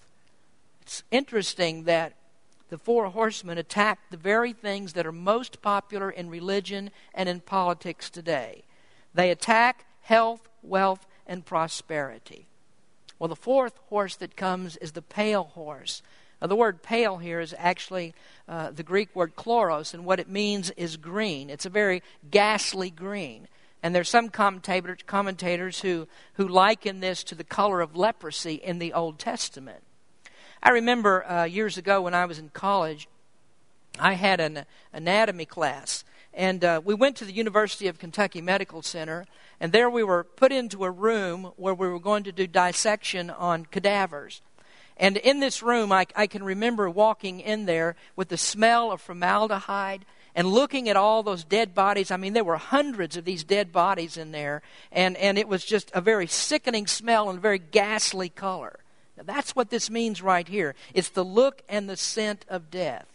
It's 0.82 1.02
interesting 1.10 1.86
that 1.86 2.14
the 2.70 2.78
four 2.78 3.08
horsemen 3.08 3.58
attacked 3.58 4.12
the 4.12 4.18
very 4.18 4.54
things 4.54 4.94
that 4.94 5.06
are 5.08 5.12
most 5.12 5.62
popular 5.62 6.12
in 6.12 6.30
religion 6.30 6.92
and 7.14 7.28
in 7.28 7.40
politics 7.40 8.10
today. 8.10 8.64
They 9.14 9.32
attack 9.32 9.86
health, 10.02 10.48
wealth, 10.62 11.08
and 11.26 11.46
prosperity. 11.46 12.46
Well, 13.20 13.30
the 13.30 13.36
fourth 13.36 13.78
horse 13.90 14.16
that 14.18 14.36
comes 14.36 14.78
is 14.78 14.92
the 14.92 15.02
pale 15.02 15.46
horse. 15.46 16.02
Now, 16.42 16.48
the 16.48 16.56
word 16.56 16.84
pale 16.84 17.18
here 17.18 17.40
is 17.40 17.56
actually 17.58 18.14
uh, 18.48 18.72
the 18.72 18.84
Greek 18.84 19.16
word 19.16 19.36
chloros, 19.36 19.94
and 19.94 20.06
what 20.06 20.20
it 20.20 20.30
means 20.30 20.70
is 20.72 20.98
green. 20.98 21.50
It's 21.50 21.66
a 21.66 21.70
very 21.70 22.04
ghastly 22.30 22.90
green. 22.90 23.48
And 23.82 23.94
there's 23.94 24.10
some 24.10 24.30
commentators, 24.30 25.00
commentators 25.06 25.82
who, 25.82 26.08
who 26.34 26.48
liken 26.48 27.00
this 27.00 27.24
to 27.26 27.36
the 27.36 27.44
color 27.44 27.82
of 27.82 27.96
leprosy 27.96 28.56
in 28.56 28.80
the 28.80 28.94
Old 28.94 29.20
Testament. 29.20 29.84
I 30.62 30.72
remember 30.72 31.30
uh, 31.30 31.44
years 31.46 31.78
ago 31.78 32.02
when 32.02 32.14
I 32.14 32.26
was 32.26 32.40
in 32.40 32.50
college, 32.50 33.08
I 34.00 34.14
had 34.14 34.40
an 34.40 34.66
anatomy 34.94 35.46
class. 35.46 36.04
And 36.34 36.64
uh, 36.64 36.82
we 36.84 36.94
went 36.94 37.16
to 37.18 37.26
the 37.26 37.34
University 37.34 37.88
of 37.88 37.98
Kentucky 37.98 38.42
Medical 38.42 38.84
Center, 38.84 39.26
and 39.60 39.72
there 39.72 39.90
we 39.90 40.04
were 40.04 40.24
put 40.24 40.52
into 40.52 40.84
a 40.84 40.92
room 40.92 41.52
where 41.56 41.74
we 41.74 41.88
were 41.88 42.00
going 42.00 42.24
to 42.24 42.32
do 42.32 42.46
dissection 42.46 43.32
on 43.32 43.66
cadavers. 43.66 44.42
And 44.98 45.18
in 45.18 45.40
this 45.40 45.62
room, 45.62 45.92
I, 45.92 46.08
I 46.16 46.28
can 46.28 46.44
remember 46.44 46.90
walking 46.90 47.40
in 47.40 47.66
there 47.66 47.96
with 48.16 48.30
the 48.30 48.38
smell 48.38 48.92
of 48.92 49.00
formaldehyde 49.00 50.06
and 50.36 50.48
looking 50.48 50.90
at 50.90 50.96
all 50.96 51.24
those 51.24 51.44
dead 51.44 51.74
bodies. 51.74 52.12
I 52.12 52.18
mean, 52.18 52.34
there 52.34 52.44
were 52.44 52.58
hundreds 52.58 53.16
of 53.16 53.26
these 53.26 53.44
dead 53.44 53.72
bodies 53.72 54.18
in 54.18 54.32
there, 54.32 54.62
and, 54.92 55.16
and 55.18 55.38
it 55.38 55.48
was 55.48 55.64
just 55.64 55.92
a 55.94 56.02
very 56.02 56.28
sickening 56.28 56.88
smell 56.88 57.30
and 57.30 57.40
a 57.40 57.42
very 57.42 57.60
ghastly 57.60 58.30
color. 58.30 58.80
Now, 59.18 59.24
that's 59.26 59.56
what 59.56 59.70
this 59.70 59.90
means 59.90 60.22
right 60.22 60.48
here. 60.48 60.76
It's 60.94 61.10
the 61.10 61.26
look 61.26 61.64
and 61.68 61.90
the 61.90 61.98
scent 61.98 62.46
of 62.50 62.70
death. 62.70 63.08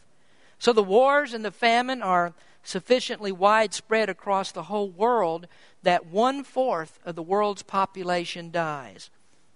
So 0.58 0.72
the 0.72 0.82
wars 0.82 1.34
and 1.34 1.44
the 1.44 1.50
famine 1.50 2.02
are 2.02 2.32
sufficiently 2.64 3.32
widespread 3.32 4.08
across 4.08 4.52
the 4.52 4.64
whole 4.64 4.88
world 4.88 5.48
that 5.82 6.06
one 6.06 6.44
fourth 6.44 7.00
of 7.04 7.16
the 7.16 7.22
world's 7.22 7.62
population 7.62 8.50
dies. 8.50 9.10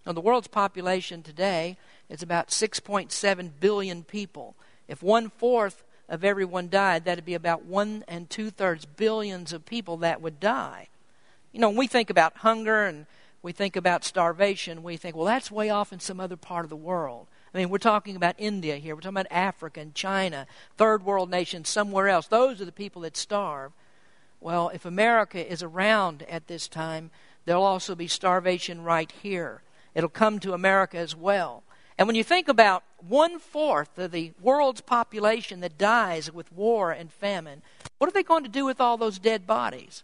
Now, 0.04 0.12
the 0.12 0.20
world's 0.20 0.48
population 0.48 1.22
today 1.22 1.76
is 2.08 2.22
about 2.22 2.48
6.7 2.48 3.50
billion 3.60 4.02
people. 4.02 4.54
If 4.88 5.02
one 5.02 5.30
fourth 5.30 5.82
of 6.08 6.24
everyone 6.24 6.68
died, 6.68 7.04
that'd 7.04 7.24
be 7.24 7.34
about 7.34 7.64
one 7.64 8.04
and 8.06 8.30
two 8.30 8.50
thirds 8.50 8.84
billions 8.84 9.52
of 9.52 9.66
people 9.66 9.96
that 9.98 10.20
would 10.20 10.38
die. 10.38 10.88
You 11.52 11.60
know, 11.60 11.68
when 11.68 11.78
we 11.78 11.86
think 11.86 12.10
about 12.10 12.38
hunger 12.38 12.84
and 12.84 13.06
we 13.42 13.52
think 13.52 13.76
about 13.76 14.04
starvation, 14.04 14.82
we 14.82 14.96
think, 14.96 15.16
well, 15.16 15.24
that's 15.24 15.50
way 15.50 15.70
off 15.70 15.92
in 15.92 16.00
some 16.00 16.20
other 16.20 16.36
part 16.36 16.64
of 16.64 16.70
the 16.70 16.76
world. 16.76 17.26
I 17.54 17.58
mean, 17.58 17.70
we're 17.70 17.78
talking 17.78 18.16
about 18.16 18.34
India 18.38 18.76
here, 18.76 18.94
we're 18.94 19.00
talking 19.00 19.16
about 19.16 19.32
Africa 19.32 19.80
and 19.80 19.94
China, 19.94 20.46
third 20.76 21.04
world 21.04 21.30
nations 21.30 21.68
somewhere 21.68 22.08
else. 22.08 22.26
Those 22.26 22.60
are 22.60 22.66
the 22.66 22.72
people 22.72 23.02
that 23.02 23.16
starve. 23.16 23.72
Well, 24.40 24.68
if 24.74 24.84
America 24.84 25.50
is 25.50 25.62
around 25.62 26.24
at 26.28 26.46
this 26.46 26.68
time, 26.68 27.10
there'll 27.46 27.62
also 27.62 27.94
be 27.94 28.08
starvation 28.08 28.84
right 28.84 29.10
here. 29.10 29.62
It'll 29.94 30.10
come 30.10 30.38
to 30.40 30.52
America 30.52 30.98
as 30.98 31.16
well. 31.16 31.62
And 31.98 32.06
when 32.06 32.16
you 32.16 32.24
think 32.24 32.48
about 32.48 32.84
one 33.06 33.38
fourth 33.38 33.98
of 33.98 34.10
the 34.10 34.32
world's 34.40 34.82
population 34.82 35.60
that 35.60 35.78
dies 35.78 36.30
with 36.30 36.52
war 36.52 36.92
and 36.92 37.10
famine, 37.10 37.62
what 37.98 38.08
are 38.08 38.12
they 38.12 38.22
going 38.22 38.44
to 38.44 38.50
do 38.50 38.64
with 38.64 38.80
all 38.80 38.96
those 38.96 39.18
dead 39.18 39.46
bodies? 39.46 40.02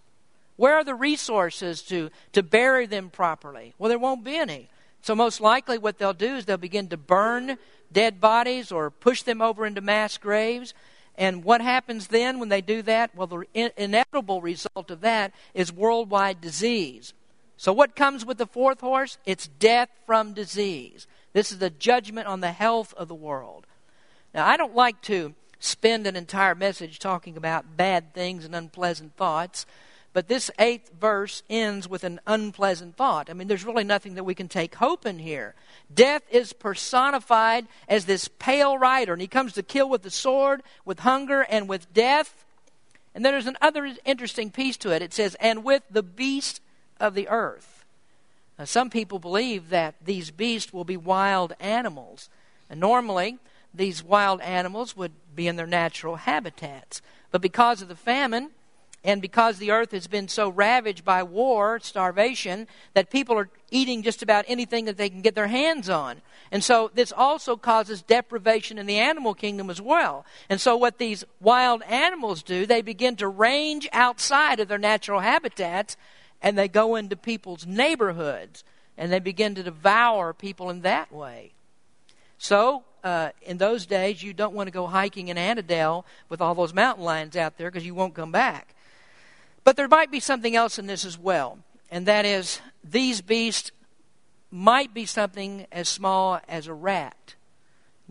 Where 0.56 0.76
are 0.76 0.84
the 0.84 0.94
resources 0.94 1.82
to, 1.82 2.10
to 2.32 2.42
bury 2.42 2.86
them 2.86 3.10
properly? 3.10 3.74
Well, 3.78 3.88
there 3.88 3.98
won't 3.98 4.24
be 4.24 4.36
any. 4.36 4.68
So, 5.02 5.14
most 5.14 5.40
likely, 5.40 5.78
what 5.78 5.98
they'll 5.98 6.12
do 6.12 6.36
is 6.36 6.44
they'll 6.44 6.56
begin 6.56 6.88
to 6.88 6.96
burn 6.96 7.58
dead 7.92 8.20
bodies 8.20 8.70
or 8.70 8.90
push 8.90 9.22
them 9.22 9.42
over 9.42 9.66
into 9.66 9.80
mass 9.80 10.16
graves. 10.16 10.74
And 11.16 11.44
what 11.44 11.60
happens 11.60 12.06
then 12.06 12.38
when 12.38 12.48
they 12.48 12.60
do 12.60 12.82
that? 12.82 13.14
Well, 13.14 13.26
the 13.26 13.42
in- 13.52 13.72
inevitable 13.76 14.40
result 14.40 14.90
of 14.90 15.00
that 15.00 15.32
is 15.52 15.72
worldwide 15.72 16.40
disease. 16.40 17.12
So, 17.56 17.72
what 17.72 17.96
comes 17.96 18.24
with 18.24 18.38
the 18.38 18.46
fourth 18.46 18.80
horse? 18.80 19.18
It's 19.26 19.48
death 19.48 19.88
from 20.06 20.32
disease. 20.32 21.06
This 21.32 21.52
is 21.52 21.58
the 21.58 21.70
judgment 21.70 22.26
on 22.26 22.40
the 22.40 22.52
health 22.52 22.92
of 22.94 23.08
the 23.08 23.14
world. 23.14 23.66
Now, 24.34 24.46
I 24.46 24.56
don't 24.56 24.74
like 24.74 25.00
to 25.02 25.34
spend 25.58 26.06
an 26.06 26.16
entire 26.16 26.54
message 26.54 26.98
talking 26.98 27.36
about 27.36 27.76
bad 27.76 28.12
things 28.14 28.44
and 28.44 28.54
unpleasant 28.54 29.16
thoughts, 29.16 29.64
but 30.12 30.28
this 30.28 30.50
eighth 30.58 30.90
verse 30.98 31.42
ends 31.48 31.88
with 31.88 32.04
an 32.04 32.20
unpleasant 32.26 32.96
thought. 32.96 33.30
I 33.30 33.32
mean, 33.32 33.48
there's 33.48 33.64
really 33.64 33.84
nothing 33.84 34.14
that 34.14 34.24
we 34.24 34.34
can 34.34 34.48
take 34.48 34.74
hope 34.74 35.06
in 35.06 35.18
here. 35.18 35.54
Death 35.92 36.22
is 36.30 36.52
personified 36.52 37.66
as 37.88 38.04
this 38.04 38.28
pale 38.28 38.76
rider, 38.76 39.12
and 39.12 39.22
he 39.22 39.28
comes 39.28 39.54
to 39.54 39.62
kill 39.62 39.88
with 39.88 40.02
the 40.02 40.10
sword, 40.10 40.62
with 40.84 41.00
hunger, 41.00 41.42
and 41.42 41.68
with 41.68 41.92
death. 41.94 42.44
And 43.14 43.24
then 43.24 43.32
there's 43.32 43.46
another 43.46 43.94
interesting 44.04 44.50
piece 44.50 44.76
to 44.78 44.90
it. 44.90 45.00
It 45.00 45.14
says, 45.14 45.34
and 45.36 45.64
with 45.64 45.82
the 45.90 46.02
beast 46.02 46.60
of 47.00 47.14
the 47.14 47.28
earth. 47.28 47.81
Now, 48.62 48.66
some 48.66 48.90
people 48.90 49.18
believe 49.18 49.70
that 49.70 49.96
these 50.00 50.30
beasts 50.30 50.72
will 50.72 50.84
be 50.84 50.96
wild 50.96 51.52
animals. 51.58 52.30
And 52.70 52.78
normally, 52.78 53.38
these 53.74 54.04
wild 54.04 54.40
animals 54.40 54.96
would 54.96 55.10
be 55.34 55.48
in 55.48 55.56
their 55.56 55.66
natural 55.66 56.14
habitats. 56.14 57.02
But 57.32 57.42
because 57.42 57.82
of 57.82 57.88
the 57.88 57.96
famine, 57.96 58.50
and 59.02 59.20
because 59.20 59.58
the 59.58 59.72
earth 59.72 59.90
has 59.90 60.06
been 60.06 60.28
so 60.28 60.48
ravaged 60.48 61.04
by 61.04 61.24
war, 61.24 61.80
starvation, 61.80 62.68
that 62.94 63.10
people 63.10 63.36
are 63.36 63.48
eating 63.72 64.04
just 64.04 64.22
about 64.22 64.44
anything 64.46 64.84
that 64.84 64.96
they 64.96 65.10
can 65.10 65.22
get 65.22 65.34
their 65.34 65.48
hands 65.48 65.88
on. 65.88 66.22
And 66.52 66.62
so 66.62 66.88
this 66.94 67.10
also 67.10 67.56
causes 67.56 68.00
deprivation 68.00 68.78
in 68.78 68.86
the 68.86 69.00
animal 69.00 69.34
kingdom 69.34 69.70
as 69.70 69.80
well. 69.80 70.24
And 70.48 70.60
so 70.60 70.76
what 70.76 70.98
these 70.98 71.24
wild 71.40 71.82
animals 71.88 72.44
do, 72.44 72.64
they 72.64 72.80
begin 72.80 73.16
to 73.16 73.26
range 73.26 73.88
outside 73.92 74.60
of 74.60 74.68
their 74.68 74.78
natural 74.78 75.18
habitats 75.18 75.96
and 76.42 76.58
they 76.58 76.68
go 76.68 76.96
into 76.96 77.16
people's 77.16 77.66
neighborhoods 77.66 78.64
and 78.98 79.12
they 79.12 79.20
begin 79.20 79.54
to 79.54 79.62
devour 79.62 80.32
people 80.34 80.68
in 80.68 80.82
that 80.82 81.12
way. 81.12 81.52
So, 82.36 82.84
uh, 83.04 83.30
in 83.42 83.58
those 83.58 83.86
days, 83.86 84.22
you 84.22 84.32
don't 84.32 84.54
want 84.54 84.66
to 84.66 84.72
go 84.72 84.86
hiking 84.86 85.28
in 85.28 85.38
Annandale 85.38 86.04
with 86.28 86.40
all 86.40 86.54
those 86.54 86.74
mountain 86.74 87.04
lions 87.04 87.36
out 87.36 87.56
there 87.56 87.70
because 87.70 87.86
you 87.86 87.94
won't 87.94 88.14
come 88.14 88.32
back. 88.32 88.74
But 89.64 89.76
there 89.76 89.88
might 89.88 90.10
be 90.10 90.20
something 90.20 90.56
else 90.56 90.78
in 90.78 90.86
this 90.86 91.04
as 91.04 91.18
well, 91.18 91.58
and 91.90 92.06
that 92.06 92.24
is 92.24 92.60
these 92.82 93.20
beasts 93.20 93.70
might 94.50 94.92
be 94.92 95.06
something 95.06 95.66
as 95.72 95.88
small 95.88 96.40
as 96.48 96.66
a 96.66 96.74
rat. 96.74 97.36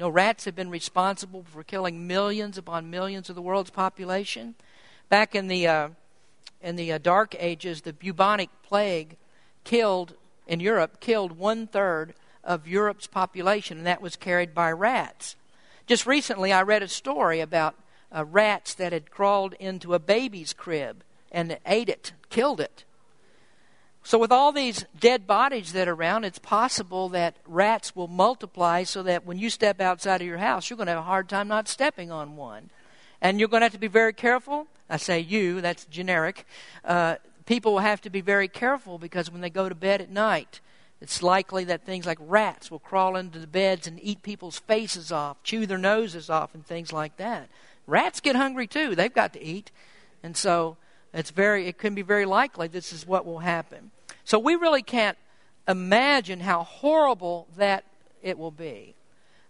Know, 0.01 0.09
rats 0.09 0.45
have 0.45 0.55
been 0.55 0.71
responsible 0.71 1.43
for 1.43 1.63
killing 1.63 2.07
millions 2.07 2.57
upon 2.57 2.89
millions 2.89 3.29
of 3.29 3.35
the 3.35 3.41
world's 3.41 3.69
population. 3.69 4.55
Back 5.09 5.35
in 5.35 5.47
the 5.47 5.67
uh, 5.67 5.89
in 6.61 6.75
the 6.75 6.91
uh, 6.91 6.97
Dark 6.97 7.35
Ages, 7.39 7.81
the 7.81 7.93
bubonic 7.93 8.49
plague 8.63 9.17
killed, 9.63 10.13
in 10.47 10.59
Europe, 10.59 10.99
killed 10.99 11.33
one 11.33 11.67
third 11.67 12.13
of 12.43 12.67
Europe's 12.67 13.07
population, 13.07 13.77
and 13.77 13.87
that 13.87 14.01
was 14.01 14.15
carried 14.15 14.53
by 14.53 14.71
rats. 14.71 15.35
Just 15.87 16.05
recently, 16.05 16.51
I 16.51 16.61
read 16.61 16.83
a 16.83 16.87
story 16.87 17.39
about 17.39 17.75
uh, 18.15 18.25
rats 18.25 18.73
that 18.75 18.93
had 18.93 19.11
crawled 19.11 19.53
into 19.53 19.93
a 19.93 19.99
baby's 19.99 20.53
crib 20.53 21.03
and 21.31 21.57
ate 21.65 21.89
it, 21.89 22.13
killed 22.29 22.59
it. 22.59 22.83
So, 24.03 24.17
with 24.17 24.31
all 24.31 24.51
these 24.51 24.85
dead 24.99 25.27
bodies 25.27 25.73
that 25.73 25.87
are 25.87 25.93
around, 25.93 26.25
it's 26.25 26.39
possible 26.39 27.09
that 27.09 27.35
rats 27.45 27.95
will 27.95 28.07
multiply 28.07 28.83
so 28.83 29.03
that 29.03 29.25
when 29.25 29.37
you 29.37 29.51
step 29.51 29.79
outside 29.79 30.21
of 30.21 30.27
your 30.27 30.39
house, 30.39 30.69
you're 30.69 30.77
going 30.77 30.87
to 30.87 30.93
have 30.93 31.01
a 31.01 31.03
hard 31.03 31.29
time 31.29 31.47
not 31.47 31.67
stepping 31.67 32.11
on 32.11 32.35
one. 32.35 32.71
And 33.21 33.39
you're 33.39 33.49
going 33.49 33.61
to 33.61 33.65
have 33.65 33.73
to 33.73 33.79
be 33.79 33.87
very 33.87 34.13
careful 34.13 34.67
I 34.91 34.97
say 34.97 35.21
you, 35.21 35.61
that's 35.61 35.85
generic. 35.85 36.45
Uh, 36.83 37.15
people 37.45 37.71
will 37.71 37.79
have 37.79 38.01
to 38.01 38.09
be 38.09 38.19
very 38.19 38.49
careful 38.49 38.97
because 38.97 39.31
when 39.31 39.39
they 39.39 39.49
go 39.49 39.69
to 39.69 39.73
bed 39.73 40.01
at 40.01 40.11
night, 40.11 40.59
it's 40.99 41.23
likely 41.23 41.63
that 41.63 41.85
things 41.85 42.05
like 42.05 42.17
rats 42.19 42.69
will 42.69 42.79
crawl 42.79 43.15
into 43.15 43.39
the 43.39 43.47
beds 43.47 43.87
and 43.87 43.99
eat 44.03 44.21
people's 44.21 44.59
faces 44.59 45.09
off, 45.11 45.41
chew 45.43 45.65
their 45.65 45.77
noses 45.77 46.29
off, 46.29 46.53
and 46.53 46.65
things 46.65 46.91
like 46.91 47.15
that. 47.17 47.47
Rats 47.87 48.19
get 48.19 48.35
hungry 48.35 48.67
too. 48.67 48.93
They've 48.93 49.13
got 49.13 49.31
to 49.33 49.43
eat. 49.43 49.71
And 50.21 50.35
so 50.35 50.75
it's 51.13 51.31
very 51.31 51.67
it 51.67 51.77
can 51.77 51.95
be 51.95 52.01
very 52.01 52.25
likely 52.25 52.67
this 52.67 52.91
is 52.91 53.07
what 53.07 53.25
will 53.25 53.39
happen. 53.39 53.91
So 54.25 54.37
we 54.37 54.55
really 54.55 54.83
can't 54.83 55.17
imagine 55.69 56.41
how 56.41 56.63
horrible 56.63 57.47
that 57.55 57.85
it 58.21 58.37
will 58.37 58.51
be. 58.51 58.93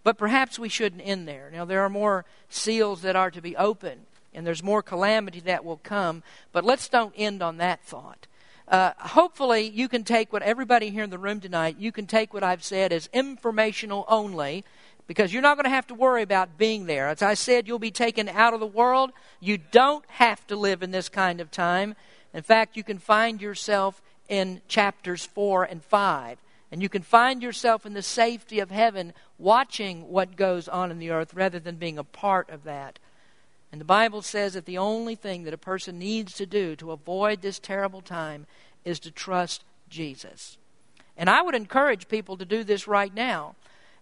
But 0.04 0.18
perhaps 0.18 0.58
we 0.58 0.70
shouldn't 0.70 1.02
end 1.06 1.28
there. 1.28 1.50
Now 1.54 1.66
there 1.66 1.82
are 1.82 1.90
more 1.90 2.26
seals 2.50 3.02
that 3.02 3.16
are 3.16 3.32
to 3.32 3.42
be 3.42 3.56
opened 3.56 4.06
and 4.34 4.46
there's 4.46 4.64
more 4.64 4.82
calamity 4.82 5.40
that 5.42 5.66
will 5.66 5.78
come. 5.78 6.24
But 6.52 6.64
let's 6.64 6.90
don't 6.90 7.14
end 7.18 7.42
on 7.42 7.58
that 7.58 7.84
thought. 7.84 8.28
Uh, 8.68 8.94
hopefully, 8.98 9.70
you 9.70 9.90
can 9.90 10.04
take 10.04 10.32
what 10.32 10.44
everybody 10.44 10.90
here 10.90 11.04
in 11.04 11.10
the 11.10 11.18
room 11.18 11.42
tonight, 11.42 11.76
you 11.78 11.92
can 11.92 12.08
take 12.08 12.34
what 12.34 12.44
I've 12.44 12.64
said 12.64 12.94
as 12.94 13.10
informational 13.12 14.06
only, 14.08 14.64
because 15.08 15.34
you're 15.34 15.42
not 15.42 15.58
going 15.58 15.66
to 15.66 15.70
have 15.70 15.88
to 15.88 15.94
worry 15.94 16.22
about 16.22 16.58
being 16.58 16.86
there. 16.86 17.10
As 17.10 17.22
I 17.22 17.34
said, 17.34 17.68
you'll 17.68 17.80
be 17.80 17.92
taken 17.92 18.30
out 18.30 18.54
of 18.54 18.62
the 18.62 18.68
world. 18.68 19.12
You 19.42 19.58
don't 19.58 20.06
have 20.08 20.48
to 20.48 20.56
live 20.56 20.84
in 20.84 20.92
this 20.92 21.10
kind 21.10 21.42
of 21.42 21.52
time. 21.52 21.96
In 22.34 22.44
fact, 22.44 22.78
you 22.78 22.84
can 22.84 22.98
find 22.98 23.42
yourself 23.42 24.02
in 24.30 24.62
chapters 24.70 25.26
4 25.26 25.66
and 25.66 25.84
5. 25.84 26.38
And 26.72 26.82
you 26.82 26.88
can 26.88 27.02
find 27.02 27.44
yourself 27.44 27.86
in 27.86 27.94
the 27.94 28.02
safety 28.02 28.60
of 28.60 28.72
heaven 28.72 29.14
watching 29.38 30.10
what 30.10 30.38
goes 30.38 30.68
on 30.68 30.90
in 30.90 31.00
the 31.00 31.10
earth 31.10 31.34
rather 31.34 31.60
than 31.60 31.76
being 31.76 31.98
a 31.98 32.04
part 32.04 32.50
of 32.50 32.64
that. 32.64 32.98
And 33.72 33.82
the 33.82 33.86
Bible 33.86 34.22
says 34.22 34.54
that 34.54 34.66
the 34.66 34.78
only 34.78 35.16
thing 35.16 35.44
that 35.44 35.54
a 35.54 35.58
person 35.58 36.00
needs 36.00 36.34
to 36.36 36.46
do 36.46 36.76
to 36.78 36.92
avoid 36.92 37.42
this 37.42 37.60
terrible 37.60 38.02
time 38.02 38.48
is 38.86 39.00
to 39.02 39.12
trust 39.12 39.64
Jesus. 39.90 40.58
And 41.18 41.30
I 41.30 41.42
would 41.42 41.56
encourage 41.56 42.08
people 42.08 42.38
to 42.38 42.46
do 42.46 42.64
this 42.64 42.88
right 42.88 43.14
now. 43.14 43.56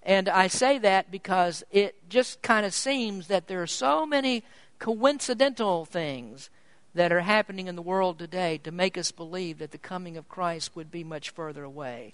And 0.04 0.30
I 0.30 0.48
say 0.48 0.78
that 0.80 1.12
because 1.12 1.64
it 1.72 1.96
just 2.08 2.42
kind 2.42 2.66
of 2.66 2.74
seems 2.74 3.28
that 3.28 3.48
there 3.48 3.62
are 3.62 3.68
so 3.68 4.06
many 4.06 4.44
coincidental 4.80 5.86
things 5.86 6.50
that 6.96 7.12
are 7.12 7.22
happening 7.22 7.68
in 7.68 7.76
the 7.76 7.82
world 7.82 8.18
today 8.18 8.58
to 8.60 8.72
make 8.72 8.98
us 8.98 9.12
believe 9.12 9.60
that 9.60 9.72
the 9.72 9.78
coming 9.78 10.18
of 10.18 10.30
Christ 10.30 10.76
would 10.76 10.90
be 10.90 11.04
much 11.04 11.30
further 11.32 11.64
away. 11.64 12.14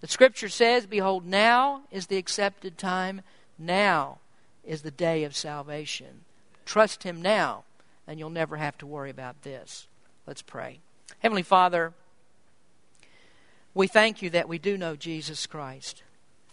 The 0.00 0.08
scripture 0.08 0.48
says, 0.48 0.86
Behold, 0.86 1.26
now 1.26 1.82
is 1.90 2.06
the 2.06 2.16
accepted 2.18 2.78
time, 2.78 3.22
now 3.58 4.18
is 4.64 4.82
the 4.82 4.90
day 4.90 5.24
of 5.24 5.34
salvation. 5.34 6.24
Trust 6.64 7.02
Him 7.02 7.20
now, 7.20 7.64
and 8.06 8.18
you'll 8.18 8.30
never 8.30 8.56
have 8.56 8.78
to 8.78 8.86
worry 8.86 9.10
about 9.10 9.42
this. 9.42 9.86
Let's 10.26 10.42
pray. 10.42 10.80
Heavenly 11.20 11.42
Father, 11.42 11.92
we 13.74 13.86
thank 13.86 14.22
you 14.22 14.30
that 14.30 14.48
we 14.48 14.58
do 14.58 14.76
know 14.76 14.94
Jesus 14.94 15.46
Christ. 15.46 16.02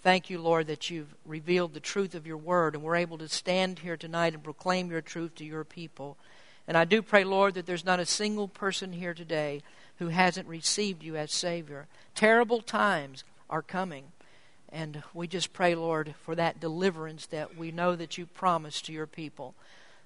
Thank 0.01 0.29
you, 0.29 0.39
Lord, 0.39 0.67
that 0.67 0.89
you've 0.89 1.13
revealed 1.25 1.73
the 1.73 1.79
truth 1.79 2.15
of 2.15 2.27
your 2.27 2.37
word, 2.37 2.75
and 2.75 2.83
we're 2.83 2.95
able 2.95 3.17
to 3.17 3.27
stand 3.27 3.79
here 3.79 3.97
tonight 3.97 4.33
and 4.33 4.43
proclaim 4.43 4.89
your 4.89 5.01
truth 5.01 5.35
to 5.35 5.45
your 5.45 5.63
people. 5.63 6.17
And 6.67 6.77
I 6.77 6.85
do 6.85 7.01
pray, 7.01 7.23
Lord, 7.23 7.55
that 7.55 7.65
there's 7.65 7.85
not 7.85 7.99
a 7.99 8.05
single 8.05 8.47
person 8.47 8.93
here 8.93 9.13
today 9.13 9.61
who 9.97 10.09
hasn't 10.09 10.47
received 10.47 11.03
you 11.03 11.15
as 11.15 11.31
Savior. 11.31 11.87
Terrible 12.13 12.61
times 12.61 13.23
are 13.49 13.61
coming. 13.61 14.05
And 14.69 15.03
we 15.13 15.27
just 15.27 15.53
pray, 15.53 15.75
Lord, 15.75 16.15
for 16.21 16.35
that 16.35 16.59
deliverance 16.59 17.25
that 17.27 17.55
we 17.57 17.71
know 17.71 17.95
that 17.95 18.17
you 18.17 18.25
promised 18.25 18.85
to 18.85 18.93
your 18.93 19.07
people. 19.07 19.55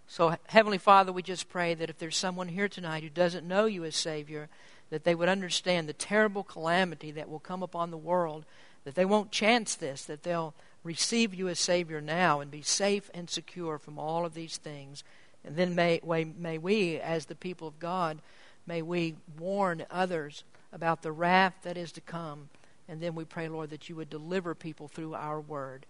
So, 0.07 0.35
Heavenly 0.47 0.77
Father, 0.77 1.11
we 1.11 1.21
just 1.21 1.49
pray 1.49 1.73
that 1.75 1.89
if 1.89 1.97
there's 1.97 2.17
someone 2.17 2.47
here 2.47 2.67
tonight 2.67 3.03
who 3.03 3.09
doesn't 3.09 3.47
know 3.47 3.65
you 3.65 3.85
as 3.85 3.95
Savior, 3.95 4.49
that 4.89 5.03
they 5.03 5.15
would 5.15 5.29
understand 5.29 5.87
the 5.87 5.93
terrible 5.93 6.43
calamity 6.43 7.11
that 7.11 7.29
will 7.29 7.39
come 7.39 7.61
upon 7.61 7.91
the 7.91 7.97
world, 7.97 8.45
that 8.83 8.95
they 8.95 9.05
won't 9.05 9.31
chance 9.31 9.75
this, 9.75 10.03
that 10.05 10.23
they'll 10.23 10.53
receive 10.83 11.33
you 11.33 11.47
as 11.47 11.59
Savior 11.59 12.01
now 12.01 12.39
and 12.39 12.49
be 12.49 12.61
safe 12.61 13.09
and 13.13 13.29
secure 13.29 13.77
from 13.77 13.99
all 13.99 14.25
of 14.25 14.33
these 14.33 14.57
things. 14.57 15.03
And 15.45 15.55
then 15.55 15.75
may, 15.75 15.99
may 16.03 16.57
we, 16.57 16.99
as 16.99 17.25
the 17.25 17.35
people 17.35 17.67
of 17.67 17.79
God, 17.79 18.19
may 18.65 18.81
we 18.81 19.15
warn 19.37 19.85
others 19.91 20.43
about 20.73 21.01
the 21.01 21.11
wrath 21.11 21.55
that 21.63 21.77
is 21.77 21.91
to 21.93 22.01
come. 22.01 22.49
And 22.89 23.01
then 23.01 23.13
we 23.13 23.23
pray, 23.23 23.47
Lord, 23.47 23.69
that 23.69 23.87
you 23.87 23.95
would 23.95 24.09
deliver 24.09 24.55
people 24.55 24.87
through 24.87 25.13
our 25.13 25.39
word. 25.39 25.85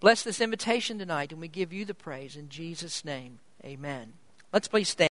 Bless 0.00 0.24
this 0.24 0.40
invitation 0.40 0.98
tonight, 0.98 1.30
and 1.30 1.40
we 1.40 1.46
give 1.46 1.72
you 1.72 1.84
the 1.84 1.94
praise 1.94 2.36
in 2.36 2.48
Jesus' 2.48 3.04
name. 3.04 3.38
Amen. 3.64 4.14
Let's 4.52 4.66
please 4.66 4.88
stand. 4.88 5.00